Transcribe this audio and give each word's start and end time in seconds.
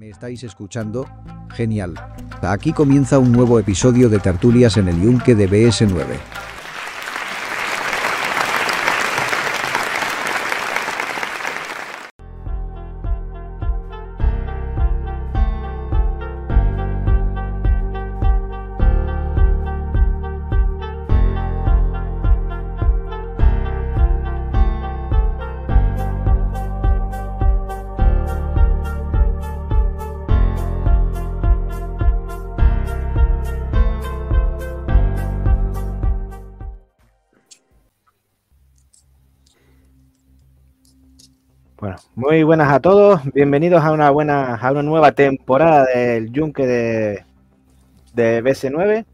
¿Me 0.00 0.08
estáis 0.08 0.42
escuchando? 0.44 1.06
Genial. 1.50 1.92
Aquí 2.40 2.72
comienza 2.72 3.18
un 3.18 3.32
nuevo 3.32 3.58
episodio 3.58 4.08
de 4.08 4.18
Tertulias 4.18 4.78
en 4.78 4.88
el 4.88 4.98
Yunque 4.98 5.34
de 5.34 5.46
BS9. 5.46 6.06
Muy 42.30 42.44
buenas 42.44 42.72
a 42.72 42.78
todos. 42.78 43.20
Bienvenidos 43.34 43.82
a 43.82 43.90
una 43.90 44.08
buena, 44.10 44.54
a 44.54 44.70
una 44.70 44.84
nueva 44.84 45.10
temporada 45.10 45.86
del 45.86 46.30
Yunque 46.30 46.64
de, 46.64 47.24
de 48.14 48.40
BS9. 48.40 49.04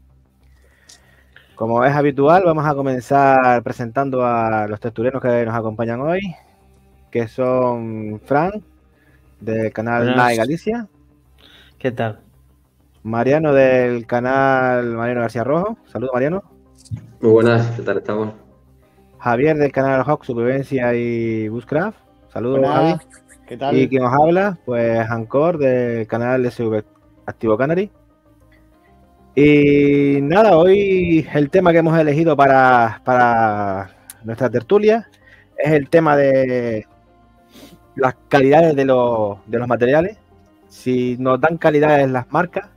Como 1.55 1.83
es 1.83 1.95
habitual, 1.95 2.43
vamos 2.45 2.63
a 2.67 2.75
comenzar 2.75 3.63
presentando 3.63 4.23
a 4.23 4.67
los 4.67 4.79
textureros 4.79 5.19
que 5.19 5.45
nos 5.45 5.55
acompañan 5.55 5.99
hoy, 5.99 6.35
que 7.09 7.27
son 7.27 8.21
Fran, 8.23 8.51
del 9.39 9.73
canal. 9.73 10.15
NAE 10.15 10.35
Galicia, 10.35 10.87
¿Qué 11.79 11.91
tal? 11.91 12.19
Mariano 13.01 13.51
del 13.51 14.05
canal 14.05 14.93
Mariano 14.93 15.21
García 15.21 15.43
Rojo, 15.43 15.75
saludos 15.87 16.11
Mariano, 16.13 16.43
Muy 17.19 17.31
buenas, 17.31 17.65
¿qué 17.71 17.81
tal 17.81 17.97
estamos? 17.97 18.33
Javier 19.17 19.57
del 19.57 19.71
canal 19.71 20.03
Hawk 20.05 20.23
Supervivencia 20.23 20.93
y 20.93 21.47
Bushcraft, 21.47 22.06
saludos 22.37 22.67
Javi. 22.67 22.93
¿qué 23.47 23.57
tal? 23.57 23.75
Y 23.75 23.89
quien 23.89 24.03
os 24.03 24.13
habla, 24.13 24.59
pues 24.63 25.09
Ancor 25.09 25.57
del 25.57 26.05
canal 26.05 26.45
SV 26.45 26.83
Activo 27.25 27.57
Canary. 27.57 27.89
Y 29.33 30.19
nada, 30.21 30.55
hoy 30.55 31.27
el 31.33 31.49
tema 31.49 31.71
que 31.71 31.79
hemos 31.79 31.97
elegido 31.97 32.37
para, 32.37 33.01
para 33.03 33.89
nuestra 34.23 34.51
tertulia 34.51 35.09
es 35.57 35.71
el 35.71 35.89
tema 35.89 36.15
de 36.15 36.85
las 37.95 38.15
calidades 38.27 38.75
de 38.75 38.85
los, 38.85 39.39
de 39.47 39.57
los 39.57 39.67
materiales. 39.67 40.17
Si 40.67 41.17
nos 41.17 41.41
dan 41.41 41.57
calidades 41.57 42.07
las 42.07 42.31
marcas, 42.31 42.69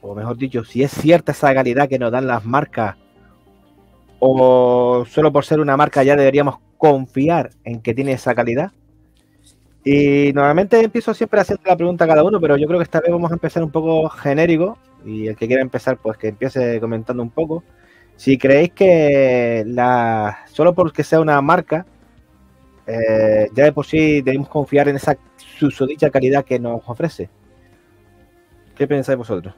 o 0.00 0.14
mejor 0.14 0.38
dicho, 0.38 0.64
si 0.64 0.82
es 0.82 0.92
cierta 0.92 1.32
esa 1.32 1.52
calidad 1.52 1.90
que 1.90 1.98
nos 1.98 2.10
dan 2.10 2.26
las 2.26 2.44
marcas, 2.46 2.96
o 4.18 5.04
solo 5.06 5.30
por 5.30 5.44
ser 5.44 5.60
una 5.60 5.76
marca 5.76 6.02
ya 6.02 6.16
deberíamos 6.16 6.56
confiar 6.82 7.50
en 7.62 7.80
que 7.80 7.94
tiene 7.94 8.10
esa 8.10 8.34
calidad. 8.34 8.72
Y 9.84 10.32
normalmente 10.32 10.80
empiezo 10.80 11.14
siempre 11.14 11.40
haciendo 11.40 11.62
la 11.64 11.76
pregunta 11.76 12.04
a 12.04 12.08
cada 12.08 12.24
uno, 12.24 12.40
pero 12.40 12.56
yo 12.56 12.66
creo 12.66 12.80
que 12.80 12.82
esta 12.82 13.00
vez 13.00 13.12
vamos 13.12 13.30
a 13.30 13.34
empezar 13.34 13.62
un 13.62 13.70
poco 13.70 14.08
genérico. 14.08 14.76
Y 15.04 15.28
el 15.28 15.36
que 15.36 15.46
quiera 15.46 15.62
empezar, 15.62 15.98
pues 15.98 16.18
que 16.18 16.28
empiece 16.28 16.80
comentando 16.80 17.22
un 17.22 17.30
poco. 17.30 17.62
Si 18.16 18.36
creéis 18.36 18.72
que 18.72 19.62
la 19.64 20.40
solo 20.50 20.74
porque 20.74 21.04
sea 21.04 21.20
una 21.20 21.40
marca, 21.40 21.86
eh, 22.88 23.48
ya 23.54 23.62
de 23.62 23.72
por 23.72 23.86
sí 23.86 24.20
debemos 24.20 24.48
confiar 24.48 24.88
en 24.88 24.96
esa 24.96 25.16
susodicha 25.36 26.10
calidad 26.10 26.44
que 26.44 26.58
nos 26.58 26.82
ofrece. 26.86 27.30
¿Qué 28.74 28.88
pensáis 28.88 29.18
vosotros? 29.18 29.54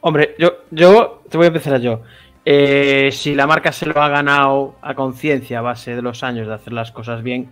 Hombre, 0.00 0.34
yo, 0.36 0.64
yo 0.72 1.22
te 1.28 1.36
voy 1.36 1.44
a 1.44 1.48
empezar 1.48 1.80
yo. 1.80 2.02
Eh, 2.44 3.10
si 3.12 3.34
la 3.34 3.46
marca 3.46 3.72
se 3.72 3.86
lo 3.86 4.00
ha 4.00 4.08
ganado 4.08 4.76
a 4.80 4.94
conciencia 4.94 5.58
a 5.58 5.62
base 5.62 5.94
de 5.94 6.02
los 6.02 6.22
años 6.22 6.46
de 6.46 6.54
hacer 6.54 6.72
las 6.72 6.90
cosas 6.90 7.22
bien, 7.22 7.50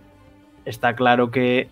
está 0.65 0.95
claro 0.95 1.31
que 1.31 1.69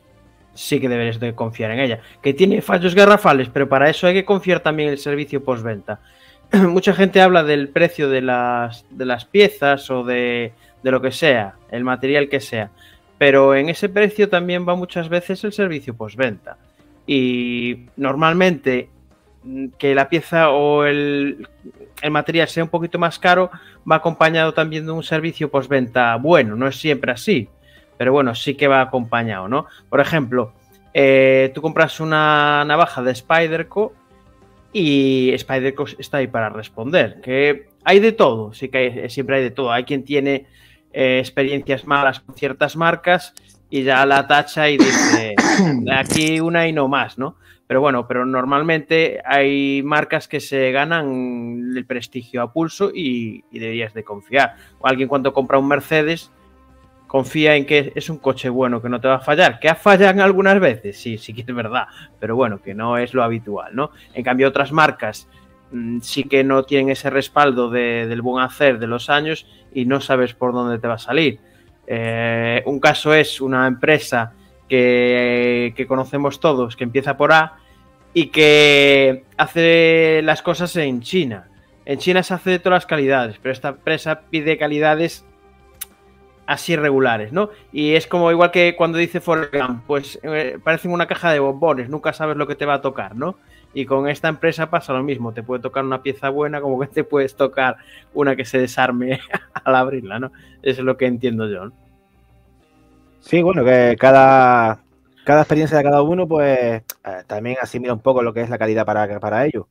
sí 0.54 0.80
que 0.80 0.90
deberes 0.90 1.20
de 1.20 1.34
confiar 1.34 1.72
en 1.72 1.80
ella. 1.80 2.00
Que 2.22 2.34
tiene 2.34 2.62
fallos 2.62 2.96
garrafales, 2.96 3.50
pero 3.50 3.70
para 3.70 3.90
eso 3.90 4.08
hay 4.08 4.14
que 4.14 4.26
confiar 4.26 4.60
también 4.60 4.90
en 4.90 4.94
el 4.94 5.00
servicio 5.00 5.44
postventa. 5.44 6.00
Mucha 6.52 6.94
gente 6.94 7.22
habla 7.22 7.44
del 7.44 7.70
precio 7.70 8.10
de 8.10 8.22
las, 8.22 8.86
de 8.90 9.06
las 9.06 9.26
piezas 9.26 9.90
o 9.90 10.04
de, 10.04 10.54
de 10.84 10.92
lo 10.92 11.02
que 11.02 11.12
sea, 11.12 11.56
el 11.72 11.84
material 11.84 12.30
que 12.30 12.40
sea. 12.40 12.72
Pero 13.18 13.56
en 13.56 13.70
ese 13.70 13.90
precio 13.90 14.30
también 14.30 14.68
va 14.68 14.76
muchas 14.76 15.10
veces 15.10 15.44
el 15.44 15.54
servicio 15.54 15.96
postventa. 15.96 16.58
Y 17.08 17.88
normalmente 17.96 18.90
que 19.78 19.96
la 19.96 20.10
pieza 20.10 20.50
o 20.52 20.84
el, 20.86 21.48
el 22.02 22.12
material 22.12 22.48
sea 22.48 22.64
un 22.64 22.70
poquito 22.70 23.00
más 23.00 23.20
caro, 23.20 23.50
va 23.90 23.98
acompañado 23.98 24.54
también 24.54 24.86
de 24.86 24.92
un 24.92 25.04
servicio 25.04 25.50
postventa 25.50 26.16
bueno. 26.18 26.56
No 26.56 26.68
es 26.68 26.76
siempre 26.78 27.12
así, 27.12 27.50
pero 27.98 28.12
bueno, 28.12 28.36
sí 28.36 28.56
que 28.56 28.68
va 28.68 28.82
acompañado, 28.82 29.48
¿no? 29.48 29.66
Por 29.90 30.00
ejemplo, 30.02 30.54
eh, 30.94 31.52
tú 31.54 31.62
compras 31.62 32.00
una 32.00 32.64
navaja 32.66 33.02
de 33.02 33.14
Spyderco 33.16 33.94
y 34.74 35.34
Spyderco 35.38 35.86
está 35.98 36.18
ahí 36.18 36.28
para 36.28 36.50
responder. 36.50 37.22
Que 37.22 37.68
hay 37.84 38.00
de 38.00 38.12
todo, 38.12 38.54
sí 38.54 38.70
que 38.70 38.78
hay- 38.78 39.10
siempre 39.10 39.38
hay 39.38 39.44
de 39.44 39.52
todo. 39.52 39.72
Hay 39.72 39.84
quien 39.86 40.04
tiene 40.04 40.46
eh, 40.94 41.20
experiencias 41.20 41.86
malas 41.86 42.20
con 42.22 42.36
ciertas 42.36 42.76
marcas 42.76 43.34
y 43.70 43.84
ya 43.84 44.06
la 44.06 44.26
tacha 44.28 44.70
y 44.70 44.78
dice, 44.78 45.36
aquí 45.96 46.40
una 46.40 46.68
y 46.68 46.74
no 46.74 46.88
más, 46.88 47.18
¿no? 47.18 47.36
Pero 47.68 47.82
bueno, 47.82 48.08
pero 48.08 48.26
normalmente 48.26 49.22
hay 49.26 49.84
marcas 49.84 50.28
que 50.30 50.40
se 50.40 50.72
ganan 50.72 51.74
el 51.76 51.86
prestigio 51.86 52.42
a 52.42 52.54
pulso 52.54 52.92
y, 52.94 53.44
y 53.52 53.60
deberías 53.60 53.94
de 53.94 54.04
confiar. 54.06 54.56
O 54.80 54.88
alguien 54.88 55.10
cuando 55.10 55.34
compra 55.34 55.58
un 55.60 55.68
Mercedes 55.68 56.32
confía 57.08 57.56
en 57.56 57.66
que 57.66 57.92
es 57.96 58.10
un 58.10 58.18
coche 58.18 58.50
bueno, 58.50 58.82
que 58.82 58.90
no 58.90 59.00
te 59.02 59.08
va 59.08 59.16
a 59.16 59.20
fallar. 59.20 59.60
¿Que 59.60 59.70
ha 59.70 59.76
fallado 59.76 60.24
algunas 60.24 60.60
veces? 60.60 60.98
Sí, 60.98 61.18
sí 61.18 61.34
que 61.34 61.42
es 61.42 61.48
verdad, 61.48 61.88
pero 62.20 62.36
bueno, 62.36 62.62
que 62.62 62.74
no 62.74 62.98
es 62.98 63.14
lo 63.14 63.24
habitual, 63.24 63.76
¿no? 63.76 63.92
En 64.14 64.24
cambio, 64.24 64.48
otras 64.48 64.72
marcas 64.72 65.28
mm, 65.72 66.00
sí 66.02 66.24
que 66.24 66.44
no 66.46 66.64
tienen 66.64 66.90
ese 66.90 67.10
respaldo 67.10 67.70
de- 67.70 68.08
del 68.08 68.22
buen 68.22 68.44
hacer 68.44 68.80
de 68.80 68.88
los 68.88 69.10
años 69.10 69.46
y 69.74 69.86
no 69.86 70.00
sabes 70.02 70.34
por 70.34 70.54
dónde 70.54 70.80
te 70.80 70.88
va 70.88 70.96
a 70.96 71.00
salir. 71.00 71.40
Eh, 71.86 72.62
un 72.66 72.80
caso 72.80 73.14
es 73.14 73.40
una 73.42 73.68
empresa 73.68 74.34
que, 74.68 75.86
conocemos 75.88 76.40
todos, 76.40 76.76
que 76.76 76.84
empieza 76.84 77.18
por 77.18 77.32
A 77.32 77.58
y 78.14 78.28
que 78.28 79.24
hace 79.38 80.22
las 80.24 80.42
cosas 80.42 80.76
en 80.76 81.02
China. 81.02 81.50
En 81.86 82.00
China 82.00 82.24
se 82.24 82.34
hace 82.34 82.50
de 82.52 82.60
todas 82.60 82.78
las 82.78 82.86
calidades, 82.86 83.38
pero 83.42 83.54
esta 83.54 83.70
empresa 83.70 84.22
pide 84.30 84.58
calidades 84.58 85.26
así 86.46 86.76
regulares, 86.76 87.32
¿no? 87.34 87.50
Y 87.72 87.96
es 87.96 88.08
como 88.08 88.32
igual 88.32 88.52
que 88.52 88.76
cuando 88.76 88.98
dice 88.98 89.20
Forrest 89.20 89.54
pues 89.86 90.20
eh, 90.24 90.58
parecen 90.64 90.92
una 90.92 91.06
caja 91.06 91.32
de 91.32 91.40
bombones, 91.40 91.90
nunca 91.90 92.14
sabes 92.14 92.38
lo 92.38 92.48
que 92.48 92.56
te 92.56 92.66
va 92.66 92.76
a 92.76 92.82
tocar, 92.82 93.16
¿no? 93.16 93.38
Y 93.74 93.86
con 93.86 94.08
esta 94.08 94.30
empresa 94.30 94.70
pasa 94.70 94.94
lo 94.94 95.04
mismo, 95.04 95.34
te 95.34 95.44
puede 95.44 95.62
tocar 95.62 95.84
una 95.84 96.02
pieza 96.02 96.30
buena 96.30 96.62
como 96.62 96.80
que 96.80 96.88
te 96.88 97.04
puedes 97.04 97.36
tocar 97.36 97.78
una 98.14 98.36
que 98.36 98.46
se 98.46 98.58
desarme 98.60 99.20
al 99.64 99.76
abrirla, 99.76 100.20
¿no? 100.20 100.32
Es 100.64 100.80
lo 100.80 100.98
que 100.98 101.06
entiendo 101.06 101.48
yo, 101.50 101.66
¿no? 101.66 101.87
Sí, 103.20 103.42
bueno, 103.42 103.64
que 103.66 103.96
cada, 104.00 104.82
cada 105.26 105.42
experiencia 105.42 105.78
de 105.78 105.84
cada 105.84 106.02
uno, 106.02 106.28
pues 106.28 106.58
eh, 106.58 106.84
también 107.28 107.58
asimila 107.62 107.94
un 107.94 108.00
poco 108.00 108.22
lo 108.22 108.34
que 108.34 108.42
es 108.42 108.50
la 108.50 108.58
calidad 108.58 108.86
para, 108.86 109.20
para 109.20 109.46
ellos. 109.46 109.66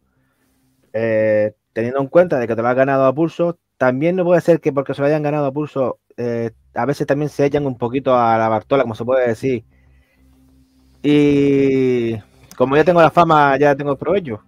Eh, 0.93 1.55
teniendo 1.73 2.01
en 2.01 2.09
cuenta 2.09 2.39
de 2.39 2.47
que 2.47 2.57
te 2.57 2.63
lo 2.63 2.69
has 2.69 2.77
ganado 2.77 3.07
a 3.07 3.15
pulso, 3.15 3.59
también 3.79 4.17
no 4.17 4.25
puede 4.25 4.41
ser 4.41 4.61
que 4.61 4.73
porque 4.73 4.95
se 4.95 5.01
lo 5.01 5.07
hayan 5.07 5.23
ganado 5.23 5.47
a 5.47 5.53
pulso, 5.53 5.99
eh, 6.17 6.51
a 6.75 6.87
veces 6.87 7.07
también 7.07 7.29
se 7.29 7.45
echan 7.45 7.67
un 7.67 7.77
poquito 7.77 8.17
a 8.17 8.39
la 8.39 8.49
Bartola, 8.49 8.83
como 8.83 8.95
se 8.95 9.05
puede 9.05 9.29
decir. 9.29 9.65
Y 11.03 12.17
como 12.57 12.77
ya 12.77 12.85
tengo 12.85 13.01
la 13.01 13.11
fama, 13.11 13.57
ya 13.59 13.75
tengo 13.77 13.93
el 13.93 13.99
provecho. 13.99 14.41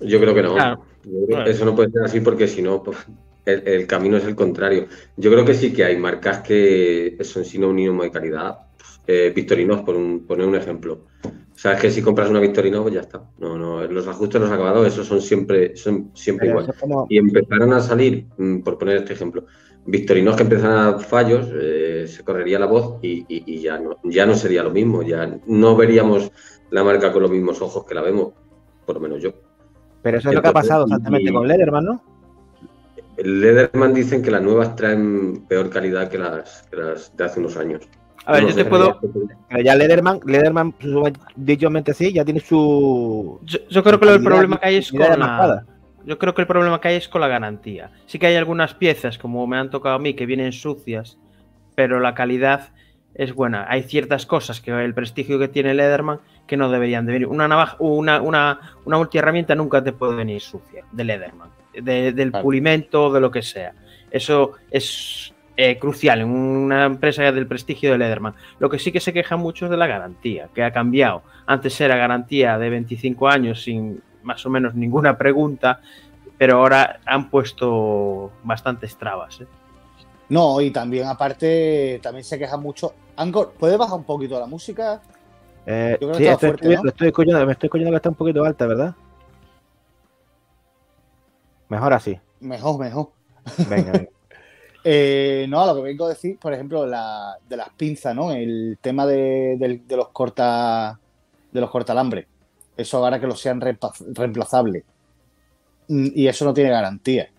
Yo 0.00 0.20
creo 0.20 0.34
que 0.34 0.42
no. 0.42 0.54
Claro. 0.54 0.84
Yo 1.04 1.10
creo 1.10 1.26
que 1.26 1.34
Claro. 1.34 1.50
Eso 1.50 1.64
no 1.64 1.74
puede 1.74 1.90
ser 1.90 2.02
así 2.02 2.20
porque 2.20 2.48
si 2.48 2.62
no, 2.62 2.82
pues, 2.82 2.98
el, 3.44 3.66
el 3.68 3.86
camino 3.86 4.16
es 4.16 4.24
el 4.24 4.34
contrario. 4.34 4.86
Yo 5.16 5.30
creo 5.30 5.44
que 5.44 5.54
sí 5.54 5.72
que 5.72 5.84
hay 5.84 5.96
marcas 5.96 6.40
que 6.40 7.16
son 7.22 7.44
sinónimo 7.44 8.02
de 8.02 8.10
calidad. 8.10 8.58
Eh, 9.06 9.32
Victorinox, 9.34 9.82
por 9.82 9.96
un- 9.96 10.26
poner 10.26 10.46
un 10.46 10.54
ejemplo. 10.54 11.06
Sabes 11.54 11.80
que 11.80 11.90
si 11.90 12.00
compras 12.02 12.30
una 12.30 12.40
Victorinox, 12.40 12.82
pues 12.82 12.94
ya 12.94 13.00
está. 13.02 13.22
No, 13.38 13.56
no, 13.58 13.82
los 13.86 14.08
ajustes, 14.08 14.40
los 14.40 14.50
acabados, 14.50 14.86
esos 14.86 15.06
son 15.06 15.20
siempre, 15.20 15.76
son 15.76 16.10
siempre 16.14 16.48
Pero 16.48 16.60
igual. 16.62 16.74
como- 16.80 17.06
Y 17.10 17.18
empezaron 17.18 17.72
a 17.74 17.80
salir, 17.80 18.26
mm, 18.38 18.60
por 18.60 18.78
poner 18.78 18.96
este 18.96 19.12
ejemplo, 19.12 19.44
Victorinos 19.86 20.34
que 20.36 20.42
empezaron 20.44 20.78
a 20.78 20.90
dar 20.92 21.00
fallos, 21.02 21.46
eh, 21.54 22.06
se 22.08 22.24
correría 22.24 22.58
la 22.58 22.64
voz 22.66 22.98
y, 23.02 23.18
y- 23.28 23.44
y 23.46 23.60
ya, 23.60 23.78
no, 23.78 23.98
ya 24.04 24.24
no 24.24 24.34
sería 24.34 24.62
lo 24.62 24.70
mismo, 24.70 25.02
ya 25.02 25.38
no 25.46 25.76
veríamos 25.76 26.32
la 26.70 26.82
marca 26.82 27.12
con 27.12 27.20
los 27.22 27.30
mismos 27.30 27.60
ojos 27.60 27.84
que 27.84 27.94
la 27.94 28.00
vemos, 28.00 28.32
por 28.86 28.94
lo 28.94 29.00
menos 29.02 29.22
yo. 29.22 29.32
Pero 30.02 30.16
eso 30.18 30.30
es 30.30 30.34
lo 30.36 30.42
que 30.42 30.48
ha 30.48 30.52
pasado 30.52 30.84
exactamente 30.86 31.30
y- 31.30 31.32
con 31.34 31.46
Lederman, 31.46 31.84
¿no? 31.84 32.02
El 33.16 33.40
Lederman 33.40 33.94
dicen 33.94 34.22
que 34.22 34.30
las 34.30 34.42
nuevas 34.42 34.74
traen 34.76 35.44
peor 35.46 35.70
calidad 35.70 36.08
que 36.08 36.18
las, 36.18 36.62
que 36.70 36.76
las 36.76 37.16
de 37.16 37.24
hace 37.24 37.40
unos 37.40 37.56
años. 37.56 37.82
A 38.26 38.32
ver, 38.32 38.42
No 38.44 38.48
yo 38.48 38.54
te 38.54 38.64
puedo. 38.64 38.98
Ya 39.62 39.74
Lederman, 39.74 40.20
Lederman, 40.24 40.74
dichamente 41.36 41.92
sí, 41.92 42.12
ya 42.12 42.24
tiene 42.24 42.40
su. 42.40 43.38
Yo, 43.44 43.58
yo 43.68 43.82
creo 43.82 44.00
que 44.00 44.08
el 44.08 44.22
problema 44.22 44.58
que 44.58 44.66
hay 44.66 44.76
es 44.76 44.90
con 44.90 45.00
la. 45.00 45.64
Yo 46.06 46.18
creo 46.18 46.34
que 46.34 46.42
el 46.42 46.46
problema 46.46 46.80
que 46.80 46.88
hay 46.88 46.96
es 46.96 47.08
con 47.08 47.20
la 47.20 47.28
garantía. 47.28 47.90
Sí 48.06 48.18
que 48.18 48.26
hay 48.26 48.36
algunas 48.36 48.74
piezas, 48.74 49.16
como 49.16 49.46
me 49.46 49.56
han 49.56 49.70
tocado 49.70 49.94
a 49.94 49.98
mí, 49.98 50.14
que 50.14 50.26
vienen 50.26 50.52
sucias, 50.52 51.18
pero 51.74 52.00
la 52.00 52.14
calidad 52.14 52.70
es 53.14 53.34
buena. 53.34 53.66
Hay 53.68 53.84
ciertas 53.84 54.26
cosas 54.26 54.60
que 54.60 54.70
el 54.70 54.94
prestigio 54.94 55.38
que 55.38 55.48
tiene 55.48 55.72
Lederman 55.72 56.20
que 56.46 56.56
no 56.56 56.70
deberían 56.70 57.06
de 57.06 57.12
venir. 57.12 57.28
Una 57.28 57.48
navaja, 57.48 57.76
una, 57.78 58.20
una, 58.20 58.60
una 58.84 58.98
multiherramienta 58.98 59.54
nunca 59.54 59.82
te 59.82 59.92
puede 59.92 60.14
venir 60.14 60.40
sucia 60.40 60.84
de 60.92 61.04
Lederman, 61.04 61.48
de- 61.82 62.12
del 62.12 62.30
Claro. 62.30 62.42
pulimento, 62.44 63.12
de 63.12 63.20
lo 63.20 63.30
que 63.30 63.42
sea. 63.42 63.72
Eso 64.10 64.52
es 64.70 65.30
eh, 65.56 65.78
crucial 65.78 66.20
en 66.20 66.28
una 66.30 66.84
empresa 66.84 67.30
del 67.30 67.46
prestigio 67.46 67.92
de 67.92 67.98
Lederman. 67.98 68.34
Lo 68.58 68.68
que 68.68 68.80
sí 68.80 68.90
que 68.90 68.98
se 68.98 69.12
quejan 69.12 69.38
mucho 69.38 69.66
es 69.66 69.70
de 69.70 69.76
la 69.76 69.86
garantía, 69.86 70.48
que 70.52 70.64
ha 70.64 70.72
cambiado. 70.72 71.22
Antes 71.46 71.80
era 71.80 71.96
garantía 71.96 72.58
de 72.58 72.70
25 72.70 73.28
años 73.28 73.62
sin 73.62 74.02
más 74.24 74.44
o 74.46 74.50
menos 74.50 74.74
ninguna 74.74 75.16
pregunta, 75.16 75.80
pero 76.38 76.56
ahora 76.56 76.98
han 77.06 77.30
puesto 77.30 78.32
bastantes 78.42 78.96
trabas. 78.96 79.42
¿eh? 79.42 79.46
No, 80.28 80.60
y 80.60 80.72
también 80.72 81.06
aparte, 81.06 82.00
también 82.02 82.24
se 82.24 82.36
queja 82.36 82.56
mucho. 82.56 82.92
Angor, 83.16 83.52
¿puedes 83.56 83.78
bajar 83.78 83.96
un 83.98 84.04
poquito 84.04 84.40
la 84.40 84.46
música? 84.46 85.00
Eh, 85.66 85.96
Yo 86.00 86.08
creo 86.08 86.10
que 86.12 86.16
sí, 86.18 86.22
estaba 86.24 86.34
estoy, 86.34 86.48
fuerte, 86.48 86.76
¿no? 86.76 86.82
lo 86.82 86.88
estoy 86.90 87.06
escuchando, 87.08 87.46
me 87.46 87.52
estoy 87.52 87.66
escuchando 87.68 87.90
que 87.92 87.96
está 87.96 88.08
un 88.08 88.14
poquito 88.16 88.44
alta, 88.44 88.66
¿verdad? 88.66 88.94
Mejor 91.74 91.92
así. 91.92 92.18
Mejor, 92.40 92.78
mejor. 92.78 93.10
Venga, 93.68 93.92
venga. 93.92 94.08
Eh, 94.86 95.46
no, 95.48 95.64
lo 95.64 95.76
que 95.76 95.80
vengo 95.80 96.04
a 96.04 96.10
decir, 96.10 96.38
por 96.38 96.52
ejemplo, 96.52 96.84
la, 96.86 97.38
de 97.48 97.56
las 97.56 97.70
pinzas, 97.70 98.14
¿no? 98.14 98.32
El 98.32 98.76
tema 98.82 99.06
de, 99.06 99.56
del- 99.58 99.88
de 99.88 99.96
los 99.96 100.10
corta 100.10 101.00
de 101.50 101.60
los 101.62 101.70
cortalambres. 101.70 102.26
Eso 102.76 102.98
ahora 102.98 103.18
que 103.18 103.26
los 103.26 103.40
sean 103.40 103.62
reemplazables. 103.62 104.84
Mm, 105.88 106.08
Y 106.14 106.26
eso 106.28 106.44
no 106.44 106.52
tiene 106.52 106.68
garantía. 106.68 107.30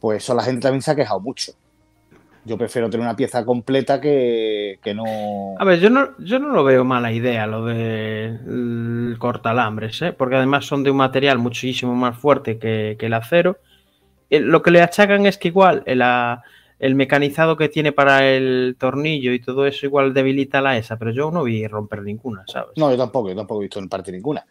Pues 0.00 0.24
eso 0.24 0.34
la 0.34 0.42
gente 0.42 0.62
también 0.62 0.82
se 0.82 0.90
ha 0.90 0.96
quejado 0.96 1.20
mucho. 1.20 1.52
Yo 2.44 2.56
prefiero 2.56 2.88
tener 2.88 3.04
una 3.06 3.16
pieza 3.16 3.44
completa 3.44 4.00
que, 4.00 4.78
que 4.82 4.94
no. 4.94 5.04
A 5.58 5.64
ver, 5.64 5.78
yo 5.78 5.90
no, 5.90 6.16
yo 6.18 6.38
no 6.38 6.48
lo 6.48 6.64
veo 6.64 6.84
mala 6.84 7.12
idea 7.12 7.46
lo 7.46 7.66
de 7.66 9.14
cortalambres, 9.18 10.00
¿eh? 10.02 10.12
porque 10.12 10.36
además 10.36 10.64
son 10.64 10.82
de 10.82 10.90
un 10.90 10.96
material 10.96 11.38
muchísimo 11.38 11.94
más 11.94 12.16
fuerte 12.16 12.58
que, 12.58 12.96
que 12.98 13.06
el 13.06 13.14
acero. 13.14 13.58
Lo 14.30 14.62
que 14.62 14.70
le 14.70 14.80
achacan 14.80 15.26
es 15.26 15.38
que 15.38 15.48
igual 15.48 15.82
el, 15.86 16.02
a- 16.02 16.42
el 16.78 16.94
mecanizado 16.94 17.56
que 17.56 17.68
tiene 17.68 17.92
para 17.92 18.26
el 18.26 18.76
tornillo 18.78 19.32
y 19.32 19.40
todo 19.40 19.66
eso 19.66 19.84
igual 19.86 20.14
debilita 20.14 20.60
la 20.62 20.78
esa, 20.78 20.96
pero 20.96 21.10
yo 21.10 21.30
no 21.30 21.42
vi 21.42 21.66
romper 21.66 22.02
ninguna, 22.02 22.44
¿sabes? 22.46 22.70
No, 22.76 22.90
yo 22.90 22.96
tampoco, 22.96 23.28
yo 23.28 23.36
tampoco 23.36 23.60
he 23.60 23.64
visto 23.64 23.80
en 23.80 23.88
parte 23.88 24.12
ninguna. 24.12 24.44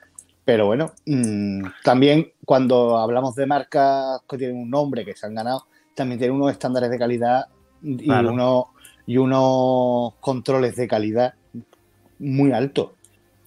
Pero 0.46 0.66
bueno, 0.68 0.92
mm, 1.06 1.64
también 1.84 2.34
cuando 2.46 2.98
hablamos 2.98 3.36
de 3.36 3.46
marcas 3.46 4.22
que 4.30 4.38
tienen 4.38 4.58
un 4.58 4.70
nombre, 4.70 5.06
que 5.06 5.16
se 5.16 5.26
han 5.26 5.34
ganado, 5.36 5.66
también 5.96 6.20
tienen 6.20 6.36
unos 6.36 6.52
estándares 6.52 6.90
de 6.90 6.98
calidad 7.00 7.46
y, 7.82 8.06
Claro. 8.06 8.34
unos, 8.34 8.66
y 9.06 9.18
unos 9.18 10.14
controles 10.20 10.76
de 10.76 10.88
calidad 10.88 11.34
muy 12.20 12.52
altos. 12.52 12.92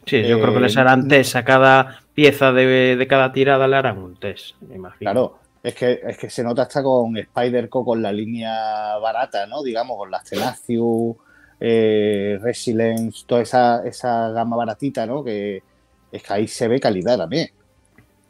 Sí, 0.07 0.23
yo 0.23 0.41
creo 0.41 0.53
que 0.53 0.59
Eh, 0.59 0.63
les 0.63 0.77
harán 0.77 1.07
test 1.07 1.37
a 1.37 1.45
cada 1.45 2.01
pieza 2.15 2.53
de, 2.53 2.97
de 2.97 3.07
cada 3.07 3.33
tirada, 3.33 3.69
le 3.69 3.77
harán 3.77 3.99
un 3.99 4.17
test, 4.17 4.57
me 4.63 4.77
imagino. 4.77 5.11
Claro, 5.11 5.39
es 5.63 5.75
que, 5.75 6.01
es 6.03 6.19
que 6.19 6.29
se 6.29 6.43
nota 6.43 6.63
hasta 6.63 6.83
con 6.83 7.17
Spyderco, 7.17 7.85
con 7.85 8.03
la 8.03 8.11
línea 8.13 8.97
barata, 8.99 9.47
¿no? 9.47 9.63
Digamos, 9.63 9.97
con 9.97 10.11
las 10.11 10.25
Tenacious, 10.25 11.17
eh, 11.61 12.39
Resilience, 12.43 13.25
toda 13.27 13.43
esa, 13.43 13.87
esa 13.87 14.31
gama 14.31 14.57
baratita, 14.57 15.07
¿no? 15.07 15.23
Que 15.23 15.63
es 16.11 16.23
que 16.23 16.33
ahí 16.33 16.49
se 16.49 16.67
ve 16.67 16.81
calidad 16.81 17.17
también. 17.17 17.49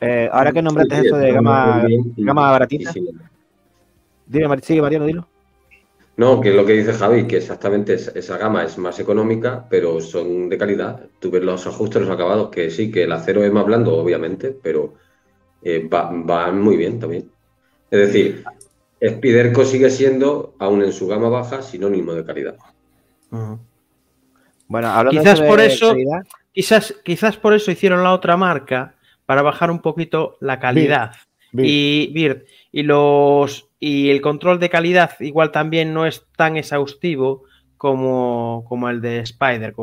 Eh, 0.01 0.29
ahora 0.31 0.53
que 0.53 0.61
nombraste 0.61 1.01
Sí, 1.01 1.07
eso 1.07 1.17
de 1.17 1.33
gama, 1.33 1.85
bien 1.87 2.13
gama 2.19 2.51
baratita, 2.51 2.93
dime, 4.27 4.61
sigue 4.61 4.83
Mariano, 4.83 5.07
dilo. 5.07 5.32
No, 6.17 6.41
que 6.41 6.51
es 6.51 6.55
lo 6.55 6.67
que 6.67 6.75
dice 6.75 6.93
Javi, 6.93 7.27
que 7.27 7.39
exactamente 7.39 7.95
es- 7.95 8.09
esa 8.15 8.37
gama 8.37 8.65
es 8.65 8.77
más 8.79 9.01
económica, 9.01 9.67
pero 9.71 10.01
son 10.01 10.49
de 10.51 10.59
calidad. 10.59 11.01
Tú 11.19 11.31
ves 11.31 11.43
los 11.43 11.67
ajustes, 11.67 12.03
los 12.03 12.11
acabados, 12.11 12.51
que 12.51 12.71
sí, 12.71 12.91
que 12.91 13.05
el 13.05 13.13
acero 13.13 13.43
es 13.45 13.53
más 13.53 13.65
blando, 13.65 13.97
obviamente, 13.97 14.51
pero 14.63 14.95
eh, 15.65 15.89
va- 15.89 16.11
van 16.13 16.61
muy 16.61 16.77
bien 16.77 16.99
también. 17.01 17.31
Es 17.91 17.99
decir, 18.09 18.45
Spiderco 19.03 19.65
sigue 19.65 19.91
siendo, 19.91 20.55
aún 20.59 20.83
en 20.83 20.93
su 20.93 21.07
gama 21.09 21.29
baja, 21.29 21.63
sinónimo 21.63 22.15
de 22.15 22.25
calidad. 22.25 22.57
Bueno, 24.69 24.89
hablando 24.89 25.21
Quizás 25.21 25.41
de 25.41 25.47
por 25.49 25.61
eso- 25.61 25.89
calidad, 25.91 26.23
Quizás, 26.55 26.95
quizás 27.03 27.39
por 27.39 27.55
eso 27.55 27.71
hicieron 27.71 28.03
la 28.03 28.13
otra 28.13 28.37
marca, 28.37 28.97
para 29.25 29.41
bajar 29.41 29.71
un 29.71 29.81
poquito 29.81 30.37
la 30.41 30.61
calidad. 30.61 31.13
Y 31.55 32.13
Bird, 32.13 32.45
y 32.71 32.83
los 32.83 33.71
y 33.85 34.11
el 34.11 34.21
control 34.21 34.61
de 34.61 34.71
calidad 34.71 35.19
igual 35.19 35.51
también 35.51 35.93
no 35.93 36.07
es 36.07 36.25
tan 36.37 36.57
exhaustivo 36.57 37.43
como, 37.77 38.65
como 38.69 38.89
el 38.89 39.01
de 39.01 39.19
Spider. 39.19 39.75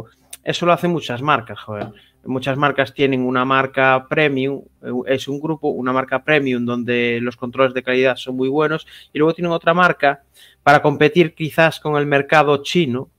Eso 0.42 0.66
lo 0.66 0.72
hacen 0.72 0.92
muchas 0.92 1.22
marcas, 1.22 1.60
joder. 1.60 1.92
Muchas 2.24 2.56
marcas 2.56 2.94
tienen 2.94 3.26
una 3.26 3.44
marca 3.44 4.08
premium, 4.10 4.62
eh, 4.82 4.92
es 5.08 5.28
un 5.28 5.42
grupo, 5.42 5.68
una 5.68 5.92
marca 5.92 6.24
premium 6.24 6.64
donde 6.64 7.20
los 7.22 7.36
controles 7.36 7.74
de 7.74 7.84
calidad 7.84 8.16
son 8.16 8.38
muy 8.38 8.48
buenos, 8.48 8.88
y 9.12 9.20
luego 9.20 9.34
tienen 9.34 9.52
otra 9.52 9.74
marca 9.74 10.24
para 10.64 10.82
competir 10.82 11.36
quizás 11.36 11.82
con 11.82 11.98
el 11.98 12.06
mercado 12.06 12.64
chino, 12.64 13.10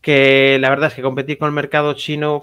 que 0.00 0.58
la 0.60 0.70
verdad 0.70 0.90
es 0.90 0.94
que 0.94 1.02
competir 1.02 1.38
con 1.38 1.48
el 1.48 1.54
mercado 1.54 1.94
chino 1.94 2.42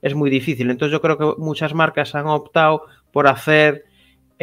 es 0.00 0.14
muy 0.14 0.30
difícil. 0.30 0.70
Entonces 0.70 0.92
yo 0.92 1.00
creo 1.00 1.18
que 1.18 1.42
muchas 1.42 1.74
marcas 1.74 2.14
han 2.14 2.28
optado 2.28 2.84
por 3.10 3.26
hacer 3.26 3.86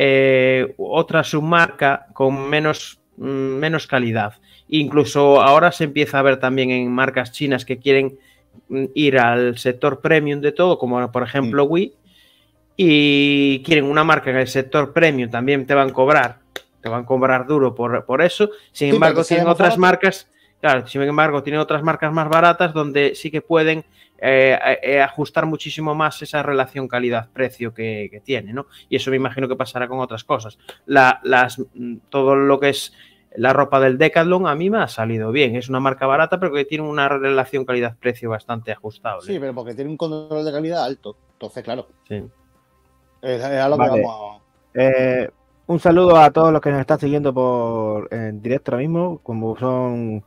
eh, 0.01 0.75
otra 0.77 1.25
submarca 1.25 2.07
con 2.13 2.49
menos, 2.49 3.01
mm, 3.17 3.23
menos 3.25 3.85
calidad. 3.85 4.35
Incluso 4.69 5.41
ahora 5.41 5.73
se 5.73 5.83
empieza 5.83 6.19
a 6.19 6.21
ver 6.21 6.37
también 6.37 6.71
en 6.71 6.89
marcas 6.89 7.33
chinas 7.33 7.65
que 7.65 7.79
quieren 7.79 8.17
mm, 8.69 8.85
ir 8.93 9.19
al 9.19 9.57
sector 9.57 9.99
premium 9.99 10.39
de 10.39 10.53
todo, 10.53 10.79
como 10.79 11.11
por 11.11 11.23
ejemplo 11.23 11.65
Wii, 11.65 11.93
y 12.77 13.61
quieren 13.63 13.83
una 13.83 14.05
marca 14.05 14.29
en 14.29 14.37
el 14.37 14.47
sector 14.47 14.93
premium, 14.93 15.29
también 15.29 15.65
te 15.65 15.73
van 15.73 15.89
a 15.89 15.93
cobrar, 15.93 16.37
te 16.81 16.87
van 16.87 17.03
a 17.03 17.05
cobrar 17.05 17.45
duro 17.45 17.75
por, 17.75 18.05
por 18.05 18.21
eso. 18.21 18.51
Sin 18.71 18.91
Sí, 18.91 18.95
embargo, 18.95 19.25
tienen 19.25 19.47
otras 19.47 19.77
marcas, 19.77 20.29
claro, 20.61 20.87
sin 20.87 21.01
embargo, 21.01 21.43
tienen 21.43 21.59
otras 21.59 21.83
marcas 21.83 22.13
más 22.13 22.29
baratas 22.29 22.73
donde 22.73 23.15
sí 23.15 23.31
que 23.31 23.41
pueden 23.41 23.83
eh, 24.21 24.57
eh, 24.83 25.01
ajustar 25.01 25.45
muchísimo 25.45 25.95
más 25.95 26.21
esa 26.21 26.43
relación 26.43 26.87
calidad-precio 26.87 27.73
que, 27.73 28.09
que 28.11 28.19
tiene, 28.19 28.53
¿no? 28.53 28.65
Y 28.89 28.95
eso 28.97 29.09
me 29.11 29.17
imagino 29.17 29.47
que 29.47 29.55
pasará 29.55 29.87
con 29.87 29.99
otras 29.99 30.23
cosas. 30.23 30.57
La- 30.85 31.19
las, 31.23 31.59
mm, 31.73 31.97
todo 32.09 32.35
lo 32.35 32.59
que 32.59 32.69
es 32.69 32.93
la 33.35 33.53
ropa 33.53 33.79
del 33.79 33.97
Decathlon 33.97 34.47
a 34.47 34.55
mí 34.55 34.69
me 34.69 34.79
ha 34.79 34.87
salido 34.87 35.31
bien. 35.31 35.55
Es 35.55 35.69
una 35.69 35.79
marca 35.79 36.07
barata, 36.07 36.39
pero 36.39 36.51
que 36.53 36.65
tiene 36.65 36.83
una 36.87 37.07
relación 37.07 37.63
calidad-precio 37.63 38.29
bastante 38.29 38.71
ajustable. 38.71 39.21
Sí, 39.25 39.37
pero 39.39 39.53
porque 39.53 39.75
tiene 39.75 39.91
un 39.91 39.97
control 39.97 40.43
de 40.43 40.51
calidad 40.51 40.83
alto. 40.83 41.15
Entonces, 41.33 41.63
claro, 41.63 41.87
Sí. 42.07 42.15
es, 43.21 43.39
es 43.39 43.43
a 43.43 43.69
lo 43.69 43.77
Vale. 43.77 43.93
que 43.93 44.01
vamos 44.01 44.41
a... 44.75 44.79
Eh, 44.81 45.29
un 45.67 45.79
saludo 45.79 46.17
a 46.17 46.31
todos 46.31 46.51
los 46.51 46.61
que 46.61 46.71
nos 46.71 46.79
están 46.81 46.99
siguiendo 46.99 47.31
por 47.33 48.11
en 48.11 48.41
directo 48.41 48.71
ahora 48.71 48.81
mismo, 48.81 49.19
como 49.21 49.55
son 49.57 50.23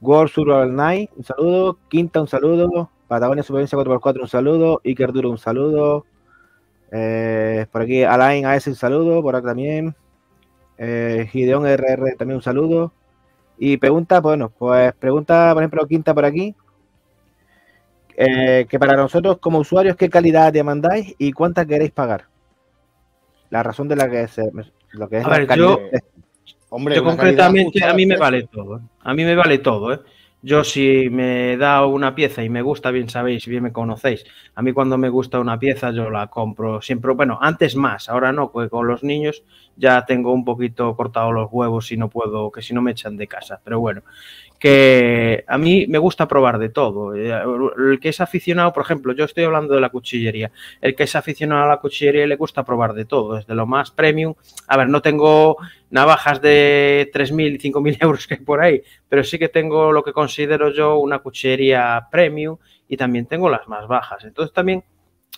World 0.00 0.32
Survival 0.32 0.74
Night, 0.74 1.10
un 1.16 1.24
saludo, 1.24 1.78
Quinta, 1.88 2.20
un 2.20 2.26
saludo, 2.28 2.90
Patagonia 3.14 3.44
Supervivencia 3.44 3.78
4x4, 3.78 4.22
un 4.22 4.28
saludo, 4.28 4.80
Iker 4.84 5.12
Duro, 5.12 5.30
un 5.30 5.38
saludo, 5.38 6.04
eh, 6.90 7.66
por 7.70 7.82
aquí 7.82 8.02
Alain 8.02 8.44
AS, 8.46 8.66
un 8.66 8.74
saludo, 8.74 9.22
por 9.22 9.36
acá 9.36 9.48
también, 9.48 9.94
eh, 10.78 11.28
Gideon 11.30 11.64
RR 11.66 12.16
también 12.16 12.36
un 12.36 12.42
saludo, 12.42 12.92
y 13.56 13.76
pregunta, 13.76 14.20
bueno, 14.20 14.50
pues 14.58 14.92
pregunta, 14.94 15.52
por 15.54 15.62
ejemplo, 15.62 15.86
Quinta 15.86 16.12
por 16.12 16.24
aquí, 16.24 16.56
eh, 18.16 18.66
que 18.68 18.78
para 18.78 18.96
nosotros 18.96 19.38
como 19.38 19.58
usuarios, 19.58 19.96
¿qué 19.96 20.08
calidad 20.08 20.52
demandáis 20.52 21.14
y 21.18 21.32
cuánta 21.32 21.64
queréis 21.66 21.92
pagar? 21.92 22.24
La 23.50 23.62
razón 23.62 23.86
de 23.88 23.96
la 23.96 24.10
que 24.10 24.26
se, 24.28 24.50
lo 24.92 25.08
que 25.08 25.18
es 25.18 25.24
A 25.24 25.30
la 25.30 25.38
ver, 25.38 25.46
calidad. 25.46 25.66
yo- 25.68 25.78
Hombre, 26.70 26.96
Yo 26.96 27.04
calidad 27.04 27.16
concretamente 27.16 27.84
a 27.84 27.94
mí 27.94 28.04
me 28.06 28.14
al 28.14 28.20
vale 28.20 28.48
todo. 28.50 28.78
¿eh? 28.78 28.80
A 29.04 29.14
mí 29.14 29.24
me 29.24 29.36
vale 29.36 29.58
todo. 29.58 29.92
¿eh? 29.94 30.00
Yo 30.46 30.62
si 30.62 31.08
me 31.08 31.56
da 31.56 31.86
una 31.86 32.14
pieza 32.14 32.44
y 32.44 32.50
me 32.50 32.60
gusta, 32.60 32.90
bien 32.90 33.08
sabéis, 33.08 33.46
bien 33.46 33.62
me 33.62 33.72
conocéis. 33.72 34.26
A 34.54 34.60
mí 34.60 34.74
cuando 34.74 34.98
me 34.98 35.08
gusta 35.08 35.40
una 35.40 35.58
pieza 35.58 35.90
yo 35.90 36.10
la 36.10 36.26
compro 36.26 36.82
siempre. 36.82 37.14
Bueno, 37.14 37.38
antes 37.40 37.76
más, 37.76 38.10
ahora 38.10 38.30
no, 38.30 38.52
porque 38.52 38.68
con 38.68 38.86
los 38.86 39.02
niños 39.02 39.42
ya 39.74 40.04
tengo 40.04 40.34
un 40.34 40.44
poquito 40.44 40.94
cortado 40.96 41.32
los 41.32 41.48
huevos 41.50 41.90
y 41.92 41.96
no 41.96 42.10
puedo, 42.10 42.52
que 42.52 42.60
si 42.60 42.74
no 42.74 42.82
me 42.82 42.90
echan 42.90 43.16
de 43.16 43.26
casa. 43.26 43.58
Pero 43.64 43.80
bueno, 43.80 44.02
que 44.64 45.44
a 45.46 45.58
mí 45.58 45.84
me 45.88 45.98
gusta 45.98 46.26
probar 46.26 46.58
de 46.58 46.70
todo. 46.70 47.14
Eh, 47.14 47.30
El 47.76 48.00
que 48.00 48.08
es 48.08 48.22
aficionado, 48.22 48.72
por 48.72 48.82
ejemplo, 48.82 49.12
yo 49.12 49.26
estoy 49.26 49.44
hablando 49.44 49.74
de 49.74 49.80
la 49.82 49.90
cuchillería. 49.90 50.52
El 50.80 50.94
que 50.94 51.02
es 51.02 51.14
aficionado 51.14 51.64
a 51.64 51.68
la 51.68 51.80
cuchillería 51.80 52.26
le 52.26 52.36
gusta 52.36 52.64
probar 52.64 52.94
de 52.94 53.04
todo, 53.04 53.34
desde 53.34 53.54
lo 53.54 53.66
más 53.66 53.90
premium. 53.90 54.32
A 54.66 54.78
ver, 54.78 54.88
no 54.88 55.02
tengo 55.02 55.58
navajas 55.90 56.40
de 56.40 57.10
3.000 57.12 57.56
y 57.56 57.58
5.000 57.58 57.98
euros 58.00 58.26
que 58.26 58.36
hay 58.36 58.40
por 58.40 58.62
ahí, 58.62 58.80
pero 59.06 59.22
sí 59.22 59.38
que 59.38 59.50
tengo 59.50 59.92
lo 59.92 60.02
que 60.02 60.14
considero 60.14 60.70
yo 60.70 60.96
una 60.96 61.18
cuchillería 61.18 62.08
premium 62.10 62.56
y 62.88 62.96
también 62.96 63.26
tengo 63.26 63.50
las 63.50 63.68
más 63.68 63.86
bajas. 63.86 64.24
Entonces 64.24 64.54
también 64.54 64.82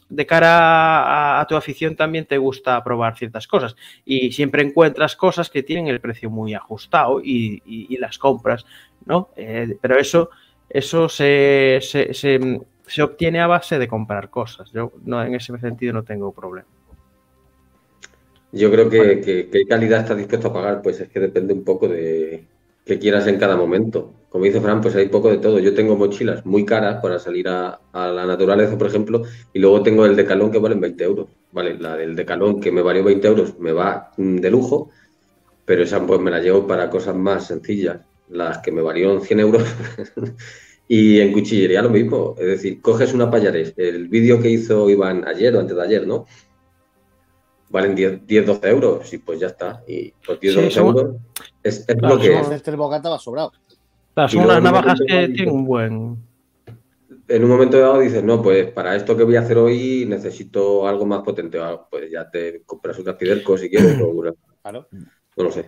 de 0.08 0.24
cara 0.24 1.40
a, 1.40 1.46
tu 1.48 1.56
afición 1.56 1.96
también 1.96 2.26
te 2.26 2.38
gusta 2.38 2.84
probar 2.84 3.16
ciertas 3.16 3.48
cosas 3.48 3.74
y 4.04 4.30
siempre 4.30 4.62
encuentras 4.62 5.16
cosas 5.16 5.50
que 5.50 5.64
tienen 5.64 5.88
el 5.88 6.00
precio 6.00 6.30
muy 6.30 6.54
ajustado 6.54 7.20
y 7.24 7.96
las 7.98 8.16
compras, 8.18 8.64
¿no? 9.06 9.30
Eh, 9.36 9.76
pero 9.80 9.98
eso, 9.98 10.30
eso 10.68 11.08
se, 11.08 11.78
se- 11.82 12.12
se- 12.14 12.60
se 12.86 13.02
obtiene 13.02 13.40
a 13.40 13.46
base 13.46 13.78
de 13.78 13.88
comprar 13.88 14.30
cosas. 14.30 14.70
Yo 14.72 14.92
no, 15.04 15.22
en 15.24 15.34
ese 15.34 15.56
sentido 15.58 15.92
no 15.92 16.04
tengo 16.04 16.32
problema. 16.32 16.68
Yo 18.52 18.70
creo 18.70 18.88
que, 18.88 19.20
que- 19.20 19.48
qué 19.50 19.66
calidad 19.66 20.00
estás 20.00 20.16
dispuesto 20.16 20.48
a 20.48 20.52
pagar, 20.52 20.82
pues 20.82 21.00
es 21.00 21.08
que 21.08 21.20
depende 21.20 21.52
un 21.52 21.64
poco 21.64 21.88
de 21.88 22.44
qué 22.84 22.98
quieras 22.98 23.26
en 23.26 23.38
cada 23.38 23.56
momento. 23.56 24.12
Como 24.30 24.44
dice 24.44 24.60
Fran, 24.60 24.80
pues 24.80 24.94
hay 24.96 25.08
poco 25.08 25.30
de 25.30 25.38
todo. 25.38 25.58
Yo 25.58 25.74
tengo 25.74 25.96
mochilas 25.96 26.44
muy 26.46 26.64
caras 26.64 27.00
para 27.02 27.18
salir 27.18 27.48
a, 27.48 27.80
a 27.92 28.08
la 28.08 28.24
naturaleza, 28.26 28.78
por 28.78 28.86
ejemplo, 28.86 29.22
y 29.52 29.58
luego 29.58 29.82
tengo 29.82 30.06
el 30.06 30.16
Decalón 30.16 30.50
que 30.50 30.58
valen 30.58 30.80
20 30.80 31.04
euros. 31.04 31.28
Vale, 31.52 31.76
la 31.78 31.96
del 31.96 32.14
Decalón 32.14 32.60
que 32.60 32.70
me 32.72 32.82
valió 32.82 33.02
20 33.04 33.26
euros 33.28 33.58
me 33.58 33.72
va 33.72 34.10
de 34.16 34.50
lujo, 34.50 34.90
pero 35.64 35.82
esa 35.82 36.06
pues 36.06 36.20
me 36.20 36.30
la 36.30 36.40
llevo 36.40 36.66
para 36.66 36.90
cosas 36.90 37.14
más 37.16 37.46
sencillas. 37.46 38.00
Las 38.28 38.58
que 38.58 38.72
me 38.72 38.82
valieron 38.82 39.20
100 39.22 39.40
euros. 39.40 39.64
Y 40.88 41.18
en 41.18 41.32
cuchillería 41.32 41.82
lo 41.82 41.90
mismo, 41.90 42.36
es 42.38 42.46
decir, 42.46 42.80
coges 42.80 43.12
una 43.12 43.28
payarés, 43.28 43.74
el 43.76 44.06
vídeo 44.06 44.40
que 44.40 44.48
hizo 44.50 44.88
Iván 44.88 45.26
ayer 45.26 45.52
o 45.56 45.58
antes 45.58 45.74
de 45.74 45.82
ayer, 45.82 46.06
¿no? 46.06 46.26
Valen 47.70 47.96
10, 47.96 48.24
10 48.24 48.46
12 48.46 48.68
euros 48.68 49.12
y 49.12 49.18
pues 49.18 49.40
ya 49.40 49.48
está. 49.48 49.82
Y 49.88 50.12
pues 50.24 50.38
10, 50.38 50.54
Sí, 50.54 50.60
12 50.60 50.70
son- 50.70 50.86
euros 50.86 51.16
es, 51.60 51.80
es 51.88 51.96
Claro, 51.96 52.14
lo 52.14 52.20
que 52.20 52.38
es. 52.38 52.50
Este 52.52 52.70
bocata 52.76 53.08
va 53.10 53.18
sobrado. 53.18 53.50
Claro, 54.14 54.28
son 54.28 54.44
unas 54.44 54.62
navajas 54.62 55.00
que 55.04 55.28
tienen 55.28 55.50
un 55.50 55.64
buen... 55.64 56.16
En 57.26 57.42
un 57.42 57.50
momento 57.50 57.80
dado 57.80 57.98
dices, 57.98 58.22
no, 58.22 58.40
pues 58.40 58.70
para 58.70 58.94
esto 58.94 59.16
que 59.16 59.24
voy 59.24 59.34
a 59.34 59.40
hacer 59.40 59.58
hoy 59.58 60.06
necesito 60.06 60.86
algo 60.86 61.04
más 61.04 61.22
potente. 61.22 61.58
Ah, 61.60 61.84
Pues 61.90 62.12
ya 62.12 62.30
te 62.30 62.62
compras 62.64 62.96
un 62.96 63.04
caspiderco 63.06 63.58
si 63.58 63.68
quieres 63.68 64.00
o 64.00 64.06
una- 64.10 64.32
Claro. 64.62 64.86
no 64.92 65.44
lo 65.44 65.50
sé. 65.50 65.64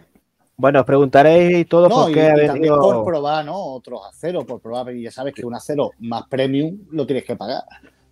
Bueno, 0.60 0.80
os 0.80 0.86
preguntaréis 0.86 1.68
todos 1.68 1.88
No, 1.88 2.02
por 2.02 2.10
y, 2.10 2.14
qué 2.14 2.20
y 2.20 2.26
habéis 2.30 2.46
también 2.48 2.74
ido- 2.74 2.80
por 2.80 3.04
probar, 3.04 3.44
¿no? 3.44 3.54
Otros 3.56 4.00
aceros, 4.08 4.44
por 4.44 4.60
probar. 4.60 4.92
Y 4.92 5.02
ya 5.04 5.12
sabes 5.12 5.32
que 5.32 5.46
un 5.46 5.54
acero 5.54 5.92
más 6.00 6.26
premium 6.28 6.76
lo 6.90 7.06
tienes 7.06 7.24
que 7.24 7.36
pagar. 7.36 7.62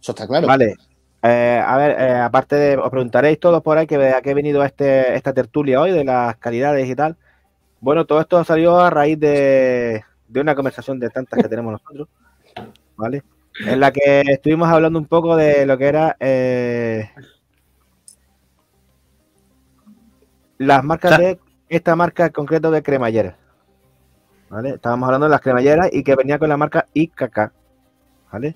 Eso 0.01 0.13
está 0.13 0.29
claro. 0.29 0.47
Vale. 0.47 0.77
Eh, 1.25 1.61
a 1.65 1.77
ver, 1.77 2.01
eh, 2.01 2.13
aparte 2.21 2.55
de, 2.55 2.77
os 2.77 2.89
preguntaréis 2.89 3.41
todos 3.41 3.61
por 3.63 3.77
ahí 3.77 3.87
que 3.89 3.97
a 3.97 4.23
qué 4.23 4.31
he 4.31 4.35
venido 4.35 4.63
este, 4.63 5.17
esta 5.17 5.33
tertulia 5.33 5.81
hoy 5.81 5.91
de 5.91 6.05
las 6.05 6.37
calidades 6.37 6.89
y 6.89 6.95
tal. 6.95 7.17
Bueno, 7.81 8.05
todo 8.07 8.21
esto 8.21 8.43
salió 8.45 8.79
a 8.79 8.91
raíz 8.91 9.19
de, 9.19 10.05
de 10.29 10.41
una 10.41 10.55
conversación 10.55 11.01
de 11.01 11.11
tantas 11.11 11.43
que 11.43 11.49
tenemos 11.49 11.73
nosotros, 11.73 12.07
¿vale? 12.97 13.25
En 13.67 13.81
la 13.81 13.91
que 13.91 14.21
estuvimos 14.21 14.69
hablando 14.69 15.01
un 15.01 15.07
poco 15.07 15.35
de 15.35 15.67
lo 15.67 15.77
que 15.77 15.87
era 15.87 16.17
eh, 16.21 17.11
las 20.59 20.85
marcas 20.85 21.19
de 21.19 21.39
esta 21.69 21.97
marca 21.97 22.27
en 22.27 22.33
concreto 22.33 22.71
de 22.71 22.83
cremalleras, 22.83 23.35
¿vale? 24.49 24.71
Estábamos 24.71 25.07
hablando 25.07 25.27
de 25.27 25.31
las 25.31 25.41
cremalleras 25.41 25.89
y 25.93 26.03
que 26.03 26.15
venía 26.15 26.39
con 26.39 26.49
la 26.49 26.57
marca 26.57 26.87
IKK, 26.95 27.51
¿vale? 28.33 28.55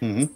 Eh, 0.00 0.28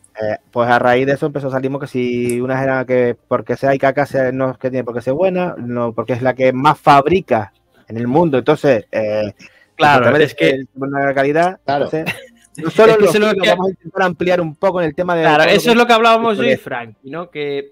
pues 0.50 0.68
a 0.68 0.78
raíz 0.78 1.06
de 1.06 1.12
eso 1.12 1.26
empezó 1.26 1.48
a 1.48 1.50
salir 1.50 1.70
que 1.78 1.86
si 1.86 2.40
una 2.40 2.62
era 2.62 2.84
que 2.84 3.16
porque 3.28 3.56
sea 3.56 3.74
IKK 3.74 4.04
sea, 4.06 4.32
no 4.32 4.50
es 4.50 4.58
que 4.58 4.70
tiene 4.70 4.84
porque 4.84 5.00
sea 5.02 5.12
buena, 5.12 5.54
no 5.58 5.92
porque 5.92 6.14
es 6.14 6.22
la 6.22 6.34
que 6.34 6.52
más 6.52 6.78
fabrica 6.78 7.52
en 7.88 7.96
el 7.96 8.06
mundo, 8.08 8.38
entonces 8.38 8.86
eh, 8.90 9.32
Claro, 9.76 10.14
es 10.16 10.34
que- 10.34 10.64
buena 10.74 11.12
calidad, 11.14 11.58
Claro. 11.64 11.84
entonces, 11.86 12.14
no 12.58 12.70
solo 12.70 12.92
Es 12.92 13.12
que 13.12 13.18
lo 13.18 13.32
que- 13.32 13.48
vamos 13.48 13.68
a 13.68 13.70
intentar 13.70 14.02
ampliar 14.02 14.40
un 14.40 14.54
poco 14.56 14.80
en 14.80 14.88
el 14.88 14.94
tema 14.94 15.14
de 15.14 15.22
Claro, 15.22 15.44
eso 15.44 15.70
es 15.70 15.76
lo 15.76 15.86
que 15.86 15.92
hablábamos 15.94 16.36
yo 16.36 16.44
y. 16.44 16.56
Frank, 16.56 16.96
¿no? 17.04 17.30
Que 17.30 17.70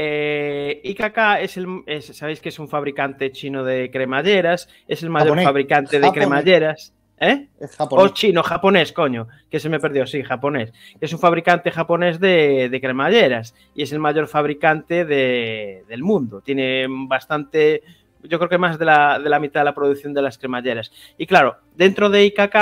eh, 0.00 0.80
IKK 0.84 1.40
es 1.40 1.56
el, 1.56 1.66
es- 1.86 2.16
sabéis 2.16 2.40
que 2.40 2.50
es 2.50 2.58
un 2.60 2.68
fabricante 2.68 3.32
chino 3.32 3.64
de 3.64 3.90
cremalleras, 3.90 4.68
es 4.86 5.02
el 5.02 5.10
mayor 5.10 5.28
Japonés. 5.30 5.44
fabricante 5.44 5.96
de 5.98 6.06
Japonés. 6.06 6.14
cremalleras. 6.24 6.92
¿Eh? 7.20 7.48
Es 7.58 7.74
O 7.80 7.84
japonés. 7.84 8.12
chino, 8.14 8.44
japonés, 8.44 8.92
coño, 8.92 9.26
que 9.50 9.58
se 9.58 9.68
me 9.68 9.80
perdió, 9.80 10.06
sí, 10.06 10.22
japonés. 10.22 10.72
Es 11.00 11.12
un 11.12 11.18
fabricante 11.18 11.72
japonés 11.72 12.20
de, 12.20 12.68
de 12.68 12.80
cremalleras 12.80 13.56
y 13.74 13.82
es 13.82 13.90
el 13.90 13.98
mayor 13.98 14.28
fabricante 14.28 15.04
de- 15.04 15.82
del 15.88 16.04
mundo. 16.04 16.42
Tiene 16.42 16.86
bastante, 16.88 17.82
yo 18.22 18.38
creo 18.38 18.48
que 18.48 18.58
más 18.58 18.78
de 18.78 18.84
la, 18.84 19.18
de 19.18 19.28
la 19.28 19.40
mitad 19.40 19.62
de 19.62 19.64
la 19.64 19.74
producción 19.74 20.14
de 20.14 20.22
las 20.22 20.38
cremalleras. 20.38 20.92
Y 21.18 21.26
claro, 21.26 21.56
dentro 21.74 22.08
de 22.08 22.24
IKK 22.26 22.56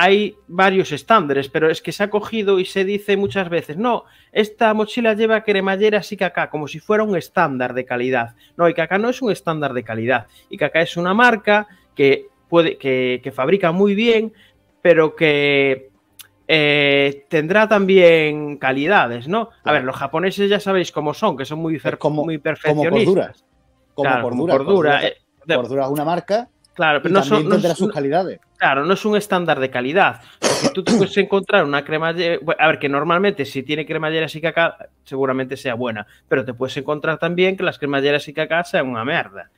hay 0.00 0.36
varios 0.46 0.92
estándares, 0.92 1.48
pero 1.48 1.68
es 1.68 1.82
que 1.82 1.90
se 1.90 2.04
ha 2.04 2.08
cogido 2.08 2.60
y 2.60 2.64
se 2.64 2.84
dice 2.84 3.16
muchas 3.16 3.48
veces, 3.48 3.76
no, 3.76 4.04
esta 4.30 4.72
mochila 4.72 5.14
lleva 5.14 5.42
cremalleras 5.42 6.12
IKK 6.12 6.50
como 6.50 6.68
si 6.68 6.78
fuera 6.78 7.02
un 7.02 7.16
estándar 7.16 7.74
de 7.74 7.84
calidad. 7.84 8.36
No, 8.56 8.68
IKK 8.68 8.92
no 9.00 9.08
es 9.08 9.20
un 9.22 9.32
estándar 9.32 9.72
de 9.72 9.82
calidad. 9.82 10.28
IKK 10.50 10.76
es 10.76 10.96
una 10.96 11.14
marca 11.14 11.66
que 11.96 12.26
puede 12.48 12.78
que, 12.78 13.20
que 13.24 13.32
fabrica 13.32 13.72
muy 13.72 13.96
bien, 13.96 14.32
pero 14.82 15.16
que 15.16 15.90
eh, 16.46 17.24
tendrá 17.28 17.68
también 17.68 18.56
calidades, 18.56 19.26
¿no? 19.26 19.50
A 19.64 19.72
ver, 19.72 19.82
los 19.82 19.96
japoneses 19.96 20.48
ya 20.48 20.60
sabéis 20.60 20.92
cómo 20.92 21.12
son, 21.12 21.36
que 21.36 21.44
son 21.44 21.58
muy, 21.58 21.80
como- 21.98 22.24
muy 22.24 22.36
Como 22.36 22.42
perfeccionistas. 22.44 22.92
cordura. 23.04 23.32
Como 23.94 24.08
Claro, 24.10 24.22
como 24.28 24.46
cordura. 24.46 24.56
cordura, 24.58 24.90
Cordura, 25.00 25.06
eh, 25.08 25.16
Cordura 25.56 25.84
es 25.86 25.90
una 25.90 26.04
marca 26.04 26.48
Claro, 26.74 26.98
y 26.98 27.02
pero 27.02 27.14
no 27.14 27.20
también 27.20 27.42
son, 27.42 27.50
tendrá 27.50 27.74
sus 27.74 27.92
calidades. 27.92 28.38
Claro, 28.58 28.84
no 28.84 28.92
es 28.92 29.04
un 29.04 29.16
estándar 29.16 29.60
de 29.60 29.70
calidad. 29.70 30.20
Porque 30.40 30.68
tú 30.74 30.82
te 30.82 30.92
puedes 30.92 31.16
encontrar 31.16 31.64
una 31.64 31.84
cremallera. 31.84 32.38
A 32.58 32.66
ver, 32.66 32.78
que 32.78 32.88
normalmente 32.88 33.44
si 33.44 33.62
tiene 33.62 33.86
cremalleras 33.86 34.34
y 34.34 34.40
caca, 34.40 34.76
seguramente 35.04 35.56
sea 35.56 35.74
buena. 35.74 36.06
Pero 36.28 36.44
te 36.44 36.52
puedes 36.52 36.76
encontrar 36.76 37.18
también 37.18 37.56
que 37.56 37.62
las 37.62 37.78
cremalleras 37.78 38.26
y 38.28 38.32
caca 38.34 38.64
sean 38.64 38.88
una 38.88 39.04
mierda. 39.04 39.48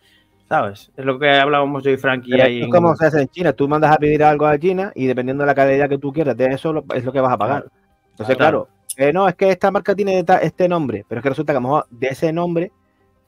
¿Sabes? 0.48 0.90
Es 0.96 1.04
lo 1.04 1.18
que 1.18 1.30
hablábamos 1.30 1.82
yo 1.82 1.90
y 1.92 1.96
Frankie 1.96 2.32
Pero 2.32 2.44
ahí. 2.44 2.58
en- 2.58 2.64
es 2.64 2.70
como 2.70 2.94
se 2.96 3.06
hace 3.06 3.22
en 3.22 3.28
China, 3.28 3.52
tú 3.52 3.68
mandas 3.68 3.92
a 3.92 3.96
pedir 3.96 4.22
algo 4.24 4.44
a 4.46 4.58
China 4.58 4.92
y 4.94 5.06
dependiendo 5.06 5.44
de 5.44 5.46
la 5.46 5.54
calidad 5.54 5.88
que 5.88 5.96
tú 5.98 6.12
quieras 6.12 6.36
de 6.36 6.46
eso 6.46 6.84
es 6.94 7.04
lo 7.04 7.12
que 7.12 7.20
vas 7.20 7.32
a 7.32 7.38
pagar. 7.38 7.66
Entonces, 8.10 8.36
Claro. 8.36 8.68
claro, 8.96 9.08
eh, 9.08 9.12
no, 9.12 9.28
es 9.28 9.36
que 9.36 9.48
esta 9.48 9.70
marca 9.70 9.94
tiene 9.94 10.22
este 10.42 10.68
nombre, 10.68 11.04
pero 11.08 11.20
es 11.20 11.22
que 11.22 11.28
resulta 11.28 11.52
que 11.52 11.56
a 11.58 11.60
lo 11.60 11.68
mejor 11.68 11.86
de 11.88 12.08
ese 12.08 12.32
nombre, 12.32 12.72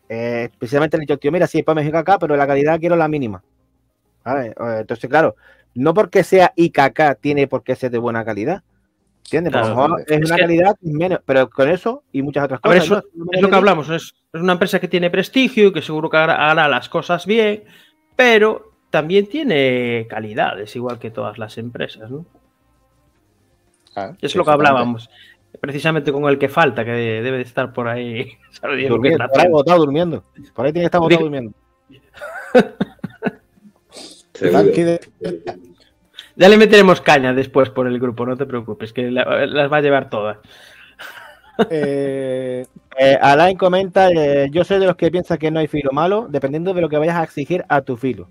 eh, 0.09 0.51
precisamente 0.59 0.97
le 0.97 1.05
he 1.05 1.07
dicho, 1.07 1.17
tío, 1.19 1.31
mira, 1.33 1.47
sí, 1.47 1.63
ponme 1.63 1.85
IKK, 1.87 2.19
pero 2.19 2.37
la 2.37 2.47
calidad 2.47 2.79
quiero 2.81 2.97
la 2.97 3.07
mínima. 3.09 3.41
¿Vale? 4.25 4.53
Entonces, 4.81 5.09
claro, 5.09 5.37
no 5.75 5.95
porque 5.95 6.25
sea 6.25 6.53
IKK 6.57 7.19
tiene 7.21 7.47
por 7.49 7.63
qué 7.63 7.75
ser 7.77 7.91
de 7.91 7.99
buena 7.99 8.25
calidad. 8.25 8.63
¿Entiendes? 9.25 9.55
A 9.55 9.59
lo 9.61 9.65
Claro, 9.75 9.89
mejor 9.89 10.01
es 10.01 10.07
es 10.21 10.27
una 10.27 10.37
que- 10.37 10.43
calidad 10.43 10.77
menos, 10.83 11.21
pero 11.25 11.49
con 11.49 11.69
eso 11.71 12.03
y 12.13 12.23
muchas 12.23 12.45
otras 12.45 12.61
ver, 12.63 12.79
cosas. 12.81 12.85
eso 12.85 13.03
¿no? 13.15 13.27
Es 13.33 13.41
lo 13.41 13.49
que 13.49 13.55
hablamos. 13.57 13.89
Es, 13.89 14.15
es 14.33 14.41
una 14.41 14.53
empresa 14.55 14.79
que 14.81 14.89
tiene 14.89 15.11
prestigio 15.11 15.69
y 15.69 15.73
que 15.73 15.81
seguro 15.81 16.11
que 16.11 16.17
hará, 16.19 16.69
las 16.69 16.89
cosas 16.89 17.25
bien, 17.25 17.65
pero 18.17 18.73
también 18.91 19.27
tiene 19.29 20.07
calidades, 20.11 20.75
igual 20.77 20.99
que 20.99 21.11
todas 21.11 21.39
las 21.39 21.57
empresas, 21.57 22.11
¿no? 22.11 22.27
Claro, 23.95 24.17
Es 24.21 24.35
lo 24.37 24.45
que 24.45 24.51
hablábamos. 24.51 25.09
Precisamente 25.61 26.13
con 26.13 26.25
el 26.25 26.39
que 26.39 26.49
falta, 26.49 26.85
que 26.85 26.91
debe 26.91 27.37
de 27.37 27.43
estar 27.43 27.73
por 27.73 27.87
ahí. 27.89 28.33
Durmiendo, 28.63 29.27
por 29.29 29.41
ahí 29.41 29.49
botado 29.51 29.79
durmiendo. 29.81 30.25
Por 30.55 30.67
ahí 30.67 30.73
tiene 30.73 30.85
que 30.85 30.87
estar 30.87 31.01
botado 31.01 31.09
Digo- 31.21 31.23
durmiendo. 31.23 31.53
Ya 36.37 36.49
le 36.49 36.57
meteremos 36.57 37.01
caña 37.01 37.33
después 37.35 37.69
por 37.71 37.87
el 37.87 37.99
grupo, 37.99 38.25
no 38.27 38.37
te 38.37 38.47
preocupes, 38.47 38.93
que 38.93 39.11
la- 39.11 39.47
las 39.47 39.71
va 39.71 39.77
a 39.79 39.81
llevar 39.83 40.09
todas. 40.11 40.39
eh, 41.71 42.65
Eh, 42.99 43.17
Alain 43.23 43.57
comenta, 43.57 44.11
eh, 44.11 44.49
yo 44.53 44.65
soy 44.65 44.79
de 44.79 44.85
los 44.87 44.97
que 44.97 45.11
piensa 45.11 45.39
que 45.39 45.51
no 45.51 45.61
hay 45.61 45.67
filo 45.67 45.91
malo, 45.93 46.27
dependiendo 46.29 46.75
de 46.75 46.83
lo 46.83 46.91
que 46.91 46.99
vayas 46.99 47.17
a 47.17 47.23
exigir 47.25 47.65
a 47.69 47.81
tu 47.81 47.97
filo. 47.97 48.29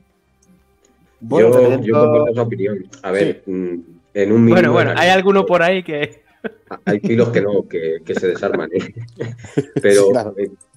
Bueno, 1.19 1.47
yo, 1.49 1.53
dependiendo- 1.55 1.87
yo 1.87 1.93
comparto 1.99 2.31
esa 2.31 2.41
opinión. 2.43 2.85
A 3.01 3.09
ver, 3.11 3.41
mm, 3.47 3.73
en 4.13 4.31
un 4.31 4.37
mínimo 4.45 4.53
Bueno, 4.53 4.71
bueno, 4.73 4.93
hay 4.95 5.09
alguno 5.09 5.47
por 5.47 5.63
ahí 5.63 5.81
que. 5.81 6.21
Hay 6.85 6.99
filos 6.99 7.29
que 7.29 7.41
no, 7.41 7.67
que, 7.67 8.01
que 8.05 8.13
se 8.15 8.27
desarman. 8.27 8.69
¿eh? 8.73 8.93
Pero 9.81 10.09
Claro. 10.09 10.35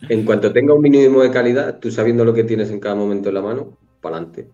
en 0.09 0.25
cuanto 0.25 0.51
tenga 0.53 0.73
un 0.73 0.81
mínimo 0.81 1.23
de 1.23 1.31
calidad, 1.31 1.79
tú 1.79 1.91
sabiendo 1.91 2.25
lo 2.25 2.33
que 2.33 2.45
tienes 2.45 2.71
en 2.71 2.81
cada 2.81 2.95
momento 2.95 3.29
en 3.29 3.35
la 3.35 3.43
mano, 3.43 3.77
para 4.05 4.19
adelante. 4.19 4.49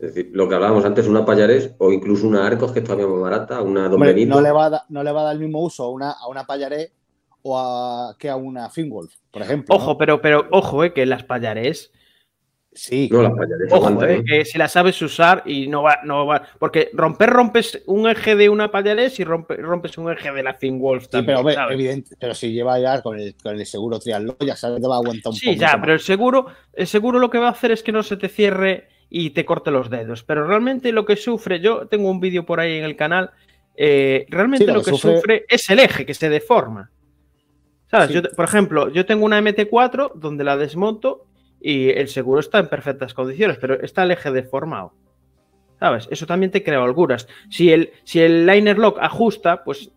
Es 0.00 0.14
decir, 0.14 0.30
lo 0.32 0.48
que 0.48 0.56
hablábamos 0.56 0.84
antes, 0.84 1.06
una 1.06 1.24
Payarés 1.24 1.72
o 1.78 1.92
incluso 1.92 2.26
una 2.26 2.44
Arcos, 2.44 2.72
que 2.72 2.80
es 2.80 2.84
todavía 2.84 3.06
más 3.06 3.20
barata, 3.20 3.62
una 3.62 3.84
Don 3.84 3.94
hombre, 3.94 4.12
Benito. 4.14 4.34
no, 4.34 4.40
le 4.40 4.50
va 4.50 4.64
a 4.66 4.70
da- 4.70 4.84
no 4.88 5.02
le 5.04 5.12
va 5.12 5.20
a 5.20 5.24
dar 5.24 5.34
el 5.34 5.40
mismo 5.40 5.62
uso 5.62 5.84
a 5.84 5.90
una, 5.90 6.10
a 6.10 6.26
una 6.28 6.44
Payaré 6.44 6.90
o 7.42 7.58
a, 7.58 8.16
que 8.18 8.28
a 8.30 8.36
una 8.36 8.68
Finwolf, 8.70 9.14
por 9.30 9.42
ejemplo. 9.42 9.76
¿no? 9.76 9.80
Ojo, 9.82 9.98
pero, 9.98 10.20
pero 10.20 10.48
ojo, 10.50 10.82
eh, 10.82 10.92
que 10.92 11.06
las 11.06 11.22
payarés 11.24 11.92
Sí. 12.76 13.08
No, 13.12 13.22
las 13.22 13.30
payaletas 13.34 13.72
Ojo, 13.72 13.86
aguantan, 13.86 14.10
eh, 14.10 14.24
que 14.26 14.44
si 14.44 14.58
la 14.58 14.66
sabes 14.66 15.00
usar 15.00 15.44
y 15.46 15.68
no 15.68 15.84
va, 15.84 16.00
no 16.02 16.26
va. 16.26 16.42
Porque 16.58 16.90
romper, 16.92 17.30
rompes 17.30 17.80
un 17.86 18.08
eje 18.08 18.34
de 18.34 18.48
una 18.48 18.72
payalés 18.72 19.20
y 19.20 19.24
rompe- 19.24 19.56
rompes 19.58 19.96
un 19.96 20.10
eje 20.10 20.32
de 20.32 20.42
la 20.42 20.56
Wolf 20.60 21.04
Sí, 21.04 21.08
también. 21.10 21.36
pero 21.36 21.44
ve, 21.46 21.54
¿sabes? 21.54 21.74
evidente, 21.74 22.16
pero 22.18 22.34
si 22.34 22.52
lleva 22.52 22.80
ya 22.80 23.00
con 23.00 23.16
el, 23.16 23.36
con 23.40 23.54
el 23.54 23.64
seguro 23.64 24.00
triatlón, 24.00 24.34
ya 24.40 24.56
sabes 24.56 24.78
que 24.78 24.82
te 24.82 24.88
va 24.88 24.96
a 24.96 24.98
aguantar 24.98 25.30
un 25.30 25.36
Sí, 25.36 25.46
poco. 25.50 25.60
ya, 25.60 25.78
pero 25.80 25.92
el 25.92 26.00
seguro, 26.00 26.46
el 26.72 26.86
seguro 26.88 27.20
lo 27.20 27.30
que 27.30 27.38
va 27.38 27.46
a 27.46 27.52
hacer 27.52 27.70
es 27.70 27.84
que 27.84 27.92
no 27.92 28.02
se 28.02 28.16
te 28.16 28.28
cierre 28.28 28.88
y 29.10 29.30
te 29.30 29.44
corte 29.44 29.70
los 29.70 29.90
dedos. 29.90 30.22
Pero 30.24 30.46
realmente 30.46 30.92
lo 30.92 31.04
que 31.04 31.16
sufre, 31.16 31.60
yo 31.60 31.86
tengo 31.88 32.10
un 32.10 32.20
vídeo 32.20 32.44
por 32.46 32.60
ahí 32.60 32.78
en 32.78 32.84
el 32.84 32.96
canal, 32.96 33.30
eh, 33.76 34.26
realmente 34.28 34.64
Sí, 34.64 34.70
lo 34.70 34.78
lo 34.78 34.82
que 34.84 34.90
sufre- 34.92 35.16
sufre... 35.16 35.44
es 35.48 35.68
el 35.70 35.80
eje 35.80 36.06
que 36.06 36.14
se 36.14 36.28
deforma. 36.28 36.90
¿Sabes? 37.90 38.08
Sí. 38.08 38.14
Yo 38.14 38.22
te- 38.22 38.30
por 38.30 38.44
ejemplo, 38.44 38.88
yo 38.90 39.06
tengo 39.06 39.24
una 39.24 39.38
MT4 39.40 40.12
donde 40.14 40.44
la 40.44 40.56
desmonto 40.56 41.26
y 41.60 41.90
el 41.90 42.08
seguro 42.08 42.40
está 42.40 42.58
en 42.58 42.68
perfectas 42.68 43.14
condiciones, 43.14 43.58
pero 43.58 43.80
está 43.80 44.02
el 44.02 44.10
eje 44.10 44.30
deformado. 44.32 44.92
¿Sabes? 45.80 46.08
Eso 46.10 46.24
también 46.26 46.50
te 46.52 46.62
crea 46.62 46.82
holguras. 46.82 47.26
Si 47.50 47.72
el, 47.72 47.90
si 48.04 48.20
el 48.20 48.46
liner 48.46 48.78
lock 48.78 48.98
ajusta, 49.00 49.64
pues 49.64 49.90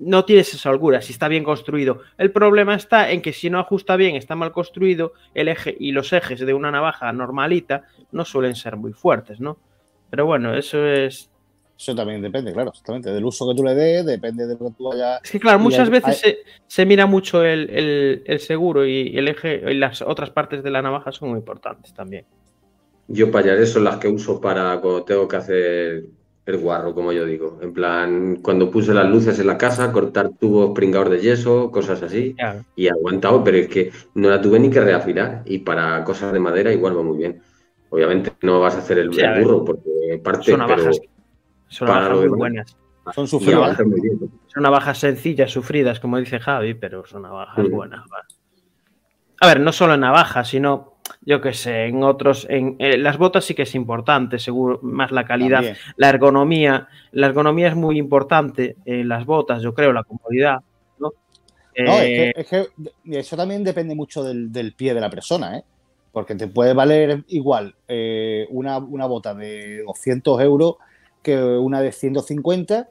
no 0.00 0.24
tienes 0.24 0.52
esa 0.54 0.70
holgura, 0.70 1.02
si 1.02 1.12
está 1.12 1.28
bien 1.28 1.44
construido. 1.44 2.00
El 2.18 2.32
problema 2.32 2.74
está 2.74 3.10
en 3.10 3.20
que 3.22 3.32
si 3.32 3.50
no 3.50 3.58
ajusta 3.60 3.96
bien, 3.96 4.16
está 4.16 4.34
mal 4.34 4.50
construido, 4.50 5.12
el 5.34 5.48
eje 5.48 5.76
y 5.78 5.92
los 5.92 6.12
ejes 6.12 6.40
de 6.40 6.54
una 6.54 6.70
navaja 6.70 7.12
normalita 7.12 7.84
no 8.10 8.24
suelen 8.24 8.56
ser 8.56 8.76
muy 8.76 8.92
fuertes, 8.92 9.40
¿no? 9.40 9.58
Pero 10.08 10.26
bueno, 10.26 10.54
eso 10.54 10.84
es. 10.86 11.30
Eso 11.78 11.94
también 11.94 12.20
depende, 12.20 12.52
claro, 12.52 12.70
exactamente. 12.70 13.10
Del 13.10 13.24
uso 13.24 13.48
que 13.48 13.56
tú 13.56 13.62
le 13.64 13.74
des, 13.74 14.04
depende 14.04 14.46
de 14.46 14.54
lo 14.54 14.66
que 14.68 14.74
tú 14.76 14.88
vayas. 14.90 15.20
Es 15.22 15.30
que, 15.30 15.40
claro, 15.40 15.58
muchas 15.58 15.86
hay- 15.88 15.90
veces 15.90 16.16
se, 16.18 16.38
se 16.66 16.84
mira 16.86 17.06
mucho 17.06 17.42
el, 17.44 17.70
el- 17.70 18.22
el 18.26 18.40
seguro 18.40 18.84
y 18.86 19.16
el 19.16 19.28
eje 19.28 19.62
y 19.70 19.74
las 19.74 20.02
otras 20.02 20.30
partes 20.30 20.62
de 20.62 20.70
la 20.70 20.82
navaja 20.82 21.12
son 21.12 21.30
muy 21.30 21.38
importantes 21.38 21.94
también. 21.94 22.24
Yo 23.08 23.30
payales 23.30 23.72
son 23.72 23.84
las 23.84 23.96
que 23.96 24.08
uso 24.08 24.40
para 24.40 24.78
cuando 24.80 25.04
tengo 25.04 25.26
que 25.26 25.36
hacer 25.36 26.04
el 26.46 26.56
guarro, 26.58 26.94
como 26.94 27.12
yo 27.12 27.24
digo. 27.24 27.58
En 27.62 27.72
plan, 27.72 28.36
cuando 28.42 28.70
puse 28.70 28.92
las 28.94 29.08
luces 29.08 29.38
en 29.38 29.46
la 29.46 29.56
casa, 29.58 29.92
cortar 29.92 30.30
tubos 30.38 30.70
pringados 30.74 31.10
de 31.10 31.20
yeso, 31.20 31.70
cosas 31.70 32.02
así. 32.02 32.34
Claro. 32.34 32.64
Y 32.74 32.88
ha 32.88 32.92
aguantado, 32.92 33.44
pero 33.44 33.58
es 33.58 33.68
que 33.68 33.92
no 34.14 34.28
la 34.30 34.40
tuve 34.40 34.58
ni 34.58 34.70
que 34.70 34.80
reafinar. 34.80 35.42
Y 35.44 35.58
para 35.58 36.02
cosas 36.04 36.32
de 36.32 36.40
madera 36.40 36.72
igual 36.72 36.96
va 36.96 37.02
muy 37.02 37.18
bien. 37.18 37.40
Obviamente 37.90 38.32
no 38.42 38.60
vas 38.60 38.74
a 38.76 38.78
hacer 38.78 38.98
el, 38.98 39.12
Sí, 39.12 39.20
a 39.20 39.26
el 39.32 39.34
ver. 39.38 39.44
burro 39.44 39.64
porque 39.64 40.20
parte, 40.24 40.50
Son 40.50 40.60
pero 40.66 40.76
navajas, 40.76 41.00
son 41.68 41.86
para 41.88 42.00
navajas 42.00 42.16
muy 42.16 42.24
demás. 42.24 42.38
buenas. 42.38 42.76
Son 43.14 43.24
y 43.24 43.28
sufridas. 43.28 43.76
Son 44.46 44.62
navajas 44.62 44.98
sencillas, 44.98 45.50
sufridas, 45.50 46.00
como 46.00 46.18
dice 46.18 46.38
Javi, 46.38 46.74
pero 46.74 47.04
son 47.06 47.22
navajas 47.22 47.64
Mm. 47.68 47.70
buenas. 47.70 48.00
va. 48.02 48.24
A 49.42 49.46
ver, 49.46 49.60
no 49.60 49.72
solo 49.72 49.94
en 49.94 50.00
navajas, 50.00 50.48
sino, 50.48 50.99
yo 51.22 51.40
qué 51.40 51.52
sé, 51.52 51.86
en 51.86 52.02
otros. 52.02 52.46
En, 52.50 52.76
eh, 52.78 52.96
las 52.98 53.18
botas 53.18 53.44
sí 53.44 53.54
que 53.54 53.62
es 53.62 53.74
importante, 53.74 54.38
seguro, 54.38 54.78
más 54.82 55.10
la 55.12 55.24
calidad, 55.24 55.58
También. 55.58 55.76
la 55.96 56.08
ergonomía. 56.08 56.88
La 57.12 57.26
ergonomía 57.26 57.68
es 57.68 57.76
muy 57.76 57.98
importante 57.98 58.76
en 58.84 59.08
las 59.08 59.24
botas, 59.26 59.62
yo 59.62 59.74
creo, 59.74 59.92
la 59.92 60.04
comodidad. 60.04 60.60
¿no? 60.98 61.08
No, 61.08 61.12
Eh, 61.74 62.32
es, 62.36 62.46
que, 62.46 62.58
es 62.66 62.68
que 63.04 63.18
eso 63.18 63.36
también 63.36 63.62
depende 63.64 63.94
mucho 63.94 64.22
del, 64.24 64.50
del 64.52 64.72
pie 64.74 64.94
de 64.94 65.00
la 65.00 65.10
persona, 65.10 65.58
¿eh? 65.58 65.64
Porque 66.12 66.34
te 66.34 66.48
puede 66.48 66.74
valer 66.74 67.22
igual 67.28 67.74
eh, 67.86 68.46
una, 68.50 68.78
una 68.78 69.06
bota 69.06 69.32
de 69.32 69.82
200 69.86 70.40
euros 70.40 70.74
que 71.22 71.36
una 71.40 71.80
de 71.80 71.92
150 71.92 72.88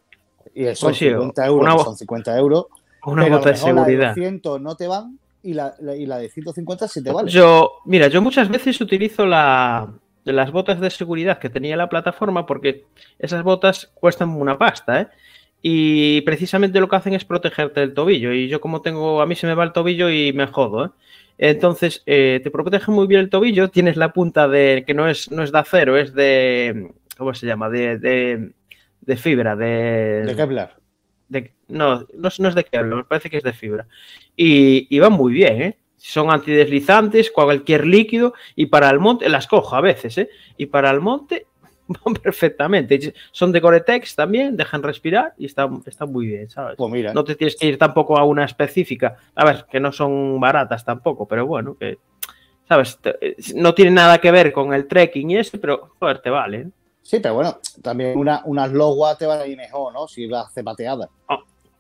y 0.56 0.64
son 0.76 0.90
Pues 0.92 0.98
sí, 0.98 1.10
50 1.10 1.46
euros, 1.46 1.74
una 1.76 1.84
son 1.84 1.98
50 1.98 2.38
euros. 2.38 2.66
una 3.06 3.24
pero 3.24 3.38
bota 3.38 3.50
de 3.50 3.56
seguridad. 3.58 4.16
200 4.16 4.62
no 4.62 4.76
te 4.76 4.88
van 4.88 5.20
y 5.44 5.54
la, 5.54 5.74
la- 5.80 5.96
y 5.96 6.06
la 6.06 6.18
de 6.18 6.30
150 6.30 6.88
sí 6.88 7.04
te 7.04 7.12
vale. 7.12 7.30
Yo, 7.30 7.72
mira, 7.86 8.08
yo 8.08 8.22
muchas 8.22 8.50
veces 8.50 8.80
utilizo 8.82 9.26
la, 9.26 9.92
las 10.26 10.52
botas 10.52 10.80
de 10.82 10.90
seguridad 10.90 11.40
que 11.40 11.50
tenía 11.50 11.78
la 11.78 11.90
plataforma 11.90 12.46
porque 12.46 12.86
esas 13.20 13.44
botas 13.44 13.92
cuestan 13.94 14.30
una 14.30 14.58
pasta, 14.58 15.02
¿eh? 15.02 15.08
Y 15.62 16.22
precisamente 16.22 16.80
lo 16.80 16.88
que 16.88 16.96
hacen 16.96 17.14
es 17.14 17.26
protegerte 17.26 17.82
del 17.82 17.94
tobillo. 17.94 18.32
Y 18.32 18.48
yo 18.48 18.62
como 18.62 18.82
tengo, 18.82 19.22
a 19.22 19.26
mí 19.26 19.36
se 19.36 19.46
me 19.48 19.56
va 19.56 19.66
el 19.66 19.74
tobillo 19.74 20.10
y 20.10 20.32
me 20.34 20.48
jodo, 20.48 20.86
¿eh? 20.86 20.90
Entonces, 21.38 22.04
eh, 22.06 22.40
te 22.44 22.52
protege 22.52 22.92
muy 22.92 23.08
bien 23.08 23.22
el 23.22 23.30
tobillo, 23.30 23.70
tienes 23.70 23.96
la 23.98 24.12
punta 24.14 24.48
de, 24.50 24.84
que 24.86 24.94
no 24.94 25.08
es, 25.08 25.32
no 25.32 25.42
es 25.44 25.52
de 25.54 25.60
acero, 25.60 25.98
es 25.98 26.14
de, 26.14 26.92
¿cómo 27.18 27.34
se 27.34 27.46
llama? 27.48 27.70
De, 27.70 27.98
de, 27.98 28.52
de 29.02 29.16
fibra, 29.18 29.56
de... 29.56 30.24
¿De 30.26 30.36
Kevlar? 30.36 30.76
De- 31.30 31.54
no, 31.68 32.06
no, 32.16 32.28
es- 32.28 32.40
no 32.40 32.50
es 32.50 32.56
de 32.56 32.64
Kevlar, 32.66 32.98
me 32.98 33.04
parece 33.06 33.30
que 33.30 33.38
es 33.38 33.44
de 33.44 33.54
fibra. 33.54 33.88
Y, 34.36 34.88
y 34.94 35.00
van 35.00 35.14
muy 35.14 35.32
bien, 35.34 35.62
¿eh? 35.62 35.78
Son 35.98 36.32
antideslizantes, 36.32 37.30
cualquier 37.32 37.86
líquido, 37.86 38.34
y 38.56 38.68
para 38.68 38.90
el 38.90 39.00
monte, 39.00 39.28
las 39.30 39.48
cojo 39.48 39.76
a 39.76 39.82
veces, 39.82 40.18
¿eh? 40.18 40.30
Y 40.58 40.66
para 40.68 40.90
el 40.92 41.00
monte 41.02 41.46
van 42.06 42.14
perfectamente. 42.16 43.14
Son 43.32 43.52
de 43.52 43.60
Gore-Tex 43.60 44.16
también, 44.16 44.56
dejan 44.58 44.82
respirar 44.84 45.34
y 45.38 45.46
están, 45.46 45.82
están 45.86 46.12
muy 46.12 46.28
bien, 46.28 46.50
¿sabes? 46.50 46.76
Pues 46.78 46.92
mira, 46.92 47.14
No 47.14 47.24
te 47.24 47.36
tienes 47.36 47.56
que 47.56 47.68
ir 47.68 47.78
tampoco 47.78 48.18
a 48.18 48.24
una 48.24 48.46
específica. 48.46 49.18
A 49.36 49.46
ver, 49.46 49.66
que 49.70 49.80
no 49.80 49.92
son 49.92 50.40
baratas 50.40 50.86
tampoco, 50.86 51.28
pero 51.28 51.46
bueno, 51.46 51.76
que, 51.78 51.98
¿sabes? 52.68 52.98
Te- 53.00 53.36
No 53.56 53.74
tiene 53.74 53.92
nada 53.92 54.20
que 54.20 54.32
ver 54.32 54.52
con 54.54 54.74
el 54.74 54.88
trekking 54.88 55.32
y 55.32 55.38
eso, 55.38 55.60
pero, 55.60 55.92
joder, 56.00 56.20
te 56.20 56.30
vale. 56.30 56.58
¿eh? 56.58 56.68
Sí, 57.10 57.20
pero 57.20 57.34
bueno, 57.34 57.58
también 57.82 58.18
una, 58.18 58.42
unas 58.46 58.72
loguas 58.72 59.18
te 59.18 59.26
van 59.26 59.42
a 59.42 59.46
ir 59.48 59.58
mejor, 59.58 59.92
¿no? 59.94 60.08
Si 60.08 60.28
vas 60.28 60.54
zapateadas. 60.54 61.10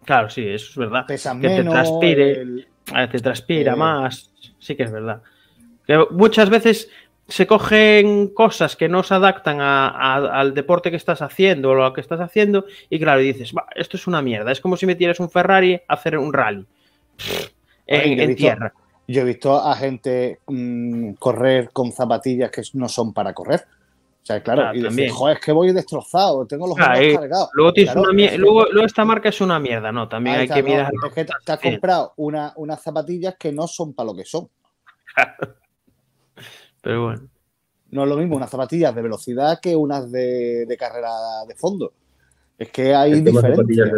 Claro, 0.03 0.29
sí, 0.29 0.41
eso 0.47 0.69
es 0.71 0.77
verdad. 0.77 1.05
Pesan 1.07 1.39
Que 1.39 1.49
te 1.49 1.63
transpire. 1.63 2.31
el- 2.31 2.67
A 2.91 3.01
veces 3.01 3.21
transpira 3.21 3.73
Eh. 3.73 3.75
más, 3.75 4.31
sí 4.57 4.75
que 4.75 4.83
es 4.83 4.91
verdad. 4.91 5.21
Que 5.85 6.03
muchas 6.09 6.49
veces 6.49 6.89
se 7.27 7.45
cogen 7.45 8.29
cosas 8.29 8.75
que 8.75 8.89
no 8.89 9.03
se 9.03 9.13
adaptan 9.13 9.61
a- 9.61 9.89
a- 9.89 10.39
al 10.39 10.55
deporte 10.55 10.89
que 10.89 10.97
estás 10.97 11.21
haciendo 11.21 11.69
o 11.69 11.75
lo 11.75 11.93
que 11.93 12.01
estás 12.01 12.19
haciendo 12.19 12.65
y 12.89 12.97
claro, 12.97 13.19
dices, 13.19 13.53
"Va, 13.55 13.67
esto 13.75 13.97
es 13.97 14.07
una 14.07 14.23
mierda, 14.23 14.51
es 14.51 14.59
como 14.61 14.75
si 14.77 14.87
metieras 14.87 15.19
un 15.19 15.29
Ferrari 15.29 15.75
a 15.87 15.93
hacer 15.93 16.17
un 16.17 16.33
rally 16.33 16.65
en, 17.85 18.01
yo 18.01 18.21
he 18.21 18.23
en 18.23 18.27
visto- 18.29 18.35
tierra. 18.41 18.73
Yo 19.07 19.21
he 19.21 19.25
visto 19.25 19.55
a 19.59 19.75
gente 19.75 20.39
mm, 20.47 21.13
correr 21.13 21.69
con 21.71 21.91
zapatillas 21.91 22.49
que 22.51 22.61
no 22.73 22.87
son 22.89 23.13
para 23.13 23.33
correr. 23.33 23.65
O 24.29 24.31
sea, 24.31 24.43
claro, 24.43 24.61
Claro, 24.61 24.73
y 24.77 24.81
decir, 24.81 24.89
también. 24.89 25.11
joder, 25.11 25.37
es 25.37 25.43
que 25.43 25.51
voy 25.51 25.73
destrozado, 25.73 26.45
tengo 26.45 26.67
los 26.67 26.75
Claro, 26.75 26.93
hombros 26.93 27.11
y 27.13 27.15
cargados. 27.17 27.49
Luego, 27.53 27.73
Claro, 27.73 28.01
una 28.71 28.85
esta 28.85 29.03
marca 29.05 29.29
es 29.29 29.41
una 29.41 29.59
mierda, 29.59 29.91
¿no? 29.91 30.07
También 30.07 30.35
hay 30.35 30.43
está, 30.43 30.53
que 30.55 30.61
no, 30.61 30.67
mirar. 30.67 30.91
es 31.07 31.13
que 31.15 31.25
te, 31.25 31.33
te 31.43 31.51
has 31.51 31.59
comprado 31.59 32.13
una, 32.17 32.53
unas 32.57 32.79
zapatillas 32.79 33.35
que 33.39 33.51
no 33.51 33.67
son 33.67 33.93
para 33.93 34.05
lo 34.07 34.15
que 34.15 34.25
son. 34.25 34.47
Pero 36.81 37.05
bueno. 37.05 37.27
No 37.89 38.03
es 38.03 38.09
lo 38.09 38.17
mismo 38.17 38.35
unas 38.35 38.51
zapatillas 38.51 38.93
de 38.93 39.01
velocidad 39.01 39.59
que 39.59 39.75
unas 39.75 40.11
de, 40.11 40.67
de 40.67 40.77
carrera 40.77 41.09
de 41.47 41.55
fondo. 41.55 41.91
Es 42.59 42.69
que 42.69 42.93
hay 42.93 43.19
de 43.21 43.31
diferencias. 43.31 43.89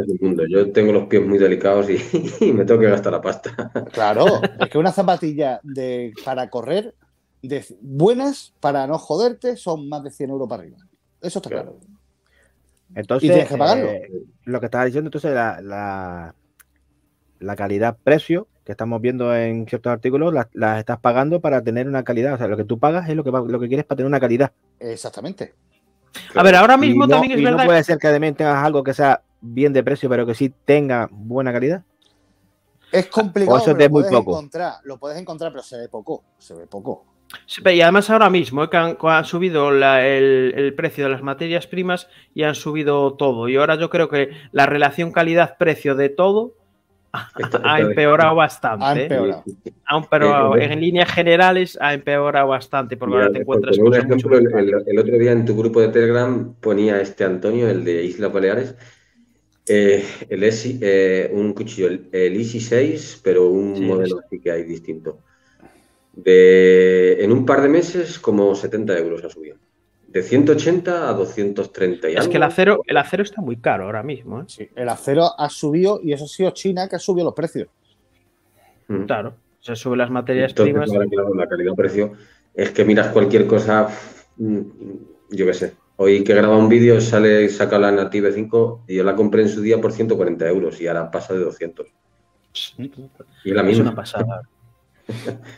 Yo 0.49 0.71
tengo 0.71 0.93
los 0.93 1.07
pies 1.07 1.25
muy 1.27 1.39
delicados 1.39 1.89
y, 1.89 1.97
y 2.45 2.53
me 2.53 2.63
tengo 2.63 2.79
que 2.79 2.89
gastar 2.89 3.11
la 3.11 3.21
pasta. 3.21 3.69
Claro, 3.91 4.25
es 4.61 4.69
que 4.69 4.77
unas 4.77 4.95
zapatillas 4.95 5.59
de, 5.63 6.13
para 6.23 6.49
correr 6.49 6.95
de, 7.41 7.65
buenas 7.81 8.53
para 8.59 8.85
no 8.87 8.97
joderte 8.97 9.55
son 9.57 9.87
más 9.89 10.03
de 10.03 10.11
100 10.11 10.29
euros 10.29 10.47
para 10.47 10.63
arriba. 10.63 10.77
Eso 11.21 11.39
está 11.39 11.49
claro. 11.49 11.77
Entonces, 12.95 13.29
Y 13.29 13.31
tienes 13.31 13.49
que 13.49 13.57
pagarlo. 13.57 13.87
eh, 13.89 14.11
lo 14.43 14.59
que 14.59 14.65
estaba 14.65 14.85
diciendo, 14.85 15.07
entonces, 15.07 15.33
la, 15.33 15.61
la, 15.61 16.35
la 17.39 17.55
calidad-precio 17.55 18.47
que 18.65 18.73
estamos 18.73 19.01
viendo 19.01 19.35
en 19.35 19.65
ciertos 19.67 19.91
artículos, 19.91 20.33
las 20.33 20.47
las 20.53 20.77
estás 20.79 20.99
pagando 20.99 21.39
para 21.41 21.63
tener 21.63 21.87
una 21.87 22.03
calidad. 22.03 22.33
O 22.35 22.37
sea, 22.37 22.47
lo 22.47 22.57
que 22.57 22.63
tú 22.65 22.77
pagas 22.79 23.09
es 23.09 23.15
lo 23.15 23.23
que, 23.23 23.31
lo 23.31 23.59
que 23.59 23.67
quieres 23.67 23.85
para 23.85 23.97
tener 23.97 24.07
una 24.07 24.19
calidad. 24.19 24.51
Exactamente. 24.79 25.53
A 26.35 26.43
ver, 26.43 26.55
ahora 26.55 26.75
Y 26.75 26.79
mismo 26.79 27.05
no- 27.07 27.13
también 27.13 27.31
es 27.33 27.39
y 27.39 27.43
no 27.43 27.51
verdad. 27.51 27.65
puede 27.65 27.83
ser 27.83 27.97
que 27.97 28.07
además 28.07 28.35
tengas 28.35 28.63
algo 28.63 28.83
que 28.83 28.93
sea 28.93 29.21
bien 29.39 29.71
de 29.73 29.83
precio, 29.83 30.09
pero 30.09 30.25
que 30.25 30.35
sí 30.35 30.53
tenga 30.65 31.07
buena 31.11 31.51
calidad. 31.53 31.83
Es 32.91 33.07
complicado, 33.07 33.55
O 33.55 33.59
eso 33.59 33.71
pero 33.73 33.85
lo 33.85 33.89
muy 33.89 34.01
puedes 34.03 34.17
poco. 34.17 34.31
encontrar. 34.31 34.73
Lo 34.83 34.97
puedes 34.99 35.17
encontrar, 35.17 35.51
pero 35.53 35.63
se 35.63 35.77
ve 35.77 35.87
poco. 35.87 36.23
Se 36.37 36.53
ve 36.53 36.67
poco. 36.67 37.05
Sí, 37.45 37.61
Y 37.65 37.81
además 37.81 38.09
ahora 38.09 38.29
mismo 38.29 38.63
eh, 38.63 38.69
que 38.69 38.77
han, 38.77 38.95
que 38.95 39.07
han 39.07 39.25
subido 39.25 39.71
la- 39.71 40.05
el, 40.05 40.53
el 40.55 40.73
precio 40.73 41.05
de 41.05 41.11
las 41.11 41.21
materias 41.23 41.67
primas 41.67 42.07
y 42.33 42.43
han 42.43 42.55
subido 42.55 43.13
todo. 43.13 43.47
Y 43.47 43.55
ahora 43.55 43.75
yo 43.75 43.89
creo 43.89 44.09
que 44.09 44.29
la 44.51 44.65
relación 44.65 45.11
calidad-precio 45.11 45.95
de 45.95 46.09
todo 46.09 46.53
ha 47.63 47.79
empeorado 47.81 48.35
bastante. 48.35 48.85
Ha 48.85 48.95
¿eh? 48.97 49.03
empeorado. 49.03 49.43
Ha 49.85 49.97
empeorado. 49.97 50.55
Eh, 50.57 50.65
eh, 50.65 50.73
En 50.73 50.81
líneas 50.81 51.11
generales 51.11 51.77
ha 51.81 51.93
empeorado 51.93 52.47
bastante 52.47 52.97
porque 52.97 53.15
Mira, 53.15 53.27
ahora 53.27 53.39
te 53.39 53.45
por 53.45 53.57
encuentras 53.57 53.77
mucho 53.79 53.95
ejemplo, 53.97 54.37
el, 54.37 54.69
el- 54.69 54.83
el 54.87 54.99
otro 54.99 55.17
día 55.17 55.31
en 55.31 55.45
tu 55.45 55.55
grupo 55.57 55.81
de 55.81 55.89
Telegram 55.89 56.53
ponía 56.55 57.01
este 57.01 57.23
Antonio, 57.25 57.69
el 57.69 57.83
de 57.83 58.03
Islas 58.03 58.31
Baleares, 58.31 58.75
eh, 59.67 60.03
el 60.29 60.43
ESI, 60.43 60.79
eh, 60.81 61.29
un 61.33 61.53
cuchillo, 61.53 61.87
el, 61.87 62.09
el 62.11 62.35
Easy 62.35 62.59
6, 62.59 63.21
pero 63.23 63.49
un 63.49 63.75
Sí, 63.75 63.81
modelo 63.83 64.19
así 64.25 64.39
que 64.39 64.51
hay 64.51 64.63
distinto. 64.63 65.19
De, 66.13 67.23
en 67.23 67.31
un 67.31 67.45
par 67.45 67.61
de 67.61 67.69
meses, 67.69 68.19
como 68.19 68.53
70 68.55 68.97
euros 68.97 69.23
ha 69.23 69.29
subido. 69.29 69.57
De 70.07 70.21
180 70.21 71.09
a 71.09 71.13
230 71.13 72.09
y 72.09 72.13
Es 72.13 72.19
algo. 72.19 72.31
que 72.31 72.37
el 72.37 72.43
acero, 72.43 72.81
el 72.85 72.97
acero 72.97 73.23
está 73.23 73.41
muy 73.41 73.57
caro 73.57 73.85
ahora 73.85 74.03
mismo. 74.03 74.41
¿eh? 74.41 74.43
Sí, 74.47 74.69
el 74.75 74.89
acero 74.89 75.29
ha 75.37 75.49
subido 75.49 76.01
y 76.03 76.11
eso 76.11 76.25
ha 76.25 76.27
sido 76.27 76.51
China 76.51 76.89
que 76.89 76.97
ha 76.97 76.99
subido 76.99 77.25
los 77.25 77.33
precios. 77.33 77.69
Mm. 78.89 79.05
Claro. 79.05 79.35
Se 79.61 79.75
suben 79.75 79.99
las 79.99 80.09
materias 80.09 80.51
Entonces, 80.51 80.73
primas. 80.73 80.91
ahora, 80.91 81.05
claro, 81.07 81.33
la 81.35 81.47
calidad-precio 81.47 82.11
es 82.53 82.71
que 82.71 82.83
miras 82.83 83.07
cualquier 83.09 83.47
cosa, 83.47 83.87
mm, 84.37 84.59
yo 85.29 85.45
qué 85.45 85.53
sé. 85.53 85.73
Hoy 85.95 86.23
que 86.23 86.33
graba 86.33 86.57
un 86.57 86.67
vídeo 86.67 86.99
sale, 86.99 87.47
saca 87.47 87.77
la 87.79 87.91
Native 87.91 88.33
5 88.33 88.85
y 88.87 88.95
yo 88.95 89.03
la 89.03 89.15
compré 89.15 89.43
en 89.43 89.49
su 89.49 89.61
día 89.61 89.79
por 89.79 89.91
140 89.93 90.47
euros 90.49 90.81
y 90.81 90.87
ahora 90.87 91.09
pasa 91.11 91.33
de 91.35 91.39
200. 91.41 91.87
Y 92.77 92.85
es 92.85 93.55
la 93.55 93.61
Es 93.61 93.67
misma. 93.67 93.83
una 93.83 93.95
pasada. 93.95 94.41